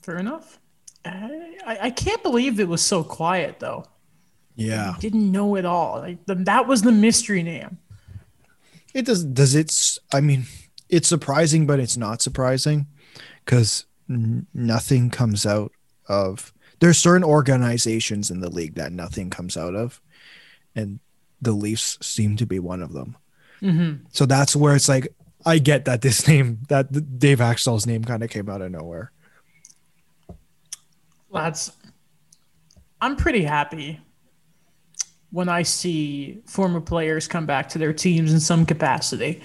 Fair 0.03 0.18
enough. 0.18 0.59
I, 1.05 1.78
I 1.80 1.90
can't 1.90 2.22
believe 2.22 2.61
it 2.61 2.68
was 2.68 2.82
so 2.82 3.03
quiet 3.03 3.61
though. 3.61 3.86
Yeah. 4.57 4.92
I 4.94 5.00
didn't 5.00 5.32
know 5.32 5.57
it 5.57 5.64
all. 5.64 6.00
Like 6.00 6.26
the, 6.26 6.34
that 6.34 6.66
was 6.66 6.82
the 6.82 6.92
mystery 6.92 7.42
name 7.42 7.78
It 8.95 9.07
does. 9.07 9.24
Does 9.24 9.55
it's? 9.55 9.99
I 10.12 10.20
mean, 10.20 10.45
it's 10.88 11.09
surprising, 11.09 11.66
but 11.66 11.80
it's 11.80 11.97
not 11.97 12.22
surprising 12.22 12.86
because 13.45 13.86
n- 14.09 14.47
nothing 14.55 15.11
comes 15.11 15.47
out 15.47 15.72
of. 16.09 16.53
There's 16.80 16.99
certain 16.99 17.24
organizations 17.24 18.30
in 18.30 18.40
the 18.40 18.51
league 18.51 18.74
that 18.74 18.93
nothing 18.93 19.30
comes 19.30 19.57
out 19.57 19.74
of, 19.74 20.01
and 20.74 20.99
the 21.40 21.53
Leafs 21.53 21.99
seem 22.01 22.36
to 22.36 22.47
be 22.47 22.59
one 22.59 22.82
of 22.82 22.93
them. 22.93 23.16
mm-hmm. 23.62 24.05
So 24.12 24.26
that's 24.26 24.55
where 24.57 24.74
it's 24.76 24.88
like 24.88 25.14
I 25.47 25.59
get 25.59 25.84
that 25.86 26.03
this 26.03 26.26
name, 26.32 26.61
that 26.68 27.18
Dave 27.18 27.38
Hakstol's 27.38 27.86
name, 27.86 28.05
kind 28.05 28.22
of 28.22 28.30
came 28.30 28.49
out 28.49 28.62
of 28.62 28.70
nowhere. 28.70 29.12
That's. 31.32 31.72
i'm 33.01 33.16
pretty 33.16 33.43
happy 33.43 33.99
when 35.33 35.49
i 35.49 35.62
see 35.62 36.41
former 36.47 36.80
players 36.80 37.26
come 37.26 37.47
back 37.47 37.68
to 37.68 37.78
their 37.78 37.93
teams 37.93 38.33
in 38.33 38.41
some 38.41 38.64
capacity. 38.64 39.41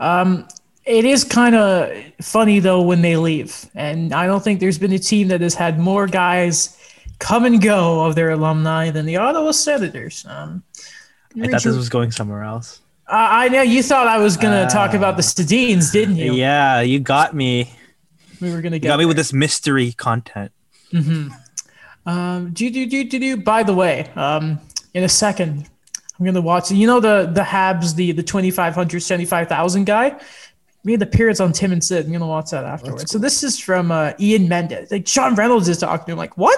Um, 0.00 0.46
it 0.84 1.04
is 1.04 1.24
kind 1.24 1.54
of 1.54 1.90
funny 2.20 2.60
though 2.60 2.82
when 2.82 3.02
they 3.02 3.16
leave. 3.16 3.66
And 3.74 4.12
i 4.12 4.26
don't 4.26 4.42
think 4.42 4.60
there's 4.60 4.78
been 4.78 4.92
a 4.92 4.98
team 4.98 5.28
that 5.28 5.40
has 5.40 5.54
had 5.54 5.78
more 5.78 6.06
guys 6.06 6.76
come 7.18 7.44
and 7.44 7.62
go 7.62 8.04
of 8.04 8.14
their 8.14 8.30
alumni 8.30 8.90
than 8.90 9.06
the 9.06 9.16
ottawa 9.16 9.52
senators. 9.52 10.26
Um, 10.28 10.62
i 11.40 11.48
thought 11.48 11.62
this 11.62 11.76
was 11.76 11.88
going 11.88 12.10
somewhere 12.10 12.42
else. 12.42 12.80
Uh, 13.08 13.28
i 13.30 13.48
know 13.48 13.62
you 13.62 13.82
thought 13.82 14.08
i 14.08 14.18
was 14.18 14.36
going 14.36 14.66
to 14.66 14.72
talk 14.72 14.94
about 14.94 15.16
the 15.16 15.22
Sedins, 15.22 15.92
didn't 15.92 16.16
you? 16.16 16.34
yeah 16.34 16.80
you 16.80 16.98
got 16.98 17.34
me. 17.34 17.72
We 18.40 18.52
were 18.52 18.60
going 18.60 18.72
to 18.72 18.76
you 18.76 18.80
get 18.80 18.88
got 18.88 18.98
me 18.98 19.06
with 19.06 19.16
this 19.16 19.32
mystery 19.32 19.92
content. 19.92 20.52
Um, 22.06 22.52
do 22.52 22.70
do 22.70 22.86
do 22.86 23.04
do 23.04 23.18
do. 23.18 23.36
By 23.36 23.62
the 23.64 23.74
way, 23.74 24.08
um, 24.14 24.60
in 24.96 25.04
a 25.04 25.08
second, 25.10 25.68
I'm 26.18 26.24
gonna 26.24 26.40
watch. 26.40 26.70
You 26.70 26.86
know 26.86 27.00
the 27.00 27.30
the 27.30 27.42
Habs, 27.42 27.94
the 27.94 28.12
the 28.12 28.22
2,500, 28.22 29.00
75,000 29.00 29.84
guy. 29.84 30.18
We 30.86 30.92
had 30.92 31.00
the 31.00 31.06
periods 31.06 31.40
on 31.40 31.52
Tim 31.52 31.72
and 31.72 31.82
Sid. 31.82 32.06
I'm 32.06 32.12
gonna 32.12 32.28
watch 32.28 32.52
that 32.52 32.64
afterwards. 32.64 33.10
So 33.10 33.18
this 33.18 33.42
is 33.42 33.58
from 33.58 33.90
uh, 33.90 34.12
Ian 34.20 34.48
Mendes. 34.48 34.92
Like 34.92 35.08
Sean 35.08 35.34
Reynolds 35.34 35.68
is 35.68 35.78
talking 35.78 36.06
to 36.06 36.12
him. 36.12 36.18
Like 36.18 36.38
what? 36.38 36.56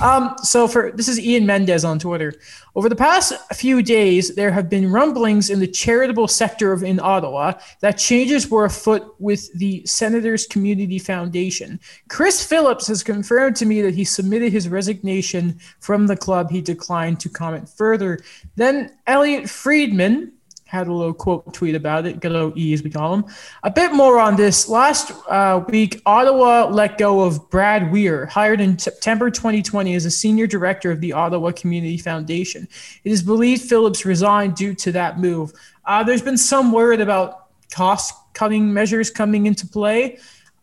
Um, 0.00 0.34
so 0.42 0.66
for 0.66 0.90
this 0.90 1.06
is 1.06 1.20
Ian 1.20 1.46
Mendes 1.46 1.84
on 1.84 2.00
Twitter. 2.00 2.34
Over 2.74 2.88
the 2.88 2.96
past 2.96 3.34
few 3.54 3.80
days, 3.80 4.34
there 4.34 4.50
have 4.50 4.68
been 4.68 4.90
rumblings 4.90 5.48
in 5.48 5.60
the 5.60 5.66
charitable 5.68 6.26
sector 6.26 6.72
of 6.72 6.82
in 6.82 6.98
Ottawa 6.98 7.52
that 7.78 7.92
changes 7.92 8.50
were 8.50 8.64
afoot 8.64 9.14
with 9.20 9.52
the 9.54 9.86
Senators 9.86 10.44
Community 10.48 10.98
Foundation. 10.98 11.78
Chris 12.08 12.44
Phillips 12.44 12.88
has 12.88 13.04
confirmed 13.04 13.54
to 13.56 13.66
me 13.66 13.80
that 13.82 13.94
he 13.94 14.04
submitted 14.04 14.50
his 14.50 14.68
resignation 14.68 15.56
from 15.78 16.08
the 16.08 16.16
club. 16.16 16.50
He 16.50 16.60
declined 16.60 17.20
to 17.20 17.28
comment 17.28 17.68
further. 17.68 18.18
Then 18.56 18.96
Elliot 19.06 19.48
Friedman 19.48 20.32
had 20.68 20.86
a 20.86 20.92
little 20.92 21.14
quote 21.14 21.50
tweet 21.54 21.74
about 21.74 22.04
it. 22.04 22.20
Good 22.20 22.36
old 22.36 22.58
E, 22.58 22.74
as 22.74 22.82
we 22.82 22.90
call 22.90 23.14
him. 23.14 23.24
A 23.62 23.70
bit 23.70 23.94
more 23.94 24.20
on 24.20 24.36
this. 24.36 24.68
Last 24.68 25.12
uh, 25.26 25.64
week, 25.66 26.02
Ottawa 26.04 26.68
let 26.68 26.98
go 26.98 27.22
of 27.22 27.48
Brad 27.48 27.90
Weir, 27.90 28.26
hired 28.26 28.60
in 28.60 28.78
September 28.78 29.30
2020 29.30 29.94
as 29.94 30.04
a 30.04 30.10
senior 30.10 30.46
director 30.46 30.90
of 30.90 31.00
the 31.00 31.14
Ottawa 31.14 31.52
Community 31.52 31.96
Foundation. 31.96 32.68
It 33.02 33.10
is 33.10 33.22
believed 33.22 33.62
Phillips 33.62 34.04
resigned 34.04 34.56
due 34.56 34.74
to 34.74 34.92
that 34.92 35.18
move. 35.18 35.54
Uh, 35.86 36.04
there's 36.04 36.20
been 36.20 36.36
some 36.36 36.70
word 36.70 37.00
about 37.00 37.46
cost 37.72 38.14
cutting 38.34 38.70
measures 38.70 39.10
coming 39.10 39.46
into 39.46 39.66
play. 39.66 40.18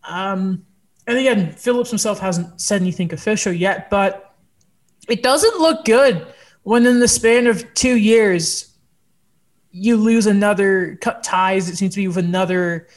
Um, 0.07 0.63
and 1.07 1.17
again, 1.17 1.51
Phillips 1.51 1.89
himself 1.89 2.19
hasn't 2.19 2.61
said 2.61 2.79
anything 2.79 3.11
official 3.11 3.51
yet, 3.51 3.89
but 3.89 4.35
it 5.09 5.23
doesn't 5.23 5.59
look 5.59 5.83
good 5.83 6.27
when 6.61 6.85
in 6.85 6.99
the 6.99 7.07
span 7.07 7.47
of 7.47 7.73
two 7.73 7.95
years 7.95 8.74
you 9.77 9.97
lose 9.97 10.25
another 10.25 10.97
cut 11.01 11.21
ties 11.21 11.67
it 11.67 11.75
seems 11.75 11.93
to 11.93 12.01
be 12.01 12.07
with 12.07 12.17
another 12.17 12.87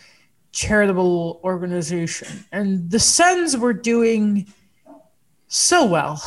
charitable 0.53 1.41
organization 1.43 2.45
and 2.53 2.91
the 2.91 3.01
sens 3.01 3.57
were 3.57 3.73
doing 3.73 4.47
so 5.49 5.85
well 5.85 6.23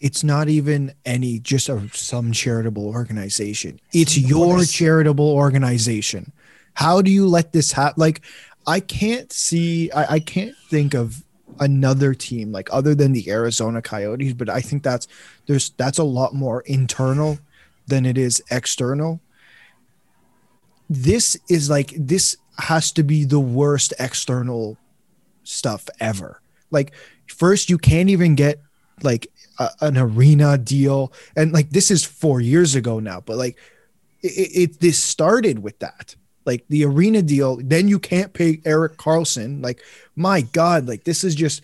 It's 0.00 0.24
not 0.24 0.48
even 0.48 0.94
any 1.04 1.38
just 1.38 1.68
a 1.68 1.86
some 1.92 2.32
charitable 2.32 2.86
organization. 2.86 3.78
It's 3.92 4.16
your 4.16 4.64
charitable 4.64 5.28
organization. 5.28 6.32
How 6.72 7.02
do 7.02 7.10
you 7.10 7.26
let 7.26 7.52
this 7.52 7.72
happen? 7.72 8.00
Like, 8.00 8.22
I 8.66 8.80
can't 8.80 9.30
see. 9.30 9.90
I, 9.92 10.14
I 10.14 10.20
can't 10.20 10.56
think 10.70 10.94
of 10.94 11.22
another 11.58 12.14
team 12.14 12.50
like 12.50 12.70
other 12.72 12.94
than 12.94 13.12
the 13.12 13.30
Arizona 13.30 13.82
Coyotes, 13.82 14.32
but 14.32 14.48
I 14.48 14.62
think 14.62 14.82
that's 14.82 15.06
there's 15.46 15.70
that's 15.76 15.98
a 15.98 16.04
lot 16.04 16.32
more 16.34 16.62
internal 16.62 17.38
than 17.90 18.06
it 18.06 18.16
is 18.16 18.42
external. 18.50 19.20
This 20.88 21.36
is 21.48 21.68
like 21.68 21.92
this 21.96 22.36
has 22.58 22.90
to 22.92 23.02
be 23.02 23.24
the 23.24 23.40
worst 23.40 23.92
external 23.98 24.78
stuff 25.44 25.88
ever. 26.00 26.40
Like 26.70 26.92
first 27.26 27.68
you 27.68 27.78
can't 27.78 28.10
even 28.10 28.34
get 28.34 28.60
like 29.02 29.28
a, 29.58 29.70
an 29.80 29.96
arena 29.98 30.58
deal 30.58 31.12
and 31.36 31.52
like 31.52 31.70
this 31.70 31.90
is 31.90 32.04
4 32.04 32.40
years 32.40 32.74
ago 32.74 33.00
now, 33.00 33.20
but 33.20 33.36
like 33.36 33.58
it, 34.22 34.50
it 34.54 34.80
this 34.80 34.98
started 34.98 35.60
with 35.60 35.78
that. 35.80 36.16
Like 36.46 36.64
the 36.68 36.84
arena 36.84 37.22
deal, 37.22 37.58
then 37.62 37.86
you 37.86 37.98
can't 37.98 38.32
pay 38.32 38.60
Erik 38.64 38.96
Karlsson. 38.96 39.62
Like 39.62 39.82
my 40.16 40.40
god, 40.40 40.88
like 40.88 41.04
this 41.04 41.22
is 41.22 41.34
just 41.34 41.62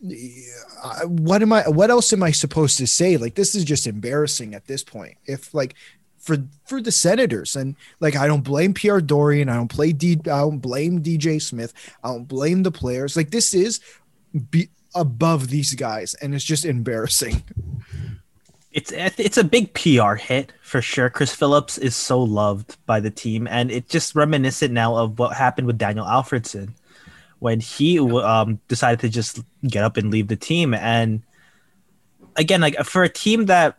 what 0.00 1.42
am 1.42 1.52
I 1.52 1.62
what 1.68 1.90
else 1.90 2.12
am 2.12 2.22
I 2.22 2.30
supposed 2.30 2.78
to 2.78 2.86
say? 2.86 3.16
Like 3.16 3.34
this 3.34 3.54
is 3.54 3.64
just 3.64 3.86
embarrassing 3.86 4.54
at 4.54 4.66
this 4.66 4.84
point. 4.84 5.16
If 5.24 5.54
like 5.54 5.74
for 6.18 6.38
for 6.66 6.82
the 6.82 6.92
Senators 6.92 7.56
and 7.56 7.76
like 8.00 8.16
I 8.16 8.26
don't 8.26 8.42
blame 8.42 8.74
Pierre 8.74 9.00
Dorion, 9.00 9.48
I 9.48 9.54
don't 9.54 9.68
play 9.68 9.92
D, 9.92 10.18
I 10.24 10.40
don't 10.40 10.58
blame 10.58 11.02
DJ 11.02 11.40
Smith, 11.40 11.72
I 12.04 12.08
don't 12.08 12.28
blame 12.28 12.62
the 12.62 12.72
players. 12.72 13.16
Like 13.16 13.30
this 13.30 13.54
is 13.54 13.80
be 14.50 14.68
above 14.94 15.48
these 15.48 15.74
guys, 15.74 16.14
and 16.14 16.34
it's 16.34 16.44
just 16.44 16.64
embarrassing. 16.64 17.42
it's 18.72 18.92
it's 18.92 19.38
a 19.38 19.44
big 19.44 19.72
PR 19.72 20.14
hit 20.14 20.52
for 20.62 20.82
sure. 20.82 21.08
Chris 21.08 21.34
Phillips 21.34 21.78
is 21.78 21.96
so 21.96 22.22
loved 22.22 22.76
by 22.84 23.00
the 23.00 23.10
team, 23.10 23.46
and 23.46 23.70
it's 23.70 23.90
just 23.90 24.14
reminiscent 24.14 24.74
now 24.74 24.96
of 24.96 25.18
what 25.18 25.36
happened 25.36 25.66
with 25.66 25.78
Daniel 25.78 26.04
Alfredsson 26.04 26.74
when 27.46 27.60
he 27.60 28.00
um, 28.00 28.58
decided 28.66 28.98
to 28.98 29.08
just 29.08 29.38
get 29.62 29.84
up 29.84 29.96
and 29.96 30.10
leave 30.10 30.26
the 30.26 30.34
team. 30.34 30.74
And 30.74 31.22
again, 32.34 32.60
like 32.60 32.74
for 32.82 33.04
a 33.04 33.08
team 33.08 33.46
that 33.46 33.78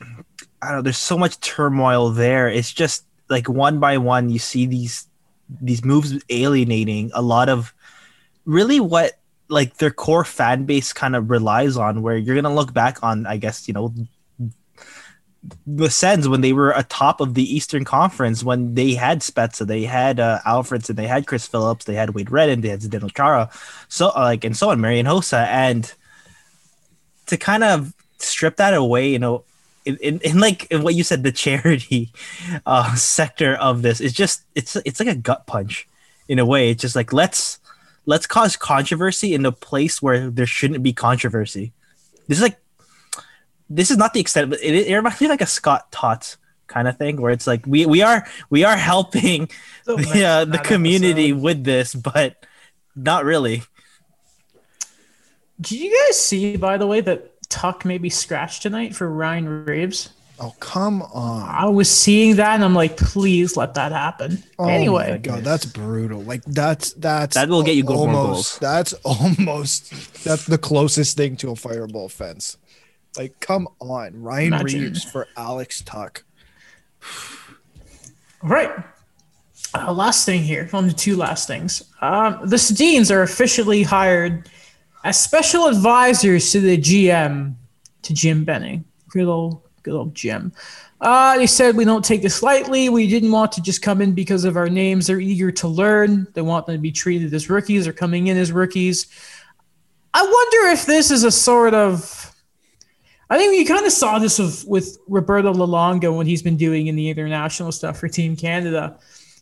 I 0.00 0.68
don't 0.68 0.76
know, 0.76 0.82
there's 0.82 0.96
so 0.96 1.18
much 1.18 1.38
turmoil 1.40 2.08
there. 2.08 2.48
It's 2.48 2.72
just 2.72 3.04
like 3.28 3.46
one 3.46 3.78
by 3.78 3.98
one, 3.98 4.30
you 4.30 4.38
see 4.38 4.64
these 4.64 5.06
these 5.60 5.84
moves 5.84 6.16
alienating 6.30 7.10
a 7.12 7.20
lot 7.20 7.50
of 7.50 7.74
really 8.46 8.80
what 8.80 9.20
like 9.50 9.76
their 9.76 9.90
core 9.90 10.24
fan 10.24 10.64
base 10.64 10.94
kind 10.94 11.14
of 11.14 11.28
relies 11.28 11.76
on 11.76 12.00
where 12.00 12.16
you're 12.16 12.34
gonna 12.34 12.54
look 12.54 12.72
back 12.72 13.02
on 13.02 13.26
i 13.26 13.36
guess 13.36 13.68
you 13.68 13.74
know 13.74 13.92
the 15.66 15.90
Sens 15.90 16.28
when 16.28 16.40
they 16.40 16.52
were 16.52 16.70
atop 16.70 17.20
of 17.20 17.34
the 17.34 17.42
Eastern 17.42 17.84
Conference 17.84 18.42
when 18.42 18.74
they 18.74 18.94
had 18.94 19.20
Spezza, 19.20 19.66
they 19.66 19.84
had 19.84 20.20
uh, 20.20 20.40
Alfredsson, 20.46 20.96
they 20.96 21.06
had 21.06 21.26
Chris 21.26 21.46
Phillips, 21.46 21.84
they 21.84 21.94
had 21.94 22.10
Wade 22.10 22.30
Redden, 22.30 22.60
they 22.60 22.68
had 22.68 22.80
Zdeno 22.80 23.14
Chara, 23.14 23.50
so 23.88 24.08
uh, 24.08 24.20
like 24.20 24.44
and 24.44 24.56
so 24.56 24.70
on, 24.70 24.80
Marian 24.80 25.06
Hossa, 25.06 25.46
and 25.46 25.92
to 27.26 27.36
kind 27.36 27.64
of 27.64 27.92
strip 28.18 28.56
that 28.56 28.74
away, 28.74 29.08
you 29.08 29.18
know, 29.18 29.44
in, 29.84 29.96
in, 29.98 30.18
in 30.20 30.38
like 30.40 30.66
in 30.70 30.82
what 30.82 30.94
you 30.94 31.04
said, 31.04 31.22
the 31.22 31.32
charity 31.32 32.12
uh, 32.66 32.94
sector 32.94 33.54
of 33.54 33.82
this 33.82 34.00
is 34.00 34.12
just 34.12 34.44
it's 34.54 34.76
it's 34.84 35.00
like 35.00 35.08
a 35.08 35.14
gut 35.14 35.46
punch 35.46 35.86
in 36.28 36.38
a 36.38 36.46
way. 36.46 36.70
It's 36.70 36.80
just 36.80 36.96
like 36.96 37.12
let's 37.12 37.58
let's 38.06 38.26
cause 38.26 38.56
controversy 38.56 39.34
in 39.34 39.44
a 39.44 39.52
place 39.52 40.00
where 40.00 40.30
there 40.30 40.46
shouldn't 40.46 40.82
be 40.82 40.92
controversy. 40.92 41.72
This 42.28 42.38
is 42.38 42.42
like 42.42 42.58
this 43.70 43.90
is 43.90 43.96
not 43.96 44.12
the 44.14 44.20
extent, 44.20 44.50
but 44.50 44.60
it, 44.62 44.74
it 44.88 44.94
reminds 44.94 45.20
me 45.20 45.28
like 45.28 45.40
a 45.40 45.46
Scott 45.46 45.90
Tots 45.92 46.36
kind 46.66 46.88
of 46.88 46.96
thing, 46.96 47.20
where 47.20 47.32
it's 47.32 47.46
like 47.46 47.66
we 47.66 47.86
we 47.86 48.02
are 48.02 48.26
we 48.50 48.64
are 48.64 48.76
helping 48.76 49.48
So 49.84 49.96
the 49.96 50.24
uh, 50.24 50.44
the 50.44 50.58
community 50.58 51.30
episode. 51.30 51.42
with 51.42 51.64
this, 51.64 51.94
but 51.94 52.44
not 52.96 53.24
really. 53.24 53.62
Did 55.60 55.80
you 55.80 56.06
guys 56.08 56.18
see, 56.20 56.56
by 56.56 56.76
the 56.76 56.86
way, 56.86 57.00
that 57.00 57.30
Tuch 57.48 57.84
may 57.84 57.98
be 57.98 58.10
scratched 58.10 58.62
tonight 58.62 58.94
for 58.94 59.08
Ryan 59.08 59.64
Reaves? 59.64 60.10
Oh, 60.40 60.52
come 60.58 61.00
on. 61.02 61.48
I 61.48 61.66
was 61.66 61.88
seeing 61.88 62.36
that 62.36 62.56
and 62.56 62.64
I'm 62.64 62.74
like, 62.74 62.96
please 62.96 63.56
let 63.56 63.74
that 63.74 63.92
happen. 63.92 64.42
Oh 64.58 64.64
my 64.64 64.72
anyway, 64.72 65.20
God, 65.22 65.44
that's 65.44 65.64
brutal. 65.64 66.22
Like 66.22 66.42
that's 66.44 66.92
that's 66.94 67.36
That 67.36 67.48
will 67.48 67.62
get 67.62 67.76
you 67.76 67.84
goal- 67.84 68.08
more 68.08 68.16
almost 68.16 68.58
goals. 68.58 68.58
that's 68.58 68.92
almost 69.04 70.24
that's 70.24 70.44
the 70.46 70.58
closest 70.58 71.16
thing 71.16 71.36
to 71.36 71.50
a 71.52 71.56
fireball 71.56 72.08
fence. 72.08 72.56
Like, 73.16 73.38
come 73.40 73.68
on, 73.80 74.20
Ryan 74.22 74.54
Imagine. 74.54 74.80
Reaves 74.82 75.04
for 75.04 75.28
Alex 75.36 75.82
Tuch. 75.82 76.22
All 78.42 78.50
right. 78.50 78.70
Uh, 79.74 79.92
last 79.92 80.24
thing 80.24 80.42
here, 80.42 80.68
on 80.72 80.88
to 80.88 80.94
two 80.94 81.16
last 81.16 81.48
things. 81.48 81.82
Um, 82.00 82.40
the 82.44 82.56
Sedins 82.56 83.10
are 83.10 83.22
officially 83.22 83.82
hired 83.82 84.48
as 85.04 85.20
special 85.20 85.66
advisors 85.66 86.50
to 86.52 86.60
the 86.60 86.78
GM, 86.78 87.54
to 88.02 88.14
Jim 88.14 88.44
Benning. 88.44 88.84
Good 89.08 89.26
old, 89.26 89.62
good 89.82 89.94
old 89.94 90.14
Jim. 90.14 90.52
Uh, 91.00 91.36
they 91.36 91.46
said 91.46 91.76
we 91.76 91.84
don't 91.84 92.04
take 92.04 92.22
this 92.22 92.42
lightly. 92.42 92.88
We 92.88 93.08
didn't 93.08 93.30
want 93.30 93.52
to 93.52 93.62
just 93.62 93.82
come 93.82 94.00
in 94.00 94.12
because 94.12 94.44
of 94.44 94.56
our 94.56 94.68
names. 94.68 95.06
They're 95.06 95.20
eager 95.20 95.50
to 95.52 95.68
learn. 95.68 96.26
They 96.34 96.42
want 96.42 96.66
them 96.66 96.76
to 96.76 96.80
be 96.80 96.92
treated 96.92 97.34
as 97.34 97.50
rookies. 97.50 97.84
They're 97.84 97.92
coming 97.92 98.28
in 98.28 98.36
as 98.36 98.52
rookies. 98.52 99.06
I 100.14 100.22
wonder 100.22 100.70
if 100.72 100.86
this 100.86 101.10
is 101.10 101.24
a 101.24 101.30
sort 101.30 101.74
of. 101.74 102.33
I 103.34 103.36
think 103.36 103.56
you 103.56 103.66
kind 103.66 103.84
of 103.84 103.90
saw 103.90 104.20
this 104.20 104.38
with, 104.38 104.64
with 104.68 104.96
Roberto 105.08 105.52
Luongo 105.52 106.16
when 106.16 106.24
he's 106.24 106.40
been 106.40 106.56
doing 106.56 106.86
in 106.86 106.94
the 106.94 107.10
international 107.10 107.72
stuff 107.72 107.98
for 107.98 108.06
Team 108.06 108.36
Canada. 108.36 108.96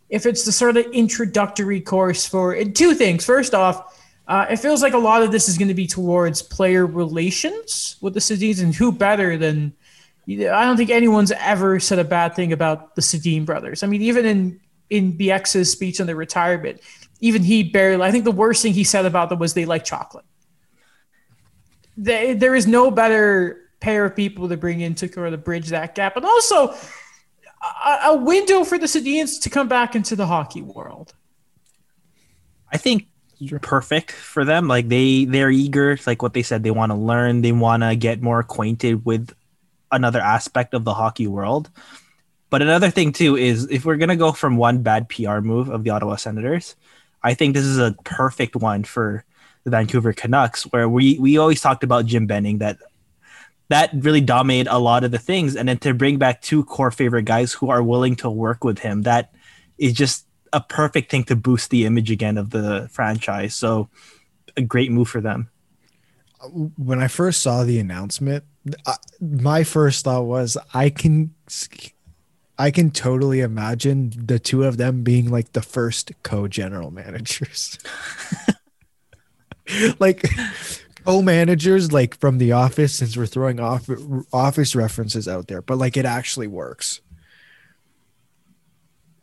If 0.08 0.24
it's 0.24 0.46
the 0.46 0.52
sort 0.52 0.78
of 0.78 0.86
introductory 0.92 1.78
course 1.78 2.26
for 2.26 2.64
two 2.64 2.94
things. 2.94 3.26
First 3.26 3.52
off, 3.52 4.00
uh, 4.26 4.46
it 4.48 4.56
feels 4.56 4.80
like 4.80 4.94
a 4.94 4.98
lot 4.98 5.22
of 5.22 5.30
this 5.30 5.46
is 5.46 5.58
going 5.58 5.68
to 5.68 5.74
be 5.74 5.86
towards 5.86 6.40
player 6.40 6.86
relations 6.86 7.96
with 8.00 8.14
the 8.14 8.20
Sedins, 8.20 8.62
and 8.62 8.74
who 8.74 8.92
better 8.92 9.36
than 9.36 9.74
I 10.26 10.64
don't 10.64 10.78
think 10.78 10.88
anyone's 10.88 11.32
ever 11.32 11.78
said 11.78 11.98
a 11.98 12.04
bad 12.04 12.34
thing 12.34 12.54
about 12.54 12.94
the 12.94 13.02
Sedin 13.02 13.44
brothers. 13.44 13.82
I 13.82 13.88
mean, 13.88 14.00
even 14.00 14.24
in 14.24 14.60
in 14.88 15.18
BX's 15.18 15.70
speech 15.70 16.00
on 16.00 16.06
their 16.06 16.16
retirement, 16.16 16.80
even 17.20 17.42
he 17.42 17.62
barely. 17.62 18.02
I 18.02 18.10
think 18.10 18.24
the 18.24 18.32
worst 18.32 18.62
thing 18.62 18.72
he 18.72 18.84
said 18.84 19.04
about 19.04 19.28
them 19.28 19.38
was 19.38 19.52
they 19.52 19.66
like 19.66 19.84
chocolate. 19.84 20.24
They, 21.98 22.32
there 22.32 22.54
is 22.54 22.66
no 22.66 22.90
better 22.90 23.61
pair 23.82 24.04
of 24.06 24.16
people 24.16 24.48
to 24.48 24.56
bring 24.56 24.80
in 24.80 24.94
to 24.94 25.12
sort 25.12 25.34
of 25.34 25.44
bridge 25.44 25.68
that 25.68 25.94
gap, 25.94 26.16
and 26.16 26.24
also 26.24 26.74
a, 27.84 27.98
a 28.04 28.16
window 28.16 28.64
for 28.64 28.78
the 28.78 28.86
Sedins 28.86 29.42
to 29.42 29.50
come 29.50 29.68
back 29.68 29.94
into 29.94 30.16
the 30.16 30.26
hockey 30.26 30.62
world. 30.62 31.12
I 32.72 32.78
think 32.78 33.08
perfect 33.60 34.12
for 34.12 34.44
them. 34.44 34.68
Like 34.68 34.88
they 34.88 35.24
they're 35.24 35.50
eager. 35.50 35.98
Like 36.06 36.22
what 36.22 36.32
they 36.32 36.42
said, 36.42 36.62
they 36.62 36.70
want 36.70 36.90
to 36.90 36.96
learn. 36.96 37.42
They 37.42 37.52
want 37.52 37.82
to 37.82 37.96
get 37.96 38.22
more 38.22 38.38
acquainted 38.38 39.04
with 39.04 39.34
another 39.90 40.20
aspect 40.20 40.74
of 40.74 40.84
the 40.84 40.94
hockey 40.94 41.26
world. 41.26 41.68
But 42.50 42.62
another 42.62 42.90
thing 42.90 43.12
too 43.12 43.36
is 43.36 43.68
if 43.70 43.84
we're 43.84 43.96
gonna 43.96 44.16
go 44.16 44.32
from 44.32 44.56
one 44.56 44.82
bad 44.82 45.08
PR 45.08 45.40
move 45.40 45.68
of 45.68 45.84
the 45.84 45.90
Ottawa 45.90 46.16
Senators, 46.16 46.76
I 47.22 47.34
think 47.34 47.54
this 47.54 47.64
is 47.64 47.78
a 47.78 47.96
perfect 48.04 48.54
one 48.54 48.84
for 48.84 49.24
the 49.64 49.70
Vancouver 49.70 50.12
Canucks, 50.12 50.64
where 50.64 50.88
we 50.88 51.18
we 51.18 51.38
always 51.38 51.60
talked 51.60 51.82
about 51.82 52.06
Jim 52.06 52.26
Benning 52.26 52.58
that 52.58 52.78
that 53.72 53.90
really 53.94 54.20
dominated 54.20 54.70
a 54.70 54.78
lot 54.78 55.02
of 55.02 55.12
the 55.12 55.18
things, 55.18 55.56
and 55.56 55.66
then 55.66 55.78
to 55.78 55.94
bring 55.94 56.18
back 56.18 56.42
two 56.42 56.62
core 56.64 56.90
favorite 56.90 57.24
guys 57.24 57.54
who 57.54 57.70
are 57.70 57.82
willing 57.82 58.14
to 58.16 58.28
work 58.28 58.64
with 58.64 58.78
him, 58.78 59.02
that 59.02 59.34
is 59.78 59.94
just 59.94 60.26
a 60.52 60.60
perfect 60.60 61.10
thing 61.10 61.24
to 61.24 61.34
boost 61.34 61.70
the 61.70 61.86
image 61.86 62.10
again 62.10 62.36
of 62.36 62.50
the 62.50 62.86
franchise. 62.92 63.54
So 63.54 63.88
a 64.58 64.62
great 64.62 64.90
move 64.90 65.08
for 65.08 65.22
them. 65.22 65.48
When 66.76 67.00
I 67.00 67.08
first 67.08 67.40
saw 67.40 67.64
the 67.64 67.78
announcement, 67.78 68.44
I, 68.86 68.96
my 69.20 69.64
first 69.64 70.04
thought 70.04 70.24
was 70.24 70.58
I 70.74 70.90
can 70.90 71.34
I 72.58 72.70
can 72.70 72.90
totally 72.90 73.40
imagine 73.40 74.12
the 74.14 74.38
two 74.38 74.64
of 74.64 74.76
them 74.76 75.02
being 75.02 75.30
like 75.30 75.52
the 75.52 75.62
first 75.62 76.12
co-general 76.22 76.90
managers. 76.90 77.78
like 79.98 80.28
co-managers 81.04 81.92
like 81.92 82.18
from 82.18 82.38
the 82.38 82.52
office 82.52 82.94
since 82.94 83.16
we're 83.16 83.26
throwing 83.26 83.60
off 83.60 83.88
office 84.32 84.74
references 84.74 85.26
out 85.28 85.48
there, 85.48 85.62
but 85.62 85.78
like 85.78 85.96
it 85.96 86.04
actually 86.04 86.46
works. 86.46 87.00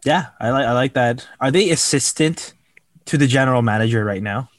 Yeah, 0.05 0.27
I 0.39 0.49
like 0.51 0.65
I 0.65 0.71
like 0.73 0.93
that. 0.93 1.27
Are 1.41 1.51
they 1.51 1.69
assistant 1.71 2.53
to 3.05 3.17
the 3.17 3.27
general 3.27 3.61
manager 3.61 4.03
right 4.05 4.23
now? 4.23 4.49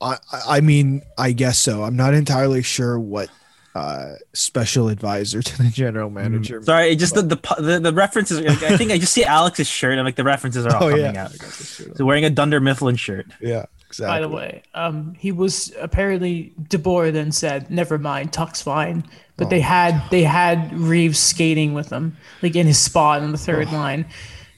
I 0.00 0.16
I 0.46 0.60
mean, 0.60 1.02
I 1.16 1.32
guess 1.32 1.58
so. 1.58 1.82
I'm 1.82 1.96
not 1.96 2.12
entirely 2.14 2.62
sure 2.62 2.98
what 2.98 3.30
uh 3.74 4.14
special 4.34 4.88
advisor 4.88 5.42
to 5.50 5.62
the 5.62 5.70
general 5.70 6.10
manager. 6.10 6.62
Sorry, 6.62 6.94
just 6.96 7.14
the, 7.14 7.22
the 7.22 7.36
the 7.58 7.80
the 7.80 7.92
references. 7.92 8.40
Like, 8.40 8.62
I 8.62 8.76
think 8.76 8.90
I 8.90 8.98
just 8.98 9.14
see 9.14 9.24
Alex's 9.24 9.66
shirt 9.66 9.94
and 9.96 10.04
like 10.04 10.16
the 10.16 10.24
references 10.24 10.66
are 10.66 10.76
all 10.76 10.84
Oh 10.88 10.90
coming 10.90 11.14
yeah. 11.14 11.24
out. 11.24 11.32
So 11.32 12.04
wearing 12.04 12.24
a 12.26 12.30
Dunder 12.30 12.60
Mifflin 12.60 12.96
shirt. 12.96 13.26
Yeah, 13.40 13.64
exactly. 13.98 14.16
By 14.16 14.20
the 14.20 14.28
way, 14.28 14.62
um, 14.74 15.14
he 15.18 15.32
was 15.32 15.72
apparently 15.80 16.52
DeBoer 16.64 17.12
then 17.12 17.32
said, 17.32 17.70
"Never 17.70 17.98
mind, 17.98 18.32
Tuch's 18.32 18.62
fine." 18.62 19.04
But 19.36 19.50
they 19.50 19.60
had 19.60 20.02
they 20.10 20.22
had 20.22 20.72
Reaves 20.72 21.18
skating 21.18 21.74
with 21.74 21.88
them, 21.88 22.16
like 22.42 22.56
in 22.56 22.66
his 22.66 22.78
spot 22.78 23.22
on 23.22 23.32
the 23.32 23.38
third 23.38 23.72
line. 23.72 24.06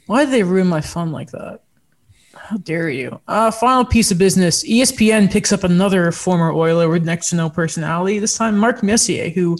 Why 0.07 0.24
did 0.24 0.32
they 0.32 0.43
ruin 0.43 0.68
my 0.68 0.80
fun 0.80 1.12
like 1.12 1.30
that? 1.32 1.61
How 2.34 2.57
dare 2.57 2.89
you? 2.89 3.20
Uh, 3.28 3.51
final 3.51 3.84
piece 3.84 4.11
of 4.11 4.18
business: 4.18 4.64
ESPN 4.64 5.30
picks 5.30 5.53
up 5.53 5.64
another 5.64 6.12
former 6.12 6.53
Oiler 6.53 6.89
with 6.89 7.05
next 7.05 7.30
to 7.30 7.36
no 7.36 7.51
personality. 7.51 8.18
This 8.18 8.36
time, 8.39 8.57
Mark 8.57 8.82
Messier, 8.82 9.30
who 9.30 9.57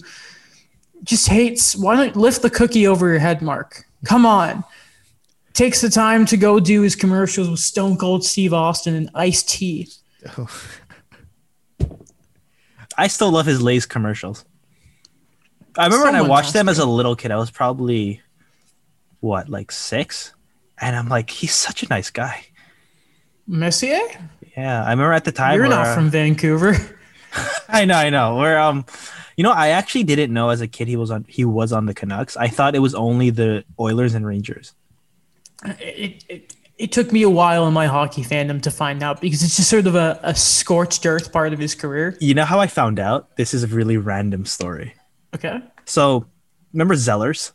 just 1.03 1.27
hates. 1.27 1.75
Why 1.75 1.95
don't 1.95 2.15
lift 2.15 2.41
the 2.41 2.49
cookie 2.49 2.87
over 2.87 3.09
your 3.09 3.19
head, 3.19 3.41
Mark? 3.41 3.85
Come 4.05 4.25
on. 4.25 4.63
Takes 5.53 5.81
the 5.81 5.89
time 5.89 6.25
to 6.27 6.37
go 6.37 6.59
do 6.59 6.81
his 6.81 6.95
commercials 6.95 7.49
with 7.49 7.59
Stone 7.59 7.97
Cold 7.97 8.23
Steve 8.23 8.53
Austin 8.53 8.95
and 8.95 9.09
Ice 9.13 9.43
T. 9.43 9.89
I 12.97 13.07
still 13.07 13.31
love 13.31 13.45
his 13.45 13.61
Lay's 13.61 13.85
commercials. 13.85 14.45
I 15.77 15.85
remember 15.85 16.05
when 16.05 16.15
I 16.15 16.21
watched 16.21 16.53
them 16.53 16.65
to. 16.65 16.71
as 16.71 16.79
a 16.79 16.85
little 16.85 17.15
kid. 17.15 17.31
I 17.31 17.37
was 17.37 17.51
probably 17.51 18.21
what, 19.21 19.49
like 19.49 19.71
six, 19.71 20.33
and 20.79 20.95
I'm 20.95 21.07
like, 21.07 21.29
he's 21.29 21.53
such 21.53 21.83
a 21.83 21.87
nice 21.87 22.09
guy. 22.09 22.45
Messier? 23.47 23.99
Yeah, 24.55 24.83
I 24.83 24.91
remember 24.91 25.13
at 25.13 25.23
the 25.23 25.31
time. 25.31 25.53
You're 25.55 25.67
where, 25.67 25.77
not 25.77 25.87
uh, 25.87 25.95
from 25.95 26.09
Vancouver. 26.09 26.75
I 27.69 27.85
know, 27.85 27.95
I 27.95 28.09
know. 28.09 28.35
Where 28.35 28.59
um, 28.59 28.85
you 29.37 29.43
know, 29.43 29.51
I 29.51 29.69
actually 29.69 30.03
didn't 30.03 30.33
know 30.33 30.49
as 30.49 30.59
a 30.59 30.67
kid 30.67 30.89
he 30.89 30.97
was 30.97 31.11
on 31.11 31.25
he 31.29 31.45
was 31.45 31.71
on 31.71 31.85
the 31.85 31.93
Canucks. 31.93 32.35
I 32.35 32.49
thought 32.49 32.75
it 32.75 32.79
was 32.79 32.93
only 32.93 33.29
the 33.29 33.63
Oilers 33.79 34.13
and 34.13 34.25
Rangers. 34.25 34.73
It, 35.65 36.23
it, 36.29 36.55
it 36.77 36.91
took 36.91 37.11
me 37.11 37.23
a 37.23 37.29
while 37.29 37.67
in 37.67 37.73
my 37.73 37.87
hockey 37.87 38.23
fandom 38.23 38.61
to 38.61 38.71
find 38.71 39.03
out 39.03 39.19
because 39.19 39.43
it's 39.43 39.57
just 39.57 39.69
sort 39.69 39.87
of 39.87 39.95
a, 39.95 40.19
a 40.23 40.33
scorched 40.33 41.05
earth 41.05 41.31
part 41.33 41.53
of 41.53 41.59
his 41.59 41.75
career. 41.75 42.17
You 42.19 42.33
know 42.33 42.45
how 42.45 42.59
I 42.59 42.67
found 42.67 42.99
out? 42.99 43.35
This 43.35 43.53
is 43.53 43.63
a 43.63 43.67
really 43.67 43.97
random 43.97 44.45
story. 44.45 44.95
Okay. 45.35 45.61
So, 45.85 46.25
remember 46.73 46.95
Zellers? 46.95 47.51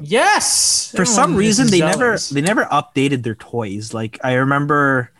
Yes. 0.00 0.92
For 0.96 1.04
some 1.04 1.36
reason, 1.36 1.66
misses 1.66 1.78
they 1.78 1.86
never 1.86 2.18
they 2.32 2.40
never 2.40 2.64
updated 2.64 3.22
their 3.22 3.36
toys. 3.36 3.94
Like 3.94 4.18
I 4.24 4.34
remember, 4.34 5.12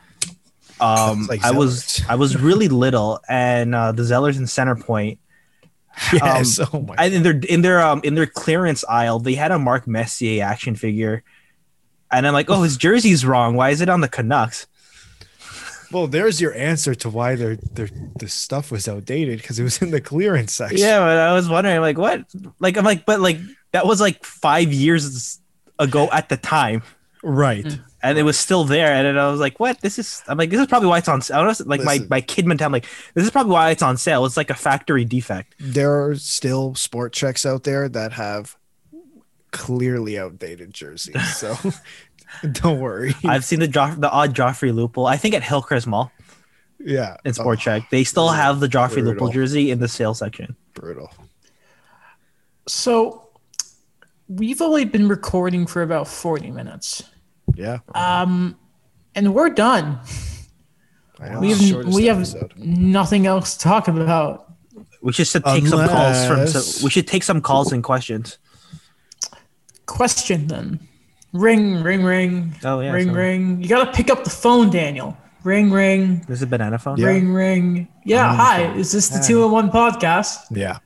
um, 0.80 1.26
like 1.26 1.44
I 1.44 1.52
was 1.52 2.02
I 2.08 2.16
was 2.16 2.36
really 2.36 2.68
little, 2.68 3.20
and 3.28 3.74
uh, 3.74 3.92
the 3.92 4.02
Zellers 4.02 4.38
in 4.38 4.44
Centerpoint 4.44 5.18
Yes. 6.12 6.60
Um, 6.60 6.68
oh 6.72 6.80
my. 6.82 6.94
I, 6.98 7.06
in 7.06 7.22
their 7.22 7.40
in 7.48 7.62
their 7.62 7.80
um 7.80 8.00
in 8.04 8.14
their 8.14 8.26
clearance 8.26 8.84
aisle, 8.88 9.18
they 9.18 9.34
had 9.34 9.50
a 9.50 9.58
Mark 9.58 9.86
Messier 9.86 10.44
action 10.44 10.76
figure, 10.76 11.22
and 12.10 12.26
I'm 12.26 12.32
like, 12.32 12.50
oh, 12.50 12.62
his 12.62 12.76
jersey's 12.76 13.24
wrong. 13.24 13.54
Why 13.56 13.70
is 13.70 13.80
it 13.80 13.88
on 13.88 14.00
the 14.00 14.08
Canucks? 14.08 14.66
Well, 15.92 16.08
there's 16.08 16.40
your 16.40 16.52
answer 16.54 16.94
to 16.96 17.08
why 17.08 17.36
their 17.36 17.56
their 17.56 17.88
the 18.18 18.28
stuff 18.28 18.72
was 18.72 18.88
outdated 18.88 19.38
because 19.40 19.58
it 19.58 19.62
was 19.62 19.80
in 19.80 19.92
the 19.92 20.00
clearance 20.00 20.52
section. 20.52 20.78
Yeah, 20.78 20.98
but 20.98 21.16
I 21.16 21.32
was 21.32 21.48
wondering, 21.48 21.80
like, 21.80 21.96
what? 21.96 22.24
Like, 22.58 22.76
I'm 22.76 22.84
like, 22.84 23.06
but 23.06 23.20
like 23.20 23.38
that 23.72 23.86
was 23.86 24.00
like 24.00 24.24
five 24.24 24.72
years 24.72 25.38
ago 25.78 26.08
at 26.10 26.28
the 26.28 26.36
time, 26.38 26.82
Right. 27.22 27.64
Mm. 27.64 27.80
and 28.02 28.18
it 28.18 28.24
was 28.24 28.36
still 28.38 28.64
there. 28.64 28.92
And 28.92 29.06
then 29.06 29.16
I 29.18 29.30
was 29.30 29.38
like, 29.38 29.60
what? 29.60 29.80
This 29.80 29.98
is. 29.98 30.22
I'm 30.26 30.36
like, 30.38 30.50
this 30.50 30.58
is 30.60 30.66
probably 30.66 30.88
why 30.88 30.98
it's 30.98 31.08
on. 31.08 31.20
I 31.32 31.40
don't 31.40 31.46
know, 31.60 31.64
like 31.66 31.82
my 31.82 31.94
Listen. 31.94 32.08
my 32.10 32.20
kid 32.20 32.46
mentality. 32.46 32.72
Like, 32.84 32.86
this 33.14 33.24
is 33.24 33.30
probably 33.30 33.52
why 33.52 33.70
it's 33.70 33.82
on 33.82 33.96
sale. 33.96 34.24
It's 34.26 34.36
like 34.36 34.50
a 34.50 34.54
factory 34.54 35.04
defect. 35.04 35.54
There 35.60 36.04
are 36.04 36.16
still 36.16 36.74
Sport 36.74 37.14
Cheks 37.14 37.46
out 37.46 37.62
there 37.62 37.88
that 37.90 38.12
have 38.12 38.56
clearly 39.56 40.18
outdated 40.18 40.72
jerseys. 40.74 41.36
So 41.36 41.56
don't 42.52 42.80
worry. 42.80 43.14
I've 43.24 43.44
seen 43.44 43.60
the 43.60 43.68
Joff- 43.68 44.00
the 44.00 44.10
odd 44.10 44.34
Joffrey 44.34 44.72
Lupul. 44.72 45.08
I 45.08 45.16
think 45.16 45.34
at 45.34 45.42
Hillcrest 45.42 45.86
Mall 45.86 46.10
yeah. 46.78 47.16
in 47.24 47.32
Sport 47.34 47.58
Oh, 47.58 47.60
Check, 47.60 47.90
they 47.90 48.04
still 48.04 48.26
brutal. 48.28 48.42
have 48.42 48.60
the 48.60 48.68
Joffrey 48.68 49.02
Lupul 49.02 49.18
Brutal. 49.18 49.30
jersey 49.30 49.70
in 49.70 49.78
the 49.78 49.88
sale 49.88 50.14
section. 50.14 50.56
brutal. 50.74 51.10
So 52.68 53.28
we've 54.28 54.60
only 54.60 54.84
been 54.84 55.08
recording 55.08 55.66
for 55.66 55.82
about 55.82 56.08
40 56.08 56.50
minutes. 56.50 57.02
Yeah. 57.54 57.78
Um, 57.94 58.58
and 59.14 59.34
we're 59.34 59.50
done. 59.50 60.00
Know. 61.20 61.40
We 61.40 61.50
have 61.50 61.58
shortest 61.60 61.96
we 61.96 62.06
have 62.06 62.56
nothing 62.58 63.26
else 63.26 63.56
to 63.56 63.62
talk 63.64 63.88
about. 63.88 64.52
We 65.00 65.12
should 65.12 65.22
s- 65.22 65.32
take 65.32 65.66
some 65.66 65.88
calls 65.88 66.26
from. 66.26 66.46
So 66.46 66.84
we 66.84 66.90
should 66.90 67.06
take 67.06 67.22
some 67.22 67.40
calls 67.40 67.72
and 67.72 67.82
questions. 67.82 68.36
Question 69.86 70.46
then. 70.48 70.80
Ring, 71.32 71.82
ring, 71.82 72.02
ring. 72.02 72.54
Oh, 72.64 72.80
yeah, 72.80 72.92
Ring, 72.92 73.08
sorry. 73.08 73.18
ring. 73.18 73.62
You 73.62 73.68
gotta 73.68 73.92
pick 73.92 74.10
up 74.10 74.24
the 74.24 74.30
phone, 74.30 74.70
Daniel. 74.70 75.16
Ring, 75.44 75.70
ring. 75.70 76.18
This 76.26 76.38
is 76.38 76.42
a 76.42 76.46
banana 76.46 76.78
phone. 76.78 76.96
Yeah. 76.98 77.06
Ring, 77.06 77.32
ring. 77.32 77.88
Yeah. 78.04 78.30
Um, 78.30 78.36
Hi. 78.36 78.72
Is 78.74 78.90
this 78.92 79.08
the 79.08 79.22
two 79.24 79.44
in 79.44 79.50
one 79.50 79.70
podcast? 79.70 80.38
Yeah. 80.50 80.78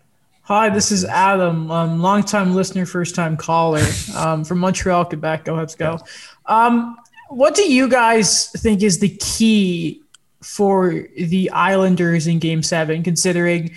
Hi, 0.43 0.69
this 0.69 0.91
is 0.91 1.05
Adam, 1.05 1.71
um, 1.71 2.01
longtime 2.03 2.57
listener, 2.57 2.85
first 2.85 3.15
time 3.15 3.37
caller 3.37 3.85
um, 4.17 4.45
from 4.45 4.59
Montreal, 4.59 5.05
Quebec. 5.05 5.45
Go 5.45 5.55
Habs, 5.55 5.79
go. 5.79 6.01
Um, 6.47 6.97
what 7.29 7.55
do 7.55 7.63
you 7.73 7.89
guys 7.89 8.51
think 8.51 8.83
is 8.83 8.99
the 8.99 9.11
key 9.21 10.03
for 10.43 11.05
the 11.17 11.49
Islanders 11.51 12.27
in 12.27 12.41
Game 12.41 12.65
Seven? 12.65 13.05
Considering 13.05 13.71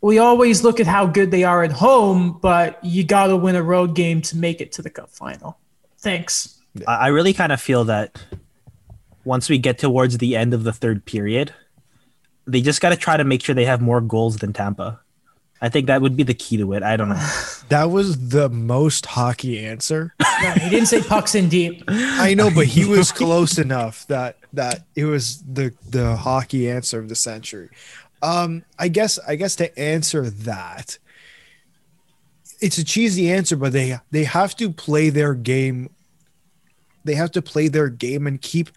we 0.00 0.18
always 0.18 0.62
look 0.62 0.80
at 0.80 0.86
how 0.86 1.06
good 1.06 1.30
they 1.30 1.44
are 1.44 1.62
at 1.62 1.72
home, 1.72 2.38
but 2.40 2.82
you 2.84 3.04
got 3.04 3.28
to 3.28 3.36
win 3.36 3.56
a 3.56 3.62
road 3.62 3.94
game 3.94 4.22
to 4.22 4.36
make 4.36 4.60
it 4.60 4.72
to 4.72 4.82
the 4.82 4.90
Cup 4.90 5.10
final. 5.10 5.58
Thanks. 5.98 6.60
I 6.86 6.94
I 6.94 7.06
really 7.08 7.32
kind 7.32 7.52
of 7.52 7.60
feel 7.60 7.84
that 7.84 8.20
once 9.24 9.48
we 9.48 9.58
get 9.58 9.78
towards 9.78 10.18
the 10.18 10.36
end 10.36 10.54
of 10.54 10.64
the 10.64 10.72
third 10.72 11.04
period, 11.04 11.52
they 12.46 12.60
just 12.60 12.80
got 12.80 12.90
to 12.90 12.96
try 12.96 13.16
to 13.16 13.24
make 13.24 13.42
sure 13.42 13.54
they 13.54 13.64
have 13.64 13.80
more 13.80 14.00
goals 14.00 14.36
than 14.36 14.52
Tampa. 14.52 15.00
I 15.60 15.68
think 15.68 15.88
that 15.88 16.00
would 16.00 16.16
be 16.16 16.22
the 16.22 16.34
key 16.34 16.56
to 16.58 16.72
it. 16.74 16.82
I 16.82 16.96
don't 16.96 17.08
know. 17.08 17.28
That 17.68 17.90
was 17.90 18.30
the 18.30 18.48
most 18.48 19.04
hockey 19.04 19.58
answer. 19.66 20.14
No, 20.40 20.52
he 20.52 20.70
didn't 20.70 20.86
say 20.86 21.02
pucks 21.02 21.34
in 21.34 21.48
deep. 21.48 21.82
I 21.88 22.32
know, 22.32 22.48
but 22.48 22.66
he 22.66 22.84
was 22.84 23.10
close 23.10 23.58
enough 23.58 24.06
that 24.06 24.38
that 24.52 24.84
it 24.94 25.04
was 25.04 25.42
the 25.42 25.74
the 25.90 26.14
hockey 26.14 26.70
answer 26.70 27.00
of 27.00 27.08
the 27.08 27.16
century. 27.16 27.70
Um, 28.22 28.64
I 28.78 28.88
guess 28.88 29.18
I 29.26 29.36
guess 29.36 29.56
to 29.56 29.78
answer 29.78 30.28
that, 30.30 30.98
it's 32.60 32.78
a 32.78 32.84
cheesy 32.84 33.30
answer, 33.30 33.56
but 33.56 33.72
they 33.72 33.98
they 34.10 34.24
have 34.24 34.56
to 34.56 34.70
play 34.70 35.10
their 35.10 35.34
game. 35.34 35.90
They 37.04 37.14
have 37.14 37.30
to 37.32 37.42
play 37.42 37.68
their 37.68 37.88
game 37.88 38.26
and 38.26 38.40
keep 38.40 38.70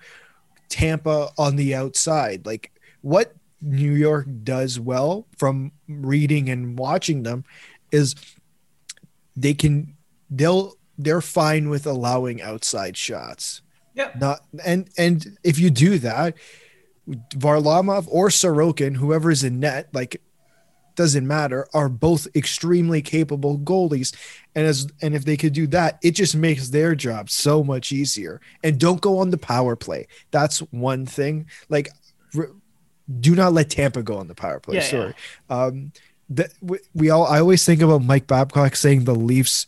Tampa 0.69 1.29
on 1.37 1.55
the 1.55 1.75
outside. 1.75 2.45
Like 2.45 2.71
what 3.01 3.35
New 3.61 3.93
York 3.93 4.27
does 4.43 4.79
well 4.79 5.27
from 5.37 5.71
reading 5.87 6.49
and 6.49 6.77
watching 6.77 7.23
them 7.23 7.43
is 7.91 8.15
they 9.35 9.53
can 9.53 9.95
they'll 10.29 10.75
they're 10.97 11.21
fine 11.21 11.69
with 11.69 11.85
allowing 11.85 12.41
outside 12.41 12.95
shots. 12.95 13.61
Yeah. 13.93 14.11
Not 14.19 14.41
and 14.63 14.89
and 14.97 15.37
if 15.43 15.59
you 15.59 15.69
do 15.69 15.99
that, 15.99 16.35
Varlamov 17.35 18.07
or 18.09 18.29
Sorokin, 18.29 18.95
whoever 18.95 19.31
is 19.31 19.43
in 19.43 19.59
net, 19.59 19.89
like 19.93 20.21
doesn't 20.95 21.25
matter, 21.25 21.67
are 21.73 21.89
both 21.89 22.27
extremely 22.35 23.01
capable 23.01 23.57
goalies. 23.57 24.15
And 24.55 24.65
as 24.65 24.87
and 25.01 25.15
if 25.15 25.25
they 25.25 25.37
could 25.37 25.53
do 25.53 25.67
that, 25.67 25.99
it 26.03 26.11
just 26.11 26.35
makes 26.35 26.69
their 26.69 26.95
job 26.95 27.29
so 27.29 27.63
much 27.63 27.91
easier. 27.91 28.41
And 28.63 28.79
don't 28.79 29.01
go 29.01 29.19
on 29.19 29.29
the 29.29 29.37
power 29.37 29.75
play. 29.75 30.07
That's 30.31 30.59
one 30.71 31.05
thing. 31.05 31.47
Like 31.69 31.89
r- 32.37 32.51
do 33.19 33.35
not 33.35 33.53
let 33.53 33.69
Tampa 33.69 34.03
go 34.03 34.17
on 34.17 34.27
the 34.27 34.35
power 34.35 34.59
play. 34.59 34.75
Yeah, 34.77 34.81
Sorry. 34.83 35.13
Um 35.49 35.91
that 36.29 36.53
we, 36.61 36.79
we 36.93 37.09
all 37.09 37.25
I 37.25 37.39
always 37.39 37.65
think 37.65 37.81
about 37.81 38.03
Mike 38.03 38.27
Babcock 38.27 38.75
saying 38.75 39.03
the 39.03 39.15
Leafs 39.15 39.65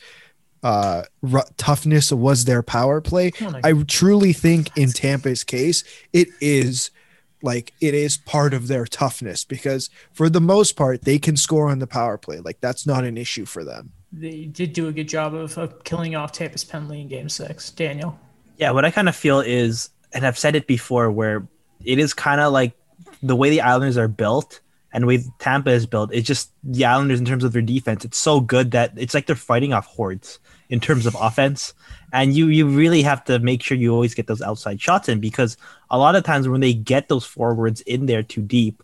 uh 0.61 1.03
ru- 1.21 1.41
toughness 1.57 2.11
was 2.11 2.45
their 2.45 2.63
power 2.63 3.01
play. 3.01 3.31
Oh 3.41 3.59
I 3.63 3.73
truly 3.83 4.33
think 4.33 4.77
in 4.77 4.91
Tampa's 4.91 5.43
case 5.43 5.83
it 6.13 6.29
is 6.39 6.91
like 7.43 7.73
it 7.81 7.93
is 7.93 8.17
part 8.17 8.53
of 8.53 8.67
their 8.67 8.85
toughness 8.85 9.43
because 9.43 9.89
for 10.13 10.29
the 10.29 10.41
most 10.41 10.75
part 10.75 11.03
they 11.03 11.19
can 11.19 11.37
score 11.37 11.69
on 11.69 11.79
the 11.79 11.87
power 11.87 12.17
play. 12.17 12.39
Like 12.39 12.59
that's 12.61 12.87
not 12.87 13.03
an 13.03 13.17
issue 13.17 13.45
for 13.45 13.63
them. 13.63 13.91
They 14.11 14.45
did 14.45 14.73
do 14.73 14.87
a 14.87 14.91
good 14.91 15.07
job 15.07 15.35
of, 15.35 15.57
of 15.57 15.83
killing 15.83 16.15
off 16.15 16.31
Tampa's 16.31 16.63
penalty 16.63 17.01
in 17.01 17.07
Game 17.07 17.29
Six. 17.29 17.69
Daniel. 17.71 18.17
Yeah, 18.57 18.71
what 18.71 18.85
I 18.85 18.91
kind 18.91 19.09
of 19.09 19.15
feel 19.15 19.39
is, 19.39 19.89
and 20.13 20.25
I've 20.25 20.37
said 20.37 20.55
it 20.55 20.67
before, 20.67 21.11
where 21.11 21.47
it 21.83 21.99
is 21.99 22.13
kind 22.13 22.39
of 22.39 22.53
like 22.53 22.73
the 23.21 23.35
way 23.35 23.49
the 23.49 23.61
Islanders 23.61 23.97
are 23.97 24.07
built 24.07 24.61
and 24.93 25.03
the 25.03 25.07
way 25.07 25.23
Tampa 25.39 25.71
is 25.71 25.87
built. 25.87 26.13
It's 26.13 26.27
just 26.27 26.51
the 26.63 26.85
Islanders 26.85 27.19
in 27.19 27.25
terms 27.25 27.43
of 27.43 27.51
their 27.51 27.63
defense. 27.63 28.05
It's 28.05 28.17
so 28.17 28.39
good 28.39 28.71
that 28.71 28.93
it's 28.95 29.13
like 29.13 29.25
they're 29.25 29.35
fighting 29.35 29.73
off 29.73 29.87
hordes 29.87 30.39
in 30.69 30.79
terms 30.79 31.05
of 31.05 31.15
offense, 31.19 31.73
and 32.13 32.33
you 32.33 32.47
you 32.47 32.65
really 32.67 33.01
have 33.01 33.25
to 33.25 33.39
make 33.39 33.61
sure 33.61 33.75
you 33.75 33.91
always 33.91 34.13
get 34.13 34.27
those 34.27 34.41
outside 34.41 34.79
shots 34.79 35.09
in 35.09 35.19
because 35.19 35.57
a 35.89 35.97
lot 35.97 36.15
of 36.15 36.23
times 36.23 36.47
when 36.47 36.61
they 36.61 36.73
get 36.73 37.09
those 37.09 37.25
forwards 37.25 37.81
in 37.81 38.05
there 38.05 38.23
too 38.23 38.41
deep. 38.41 38.81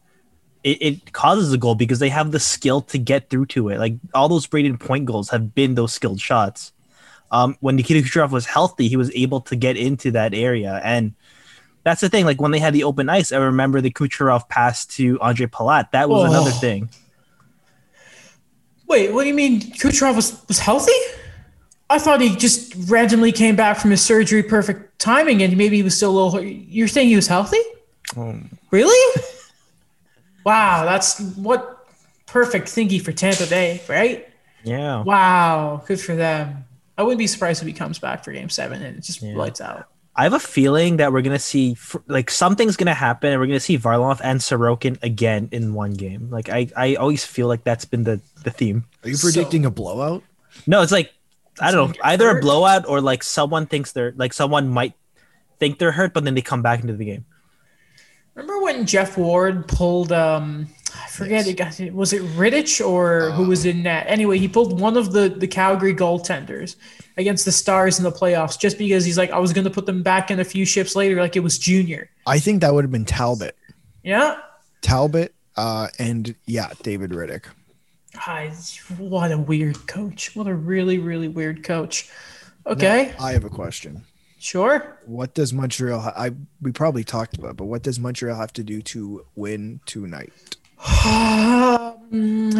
It, 0.61 0.81
it 0.81 1.13
causes 1.13 1.53
a 1.53 1.57
goal 1.57 1.75
because 1.75 1.99
they 1.99 2.09
have 2.09 2.33
the 2.33 2.39
skill 2.39 2.81
to 2.81 2.97
get 2.97 3.29
through 3.29 3.45
to 3.45 3.69
it. 3.69 3.79
Like 3.79 3.93
all 4.13 4.27
those 4.27 4.45
Brayden 4.45 4.77
Point 4.77 5.05
goals 5.05 5.29
have 5.29 5.55
been 5.55 5.75
those 5.75 5.93
skilled 5.93 6.19
shots 6.19 6.73
um, 7.31 7.57
when 7.59 7.75
Nikita 7.75 8.01
Kucherov 8.01 8.31
was 8.31 8.45
healthy, 8.45 8.87
he 8.87 8.97
was 8.97 9.11
able 9.13 9.41
to 9.41 9.55
get 9.55 9.77
into 9.77 10.11
that 10.11 10.33
area. 10.33 10.81
And 10.83 11.13
that's 11.83 12.01
the 12.01 12.09
thing. 12.09 12.25
Like 12.25 12.41
when 12.41 12.51
they 12.51 12.59
had 12.59 12.73
the 12.73 12.83
open 12.83 13.09
ice, 13.09 13.31
I 13.31 13.37
remember 13.37 13.81
the 13.81 13.91
Kucherov 13.91 14.49
pass 14.49 14.85
to 14.87 15.17
Ondrej 15.19 15.47
Palat. 15.47 15.91
That 15.91 16.09
was 16.09 16.23
Oh. 16.23 16.29
another 16.29 16.51
thing. 16.51 16.89
Wait, 18.87 19.13
what 19.13 19.23
do 19.23 19.29
you 19.29 19.35
mean 19.35 19.61
Kucherov 19.61 20.15
was, 20.15 20.41
was 20.47 20.59
healthy? 20.59 20.91
I 21.89 21.97
thought 21.99 22.21
he 22.21 22.35
just 22.35 22.73
randomly 22.89 23.31
came 23.31 23.55
back 23.55 23.77
from 23.77 23.89
his 23.91 24.01
surgery, 24.01 24.43
perfect 24.43 24.99
timing, 24.99 25.41
and 25.41 25.57
maybe 25.57 25.77
he 25.77 25.83
was 25.83 25.95
still 25.95 26.11
a 26.11 26.19
little. 26.23 26.43
You're 26.43 26.87
saying 26.87 27.09
he 27.09 27.15
was 27.15 27.27
healthy? 27.27 27.57
Oh. 28.15 28.39
Really? 28.71 29.21
wow, 30.45 30.85
that's 30.85 31.19
what 31.35 31.87
perfect 32.27 32.67
thingy 32.67 33.01
for 33.01 33.11
Tampa 33.11 33.45
Bay, 33.47 33.81
right? 33.87 34.27
Yeah. 34.63 35.03
Wow, 35.03 35.83
good 35.87 35.99
for 35.99 36.15
them. 36.15 36.65
I 36.97 37.03
wouldn't 37.03 37.19
be 37.19 37.27
surprised 37.27 37.61
if 37.61 37.67
he 37.67 37.73
comes 37.73 37.97
back 37.97 38.23
for 38.23 38.31
Game 38.31 38.49
Seven 38.49 38.81
and 38.83 38.97
it 38.97 39.03
just 39.03 39.21
Yeah. 39.21 39.35
lights 39.35 39.61
out. 39.61 39.85
I 40.15 40.23
have 40.23 40.33
a 40.33 40.39
feeling 40.39 40.97
that 40.97 41.13
we're 41.13 41.21
gonna 41.21 41.39
see 41.39 41.77
like 42.07 42.29
something's 42.29 42.75
gonna 42.75 42.93
happen, 42.93 43.31
and 43.31 43.39
we're 43.39 43.47
gonna 43.47 43.59
see 43.59 43.77
Varlamov 43.77 44.19
and 44.21 44.41
Sorokin 44.41 45.01
again 45.01 45.47
in 45.53 45.73
one 45.73 45.93
game. 45.93 46.29
Like 46.29 46.49
I, 46.49 46.67
I 46.75 46.95
always 46.95 47.23
feel 47.23 47.47
like 47.47 47.63
that's 47.63 47.85
been 47.85 48.03
the 48.03 48.19
the 48.43 48.51
theme. 48.51 48.83
Are 49.03 49.09
you 49.09 49.15
So- 49.15 49.27
predicting 49.31 49.65
a 49.65 49.71
blowout? 49.71 50.23
No, 50.67 50.81
it's 50.81 50.91
like 50.91 51.13
I 51.61 51.71
don't 51.71 51.87
know, 51.87 51.93
get 51.93 52.05
either 52.05 52.29
a 52.29 52.41
blowout 52.41 52.87
or 52.87 53.01
like 53.01 53.23
someone 53.23 53.65
thinks 53.65 53.91
they're 53.91 54.13
like 54.15 54.33
someone 54.33 54.69
might 54.69 54.93
think 55.59 55.79
they're 55.79 55.91
hurt, 55.91 56.13
but 56.13 56.23
then 56.23 56.35
they 56.35 56.41
come 56.41 56.61
back 56.61 56.81
into 56.81 56.93
the 56.93 57.05
game. 57.05 57.25
Remember 58.35 58.61
when 58.61 58.85
Geoff 58.85 59.17
Ward 59.17 59.67
pulled 59.67 60.11
um 60.11 60.67
I 60.95 61.07
forget 61.07 61.47
it 61.47 61.57
got 61.57 61.79
was 61.93 62.13
it 62.13 62.21
Rittich 62.37 62.85
or 62.85 63.31
who 63.31 63.49
was 63.49 63.65
in 63.65 63.83
net? 63.83 64.05
Anyway, 64.07 64.37
he 64.37 64.47
pulled 64.47 64.79
one 64.79 64.97
of 64.97 65.11
the 65.11 65.29
the 65.29 65.47
Calgary 65.47 65.93
goaltenders 65.93 66.75
against 67.17 67.45
the 67.45 67.51
Stars 67.51 67.97
in 67.97 68.03
the 68.03 68.11
playoffs 68.11 68.57
just 68.57 68.77
because 68.77 69.03
he's 69.03 69.17
like 69.17 69.31
I 69.31 69.39
was 69.39 69.53
going 69.53 69.65
to 69.65 69.69
put 69.69 69.85
them 69.85 70.01
back 70.01 70.31
in 70.31 70.39
a 70.39 70.45
few 70.45 70.65
ships 70.65 70.95
later 70.95 71.17
like 71.17 71.35
it 71.35 71.41
was 71.41 71.59
junior. 71.59 72.09
I 72.25 72.39
think 72.39 72.61
that 72.61 72.73
would 72.73 72.85
have 72.85 72.91
been 72.91 73.05
Talbot. 73.05 73.57
Yeah. 74.03 74.39
Talbot 74.81 75.35
uh 75.57 75.87
and 75.99 76.33
yeah, 76.45 76.71
David 76.81 77.11
Rittich. 77.11 77.45
Hi, 78.15 78.49
what 78.97 79.31
a 79.31 79.37
weird 79.37 79.87
coach. 79.87 80.35
What 80.35 80.47
a 80.47 80.53
really 80.53 80.97
really 80.97 81.27
weird 81.27 81.63
coach. 81.63 82.09
Okay. 82.65 83.13
I 83.19 83.31
have 83.31 83.45
a 83.45 83.49
question. 83.49 84.03
Sure. 84.39 84.97
What 85.05 85.33
does 85.33 85.53
Montreal 85.53 85.99
ha- 85.99 86.13
I 86.15 86.31
we 86.61 86.71
probably 86.71 87.03
talked 87.03 87.37
about, 87.37 87.57
but 87.57 87.65
what 87.65 87.83
does 87.83 87.99
Montreal 87.99 88.37
have 88.37 88.53
to 88.53 88.63
do 88.63 88.81
to 88.83 89.25
win 89.35 89.81
tonight? 89.85 90.31
Um, 91.05 92.51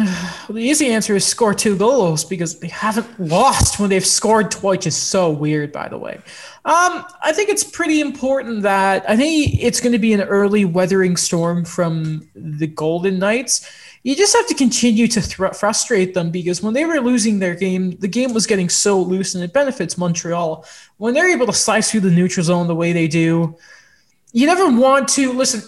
the 0.50 0.60
easy 0.60 0.88
answer 0.88 1.16
is 1.16 1.26
score 1.26 1.54
two 1.54 1.74
goals 1.76 2.22
because 2.22 2.60
they 2.60 2.68
haven't 2.68 3.18
lost 3.18 3.80
when 3.80 3.88
they've 3.88 4.04
scored 4.04 4.50
twice. 4.50 4.76
Which 4.76 4.86
is 4.86 4.96
so 4.96 5.30
weird, 5.30 5.72
by 5.72 5.88
the 5.88 5.96
way. 5.96 6.20
Um, 6.66 7.04
I 7.22 7.32
think 7.32 7.48
it's 7.48 7.64
pretty 7.64 8.00
important 8.00 8.62
that 8.62 9.08
I 9.08 9.16
think 9.16 9.62
it's 9.62 9.80
going 9.80 9.92
to 9.92 9.98
be 9.98 10.12
an 10.12 10.20
early 10.20 10.66
weathering 10.66 11.16
storm 11.16 11.64
from 11.64 12.28
the 12.34 12.66
Golden 12.66 13.18
Knights. 13.18 13.66
You 14.02 14.16
just 14.16 14.34
have 14.34 14.46
to 14.46 14.54
continue 14.54 15.06
to 15.08 15.20
frustrate 15.52 16.14
them 16.14 16.30
because 16.30 16.62
when 16.62 16.72
they 16.72 16.86
were 16.86 17.00
losing 17.00 17.38
their 17.38 17.54
game, 17.54 17.90
the 17.98 18.08
game 18.08 18.32
was 18.32 18.46
getting 18.46 18.70
so 18.70 19.00
loose 19.00 19.34
and 19.34 19.44
it 19.44 19.52
benefits 19.52 19.98
Montreal. 19.98 20.64
When 20.96 21.12
they're 21.12 21.30
able 21.30 21.46
to 21.46 21.52
slice 21.52 21.90
through 21.90 22.00
the 22.00 22.10
neutral 22.10 22.44
zone 22.44 22.66
the 22.66 22.74
way 22.74 22.92
they 22.92 23.08
do, 23.08 23.56
you 24.32 24.46
never 24.46 24.70
want 24.70 25.08
to 25.10 25.32
listen. 25.32 25.62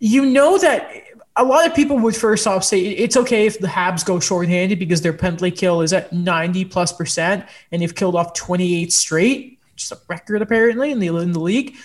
You 0.00 0.26
know 0.26 0.58
that 0.58 1.04
a 1.36 1.44
lot 1.44 1.66
of 1.66 1.74
people 1.74 1.98
would 1.98 2.16
first 2.16 2.46
off 2.46 2.64
say 2.64 2.80
it's 2.80 3.16
okay 3.16 3.46
if 3.46 3.60
the 3.60 3.68
Habs 3.68 4.04
go 4.04 4.18
shorthanded 4.18 4.78
because 4.78 5.00
their 5.00 5.12
penalty 5.12 5.52
kill 5.52 5.80
is 5.80 5.92
at 5.92 6.12
90 6.12 6.64
plus 6.66 6.92
percent 6.92 7.46
and 7.70 7.80
they've 7.80 7.94
killed 7.94 8.16
off 8.16 8.34
28 8.34 8.92
straight, 8.92 9.58
just 9.76 9.92
a 9.92 9.98
record 10.08 10.42
apparently 10.42 10.90
in 10.90 10.98
the 10.98 11.08
in 11.16 11.32
the 11.32 11.40
league. 11.40 11.76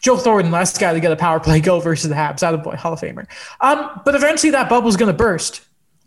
Joe 0.00 0.16
Thornton, 0.16 0.50
last 0.50 0.80
guy 0.80 0.92
to 0.92 1.00
get 1.00 1.12
a 1.12 1.16
power 1.16 1.40
play 1.40 1.60
goal 1.60 1.80
versus 1.80 2.08
the 2.08 2.14
Habs, 2.14 2.42
out 2.42 2.54
of 2.54 2.62
boy, 2.62 2.76
Hall 2.76 2.94
of 2.94 3.00
Famer. 3.00 3.26
Um, 3.60 4.00
but 4.04 4.14
eventually 4.14 4.50
that 4.50 4.68
bubble's 4.68 4.96
going 4.96 5.12
to 5.12 5.16
burst. 5.16 5.62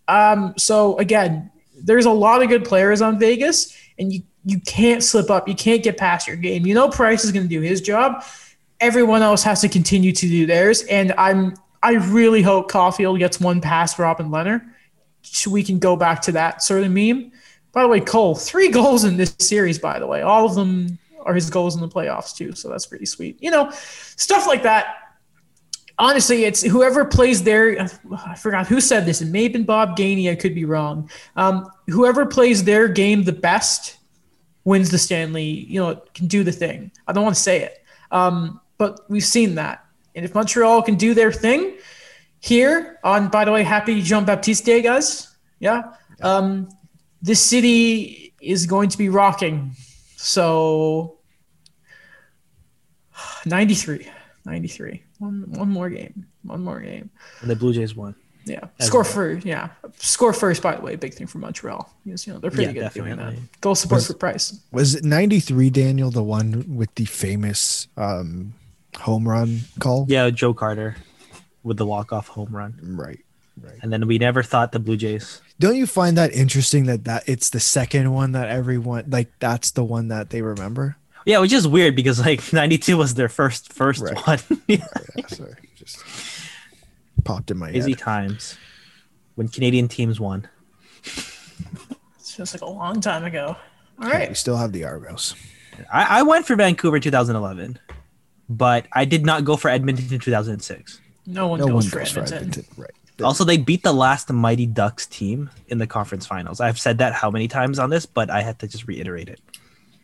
Um, 0.07 0.53
so 0.57 0.97
again, 0.97 1.51
there's 1.77 2.05
a 2.05 2.11
lot 2.11 2.41
of 2.41 2.49
good 2.49 2.65
players 2.65 3.01
on 3.01 3.19
Vegas, 3.19 3.75
and 3.97 4.11
you 4.11 4.21
you 4.45 4.59
can't 4.59 5.01
slip 5.01 5.29
up. 5.29 5.47
You 5.47 5.55
can't 5.55 5.83
get 5.83 5.97
past 5.97 6.27
your 6.27 6.35
game. 6.35 6.65
You 6.65 6.73
know 6.73 6.89
Price 6.89 7.23
is 7.23 7.31
going 7.31 7.43
to 7.43 7.49
do 7.49 7.61
his 7.61 7.81
job. 7.81 8.23
Everyone 8.79 9.21
else 9.21 9.41
has 9.43 9.61
to 9.61 9.69
continue 9.69 10.11
to 10.11 10.27
do 10.27 10.45
theirs, 10.45 10.83
and 10.83 11.13
I'm 11.17 11.55
I 11.81 11.93
really 11.93 12.41
hope 12.41 12.71
Caufield 12.71 13.19
gets 13.19 13.39
one 13.39 13.61
past 13.61 13.99
Robin 13.99 14.29
Lehner 14.29 14.65
so 15.21 15.51
we 15.51 15.63
can 15.63 15.79
go 15.79 15.95
back 15.95 16.21
to 16.23 16.31
that 16.33 16.63
sort 16.63 16.83
of 16.83 16.91
meme. 16.91 17.31
By 17.71 17.83
the 17.83 17.87
way, 17.87 17.99
Cole, 17.99 18.35
three 18.35 18.69
goals 18.69 19.03
in 19.03 19.17
this 19.17 19.35
series, 19.39 19.79
by 19.79 19.99
the 19.99 20.07
way. 20.07 20.21
All 20.21 20.45
of 20.45 20.55
them 20.55 20.97
are 21.26 21.34
his 21.34 21.49
goals 21.49 21.76
in 21.76 21.82
the 21.82 21.88
playoffs, 21.88 22.36
too. 22.36 22.53
So 22.53 22.69
that's 22.69 22.86
pretty 22.86 23.05
sweet. 23.05 23.38
You 23.41 23.51
know, 23.51 23.71
stuff 23.71 24.47
like 24.47 24.63
that. 24.63 24.97
Honestly, 25.99 26.45
it's 26.45 26.61
whoever 26.63 27.05
plays 27.05 27.43
their. 27.43 27.88
I 28.26 28.36
forgot 28.36 28.67
who 28.67 28.82
said 28.82 29.05
this. 29.05 29.21
It 29.21 29.28
may 29.28 29.43
have 29.43 29.53
been 29.53 29.63
Bob 29.63 29.95
Gainey. 29.95 30.32
I 30.32 30.36
could 30.36 30.55
be 30.55 30.65
wrong. 30.65 31.09
Um, 31.36 31.69
whoever 31.88 32.26
plays 32.26 32.63
their 32.63 32.88
game 32.88 33.24
the 33.24 33.32
best 33.32 33.97
wins 34.65 34.89
the 34.89 34.97
Stanley, 34.97 35.43
you 35.43 35.80
know, 35.80 36.01
can 36.13 36.28
do 36.28 36.43
the 36.43 36.51
thing. 36.51 36.91
I 37.07 37.13
don't 37.13 37.24
want 37.24 37.36
to 37.36 37.41
say 37.41 37.61
it. 37.61 37.84
Um, 38.11 38.61
but 38.78 39.01
we've 39.09 39.24
seen 39.24 39.55
that. 39.55 39.86
And 40.15 40.26
if 40.26 40.34
Montreal 40.34 40.82
can 40.84 40.95
do 40.95 41.13
their 41.13 41.32
thing 41.32 41.78
here 42.39 42.99
on, 43.03 43.30
by 43.30 43.45
the 43.45 43.51
way, 43.51 43.63
happy 43.63 44.01
Jean 44.01 44.26
Baptiste 44.26 44.65
Day, 44.65 44.82
guys. 44.82 45.36
Yeah. 45.59 45.93
Um, 46.21 46.69
this 47.21 47.41
city 47.41 48.34
is 48.41 48.65
going 48.65 48.89
to 48.89 48.97
be 48.97 49.09
rocking. 49.09 49.76
So 50.24 51.17
93, 53.45 54.07
93. 54.45 55.03
One, 55.19 55.45
one 55.51 55.69
more 55.69 55.89
game. 55.89 56.26
One 56.43 56.63
more 56.63 56.80
game. 56.80 57.09
And 57.41 57.49
the 57.49 57.55
Blue 57.55 57.74
Jays 57.74 57.95
won. 57.95 58.15
Yeah. 58.45 58.67
As 58.80 58.88
Score 58.88 59.03
well. 59.03 59.11
first. 59.11 59.45
Yeah. 59.45 59.69
Score 59.97 60.34
first, 60.34 60.61
by 60.61 60.76
the 60.76 60.82
way, 60.82 60.95
big 60.95 61.13
thing 61.13 61.28
for 61.28 61.38
Montreal. 61.39 61.93
Because, 62.03 62.26
you 62.26 62.34
know, 62.34 62.39
they're 62.39 62.51
pretty 62.51 62.67
yeah, 62.67 62.74
good 62.74 62.80
definitely. 62.82 63.15
doing 63.15 63.36
that. 63.36 63.61
Goal 63.61 63.76
support 63.76 63.97
was, 63.97 64.07
for 64.07 64.13
Price. 64.13 64.59
Was 64.71 64.95
it 64.95 65.03
93, 65.03 65.69
Daniel, 65.69 66.09
the 66.09 66.24
one 66.24 66.76
with 66.76 66.93
the 66.95 67.05
famous 67.05 67.88
um, 67.95 68.53
home 68.97 69.28
run 69.28 69.61
call. 69.80 70.05
Yeah, 70.09 70.30
Joe 70.30 70.53
Carter 70.53 70.95
with 71.63 71.78
the 71.78 71.86
walk 71.86 72.11
off 72.11 72.28
home 72.28 72.55
run. 72.55 72.80
Right. 72.82 73.19
Right. 73.59 73.77
And 73.81 73.93
then 73.93 74.07
we 74.07 74.17
never 74.17 74.43
thought 74.43 74.71
the 74.71 74.79
Blue 74.79 74.97
Jays. 74.97 75.41
Don't 75.59 75.75
you 75.75 75.85
find 75.85 76.17
that 76.17 76.33
interesting 76.33 76.85
that 76.85 77.05
that 77.05 77.23
it's 77.27 77.49
the 77.51 77.59
second 77.59 78.11
one 78.11 78.31
that 78.31 78.49
everyone 78.49 79.05
like 79.09 79.31
that's 79.39 79.71
the 79.71 79.83
one 79.83 80.07
that 80.07 80.31
they 80.31 80.41
remember? 80.41 80.97
Yeah, 81.25 81.39
which 81.39 81.53
is 81.53 81.67
weird 81.67 81.95
because 81.95 82.19
like 82.19 82.53
92 82.53 82.97
was 82.97 83.13
their 83.13 83.29
first 83.29 83.71
first 83.71 84.01
right. 84.01 84.17
one. 84.27 84.39
yeah. 84.67 84.85
yeah, 85.15 85.27
sorry. 85.27 85.55
Just 85.75 86.03
popped 87.23 87.51
in 87.51 87.57
my 87.57 87.71
Busy 87.71 87.91
head. 87.91 87.99
times 87.99 88.57
when 89.35 89.47
Canadian 89.47 89.87
teams 89.87 90.19
won. 90.19 90.47
It's 91.03 92.35
just 92.35 92.53
like 92.55 92.61
a 92.61 92.69
long 92.69 93.01
time 93.01 93.23
ago. 93.23 93.55
All 94.01 94.09
right. 94.09 94.29
we 94.29 94.35
still 94.35 94.57
have 94.57 94.71
the 94.71 94.85
Argos. 94.85 95.35
I, 95.91 96.19
I 96.19 96.21
went 96.23 96.45
for 96.45 96.55
Vancouver 96.55 96.99
2011 96.99 97.79
but 98.49 98.87
I 98.91 99.05
did 99.05 99.25
not 99.25 99.45
go 99.45 99.55
for 99.55 99.69
Edmonton 99.69 100.13
in 100.13 100.19
2006. 100.19 100.99
No 101.25 101.47
one, 101.47 101.59
no 101.59 101.67
goes, 101.67 101.73
one 101.73 101.83
for 101.83 101.99
goes, 101.99 102.11
for, 102.11 102.19
Edmonton. 102.21 102.65
Right. 102.77 102.91
Also, 103.22 103.43
they 103.43 103.57
beat 103.57 103.84
the 103.84 103.93
last 103.93 104.32
Mighty 104.32 104.66
Ducks 104.66 105.05
team 105.05 105.49
in 105.68 105.78
the 105.78 105.88
conference 105.88 106.26
finals. 106.26 106.59
I've 106.59 106.80
said 106.80 106.97
that 106.97 107.14
how 107.14 107.30
many 107.30 107.47
times 107.47 107.78
on 107.80 107.89
this, 107.89 108.05
but 108.05 108.30
I 108.30 108.41
had 108.41 108.59
to 108.59 108.68
just 108.68 108.88
reiterate 108.88 109.30
it. 109.30 109.39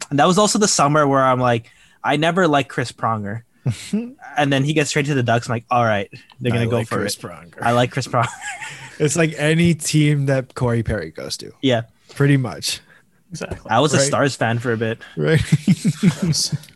And 0.10 0.20
that 0.20 0.26
was 0.26 0.38
also 0.38 0.60
the 0.60 0.68
summer 0.68 1.08
where 1.08 1.24
I'm 1.24 1.40
like, 1.40 1.72
I 2.04 2.18
never 2.18 2.48
liked 2.48 2.70
Chris 2.70 2.92
Pronger. 2.92 3.44
and 3.92 4.54
then 4.54 4.64
he 4.64 4.74
gets 4.74 4.90
straight 4.90 5.06
to 5.08 5.14
the 5.14 5.24
Ducks. 5.24 5.48
I'm 5.48 5.54
like, 5.54 5.66
all 5.70 5.84
right, 5.84 6.10
they're 6.40 6.52
gonna 6.52 6.64
I 6.64 6.68
go 6.68 6.78
like 6.78 6.88
for 6.88 6.98
Chris 6.98 7.16
it. 7.16 7.22
Pronger. 7.22 7.62
I 7.62 7.72
like 7.72 7.92
Chris 7.92 8.08
Pronger. 8.10 8.30
it's 9.00 9.16
like 9.16 9.34
any 9.38 9.74
team 9.74 10.28
that 10.28 10.56
Corey 10.56 10.84
Perry 10.84 11.12
goes 11.12 11.38
to. 11.38 11.52
Yeah, 11.62 11.84
pretty 12.16 12.38
much. 12.38 12.80
Exactly. 13.32 13.70
I 13.70 13.80
was 13.80 13.94
right. 13.94 14.02
a 14.02 14.06
Stars 14.06 14.36
fan 14.36 14.60
for 14.60 14.72
a 14.74 14.78
bit. 14.78 15.00
Right. 15.16 15.42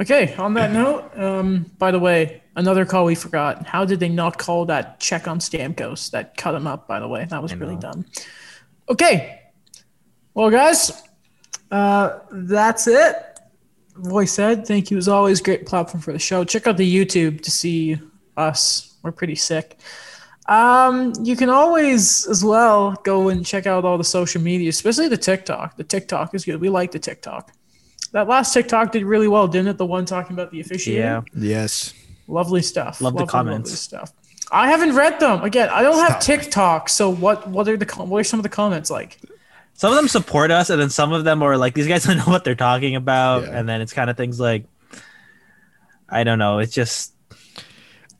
Okay, 0.00 0.34
on 0.36 0.54
that 0.54 0.70
note, 0.70 1.10
um, 1.18 1.66
by 1.76 1.90
the 1.90 1.98
way, 1.98 2.40
another 2.54 2.84
call 2.84 3.04
we 3.04 3.16
forgot. 3.16 3.66
How 3.66 3.84
did 3.84 3.98
they 3.98 4.08
not 4.08 4.38
call 4.38 4.64
that 4.66 5.00
check 5.00 5.26
on 5.26 5.40
Stamkos 5.40 6.12
that 6.12 6.36
cut 6.36 6.54
him 6.54 6.68
up, 6.68 6.86
by 6.86 7.00
the 7.00 7.08
way? 7.08 7.24
That 7.24 7.42
was 7.42 7.52
really 7.56 7.74
dumb. 7.76 8.06
Okay. 8.88 9.40
Well, 10.34 10.50
guys, 10.50 11.02
uh, 11.72 12.20
that's 12.30 12.86
it. 12.86 13.16
Voice 13.96 14.32
said, 14.32 14.64
thank 14.68 14.92
you 14.92 14.96
as 14.98 15.08
always. 15.08 15.40
Great 15.40 15.66
platform 15.66 16.00
for 16.00 16.12
the 16.12 16.18
show. 16.20 16.44
Check 16.44 16.68
out 16.68 16.76
the 16.76 16.96
YouTube 16.96 17.40
to 17.42 17.50
see 17.50 17.98
us. 18.36 18.96
We're 19.02 19.10
pretty 19.10 19.34
sick. 19.34 19.80
Um, 20.46 21.12
you 21.24 21.34
can 21.34 21.50
always, 21.50 22.24
as 22.28 22.44
well, 22.44 22.92
go 23.02 23.30
and 23.30 23.44
check 23.44 23.66
out 23.66 23.84
all 23.84 23.98
the 23.98 24.04
social 24.04 24.40
media, 24.40 24.68
especially 24.68 25.08
the 25.08 25.16
TikTok. 25.16 25.76
The 25.76 25.82
TikTok 25.82 26.36
is 26.36 26.44
good. 26.44 26.60
We 26.60 26.68
like 26.68 26.92
the 26.92 27.00
TikTok. 27.00 27.52
That 28.12 28.28
last 28.28 28.54
TikTok 28.54 28.92
did 28.92 29.04
really 29.04 29.28
well, 29.28 29.48
didn't 29.48 29.68
it? 29.68 29.78
The 29.78 29.86
one 29.86 30.04
talking 30.04 30.34
about 30.34 30.50
the 30.50 30.60
officiating. 30.60 31.02
Yeah. 31.02 31.22
Yes. 31.34 31.94
Lovely 32.26 32.62
stuff. 32.62 33.00
Love 33.00 33.14
lovely, 33.14 33.26
the 33.26 33.30
comments. 33.30 33.70
Lovely 33.70 33.76
stuff. 33.76 34.12
I 34.50 34.68
haven't 34.70 34.94
read 34.94 35.20
them. 35.20 35.42
Again, 35.42 35.68
I 35.70 35.82
don't 35.82 35.98
have 35.98 36.20
TikTok, 36.20 36.88
so 36.88 37.10
what? 37.10 37.48
What 37.48 37.68
are 37.68 37.76
the 37.76 37.86
what 38.04 38.18
are 38.18 38.24
some 38.24 38.38
of 38.38 38.42
the 38.44 38.48
comments 38.48 38.90
like? 38.90 39.18
Some 39.74 39.92
of 39.92 39.96
them 39.96 40.08
support 40.08 40.50
us, 40.50 40.70
and 40.70 40.80
then 40.80 40.90
some 40.90 41.12
of 41.12 41.24
them 41.24 41.42
are 41.42 41.56
like, 41.56 41.74
"These 41.74 41.86
guys 41.86 42.04
don't 42.04 42.16
know 42.18 42.24
what 42.24 42.44
they're 42.44 42.54
talking 42.54 42.96
about," 42.96 43.42
yeah. 43.42 43.58
and 43.58 43.68
then 43.68 43.80
it's 43.80 43.92
kind 43.92 44.10
of 44.10 44.16
things 44.16 44.40
like, 44.40 44.64
I 46.08 46.24
don't 46.24 46.38
know. 46.38 46.58
It's 46.58 46.74
just 46.74 47.12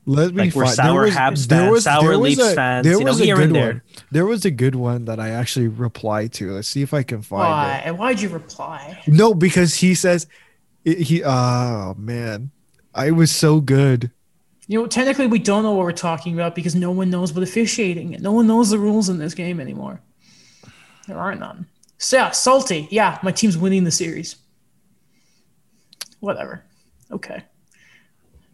let 0.09 0.33
me 0.33 0.45
like 0.45 0.55
we're 0.55 0.65
sour 0.65 1.03
was, 1.03 1.13
Habs 1.13 1.47
fans, 1.47 1.71
was, 1.71 1.83
sour 1.83 2.17
Leafs 2.17 2.41
a, 2.41 2.55
fans. 2.55 2.83
There 2.83 2.99
was 2.99 3.19
know, 3.19 3.33
a 3.33 3.35
good 3.35 3.51
one. 3.51 3.81
There 4.09 4.25
was 4.25 4.43
a 4.43 4.49
good 4.49 4.73
one 4.73 5.05
that 5.05 5.19
I 5.19 5.29
actually 5.29 5.67
replied 5.67 6.33
to. 6.33 6.51
Let's 6.51 6.67
see 6.67 6.81
if 6.81 6.95
I 6.95 7.03
can 7.03 7.21
find 7.21 7.41
Why? 7.41 7.83
it. 7.85 7.95
Why'd 7.95 8.19
you 8.19 8.29
reply? 8.29 9.03
No, 9.05 9.35
because 9.35 9.75
he 9.75 9.93
says 9.93 10.25
he. 10.83 11.23
Oh 11.23 11.93
man, 11.95 12.49
I 12.95 13.11
was 13.11 13.31
so 13.31 13.61
good. 13.61 14.09
You 14.65 14.81
know, 14.81 14.87
technically, 14.87 15.27
we 15.27 15.37
don't 15.37 15.61
know 15.61 15.73
what 15.73 15.83
we're 15.83 15.91
talking 15.91 16.33
about 16.33 16.55
because 16.55 16.73
no 16.73 16.89
one 16.89 17.11
knows 17.11 17.31
what 17.31 17.43
officiating. 17.43 18.17
No 18.19 18.31
one 18.31 18.47
knows 18.47 18.71
the 18.71 18.79
rules 18.79 19.09
in 19.09 19.19
this 19.19 19.35
game 19.35 19.59
anymore. 19.59 20.01
There 21.07 21.19
aren't 21.19 21.39
none. 21.39 21.67
So 21.99 22.17
yeah, 22.17 22.31
salty. 22.31 22.87
Yeah, 22.89 23.19
my 23.21 23.31
team's 23.31 23.59
winning 23.59 23.83
the 23.83 23.91
series. 23.91 24.37
Whatever. 26.19 26.63
Okay. 27.11 27.43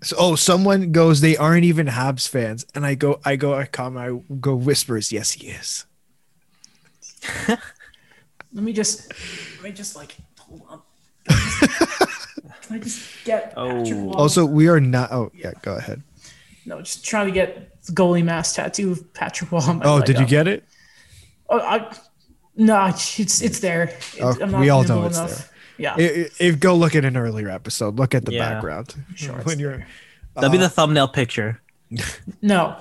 So, 0.02 0.16
oh, 0.20 0.36
someone 0.36 0.92
goes, 0.92 1.22
they 1.22 1.36
aren't 1.36 1.64
even 1.64 1.88
Habs 1.88 2.28
fans, 2.28 2.66
and 2.76 2.86
I 2.86 2.96
go, 2.96 3.20
I 3.26 3.36
go, 3.36 3.54
I 3.54 3.66
come, 3.66 3.98
I 3.98 4.20
go 4.40 4.56
whispers, 4.56 5.12
yes, 5.12 5.32
he 5.32 5.48
is. 5.48 5.86
let 7.48 7.60
me 8.54 8.72
just, 8.72 9.12
let 9.56 9.64
me 9.64 9.72
just 9.72 9.96
like 9.96 10.16
hold 10.40 10.62
on. 10.70 10.82
Can 12.68 12.78
I 12.78 12.80
just 12.80 13.26
get? 13.26 13.54
Oh. 13.58 14.12
Also, 14.14 14.46
we 14.46 14.68
are 14.68 14.80
not. 14.80 15.12
Oh, 15.12 15.32
yeah. 15.34 15.52
Go 15.62 15.76
ahead. 15.76 16.02
No, 16.66 16.82
just 16.82 17.06
trying 17.06 17.28
to 17.28 17.32
get 17.32 17.82
the 17.84 17.92
goalie 17.92 18.24
mask 18.24 18.56
tattoo 18.56 18.92
of 18.92 19.14
Patrick 19.14 19.52
Wall. 19.52 19.62
Oh, 19.84 20.02
did 20.06 20.18
you 20.18 20.26
uh, 20.26 20.28
get 20.28 20.48
it? 20.48 20.64
Oh, 21.50 21.60
I, 21.60 21.96
no, 22.56 22.88
it's 22.88 23.42
it's 23.42 23.60
there. 23.60 23.84
It, 23.84 24.22
oh, 24.22 24.60
we 24.60 24.70
all 24.70 24.84
know 24.84 25.06
it's 25.06 25.18
enough. 25.18 25.38
there. 25.38 25.55
Yeah. 25.78 25.96
If, 25.98 26.42
if, 26.42 26.60
go 26.60 26.76
look 26.76 26.96
at 26.96 27.06
an 27.06 27.18
earlier 27.18 27.50
episode, 27.50 27.98
look 27.98 28.16
at 28.16 28.26
the 28.26 28.34
yeah. 28.34 28.54
background. 28.54 28.96
Sure. 29.16 29.36
when 29.44 29.60
you're 29.60 29.86
That'll 30.34 30.50
uh, 30.50 30.52
be 30.52 30.58
the 30.58 30.70
thumbnail 30.70 31.08
picture. 31.08 31.62
No. 32.42 32.78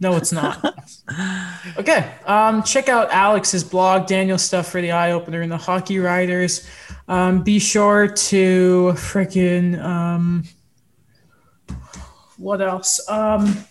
No, 0.00 0.16
it's 0.16 0.32
not. 0.32 0.74
okay. 1.76 2.14
Um, 2.24 2.62
check 2.62 2.88
out 2.88 3.10
Alex's 3.10 3.62
blog, 3.62 4.06
Daniel 4.06 4.38
stuff 4.38 4.70
for 4.70 4.80
the 4.80 4.90
eye 4.90 5.12
opener 5.12 5.42
and 5.42 5.52
the 5.52 5.58
hockey 5.58 5.98
writers. 5.98 6.66
Um, 7.08 7.42
be 7.42 7.58
sure 7.58 8.08
to 8.08 8.92
freaking 8.96 9.78
um, 9.82 10.44
what 12.38 12.60
else? 12.60 13.06
Um, 13.08 13.64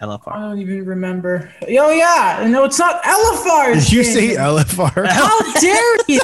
LFR. 0.00 0.32
I 0.32 0.40
don't 0.40 0.58
even 0.58 0.84
remember. 0.84 1.52
Oh 1.62 1.90
yeah, 1.90 2.46
no, 2.48 2.64
it's 2.64 2.78
not 2.78 3.02
LFR. 3.02 3.74
Did 3.74 3.92
you 3.92 4.02
say 4.02 4.34
LFR? 4.34 5.06
How 5.06 5.60
dare 5.60 5.96
you? 6.08 6.20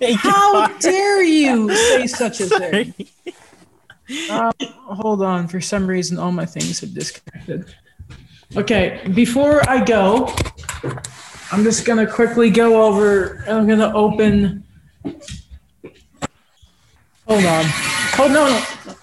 How 0.16 0.68
dare 0.78 1.22
you 1.22 1.74
say 1.74 2.06
such 2.06 2.40
a 2.40 2.46
thing? 2.46 2.94
Um, 4.30 4.52
hold 4.60 5.22
on. 5.22 5.48
For 5.48 5.60
some 5.60 5.86
reason, 5.86 6.18
all 6.18 6.32
my 6.32 6.46
things 6.46 6.80
have 6.80 6.94
disconnected. 6.94 7.74
Okay, 8.56 9.06
before 9.14 9.68
I 9.68 9.84
go, 9.84 10.34
I'm 11.52 11.64
just 11.64 11.84
gonna 11.84 12.06
quickly 12.06 12.48
go 12.50 12.82
over. 12.82 13.44
I'm 13.46 13.66
gonna 13.68 13.92
open. 13.94 14.64
Hold 17.26 17.44
on. 17.44 17.64
Hold 17.66 18.32
no, 18.32 18.48
no. 18.48 18.94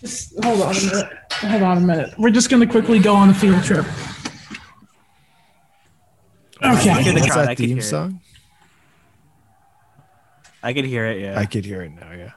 Just 0.00 0.32
hold 0.42 0.62
on 0.62 0.74
a 0.76 0.80
minute. 0.80 1.12
Hold 1.32 1.62
on 1.62 1.76
a 1.76 1.80
minute. 1.80 2.14
We're 2.18 2.30
just 2.30 2.48
gonna 2.48 2.66
quickly 2.66 2.98
go 2.98 3.14
on 3.14 3.28
a 3.28 3.34
field 3.34 3.62
trip. 3.64 3.84
Okay. 6.62 7.02
Hear 7.02 7.14
What's 7.14 7.34
that 7.34 7.48
could 7.48 7.58
theme 7.58 7.82
song? 7.82 8.20
I 10.66 10.72
could 10.72 10.84
hear 10.84 11.06
it. 11.06 11.20
Yeah. 11.20 11.38
I 11.38 11.46
could 11.46 11.64
hear 11.64 11.82
it 11.82 11.92
now. 11.92 12.10
Yeah. 12.10 12.32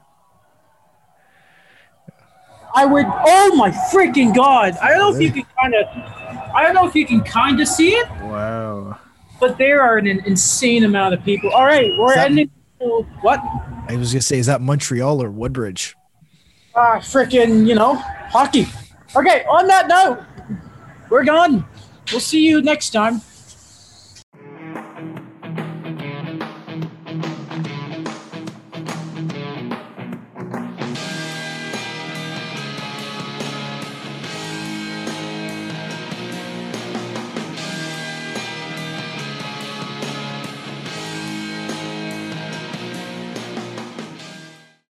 I 2.75 2.85
would. 2.85 3.05
Oh 3.07 3.55
my 3.55 3.71
freaking 3.91 4.35
god! 4.35 4.77
I 4.79 4.89
don't 4.89 4.99
know 4.99 5.15
if 5.15 5.19
you 5.19 5.31
can 5.31 5.45
kind 5.59 5.73
of. 5.73 5.87
I 6.53 6.61
don't 6.61 6.75
know 6.75 6.87
if 6.87 6.93
you 6.93 7.07
can 7.07 7.21
kind 7.21 7.59
of 7.59 7.67
see 7.67 7.89
it, 7.89 8.07
Wow. 8.21 8.99
but 9.39 9.57
there 9.57 9.81
are 9.81 9.97
an 9.97 10.05
insane 10.07 10.83
amount 10.83 11.15
of 11.15 11.23
people. 11.23 11.49
All 11.49 11.65
right, 11.65 11.91
we're 11.97 12.13
that- 12.13 12.29
ending. 12.29 12.51
What? 13.21 13.39
I 13.87 13.95
was 13.95 14.13
gonna 14.13 14.21
say, 14.21 14.37
is 14.37 14.45
that 14.45 14.61
Montreal 14.61 15.21
or 15.23 15.31
Woodbridge? 15.31 15.95
Ah, 16.75 16.99
freaking, 16.99 17.67
you 17.67 17.73
know, 17.73 17.95
hockey. 17.95 18.67
Okay. 19.15 19.43
On 19.49 19.65
that 19.67 19.87
note, 19.87 20.23
we're 21.09 21.23
gone. 21.25 21.65
We'll 22.11 22.21
see 22.21 22.45
you 22.45 22.61
next 22.61 22.91
time. 22.91 23.21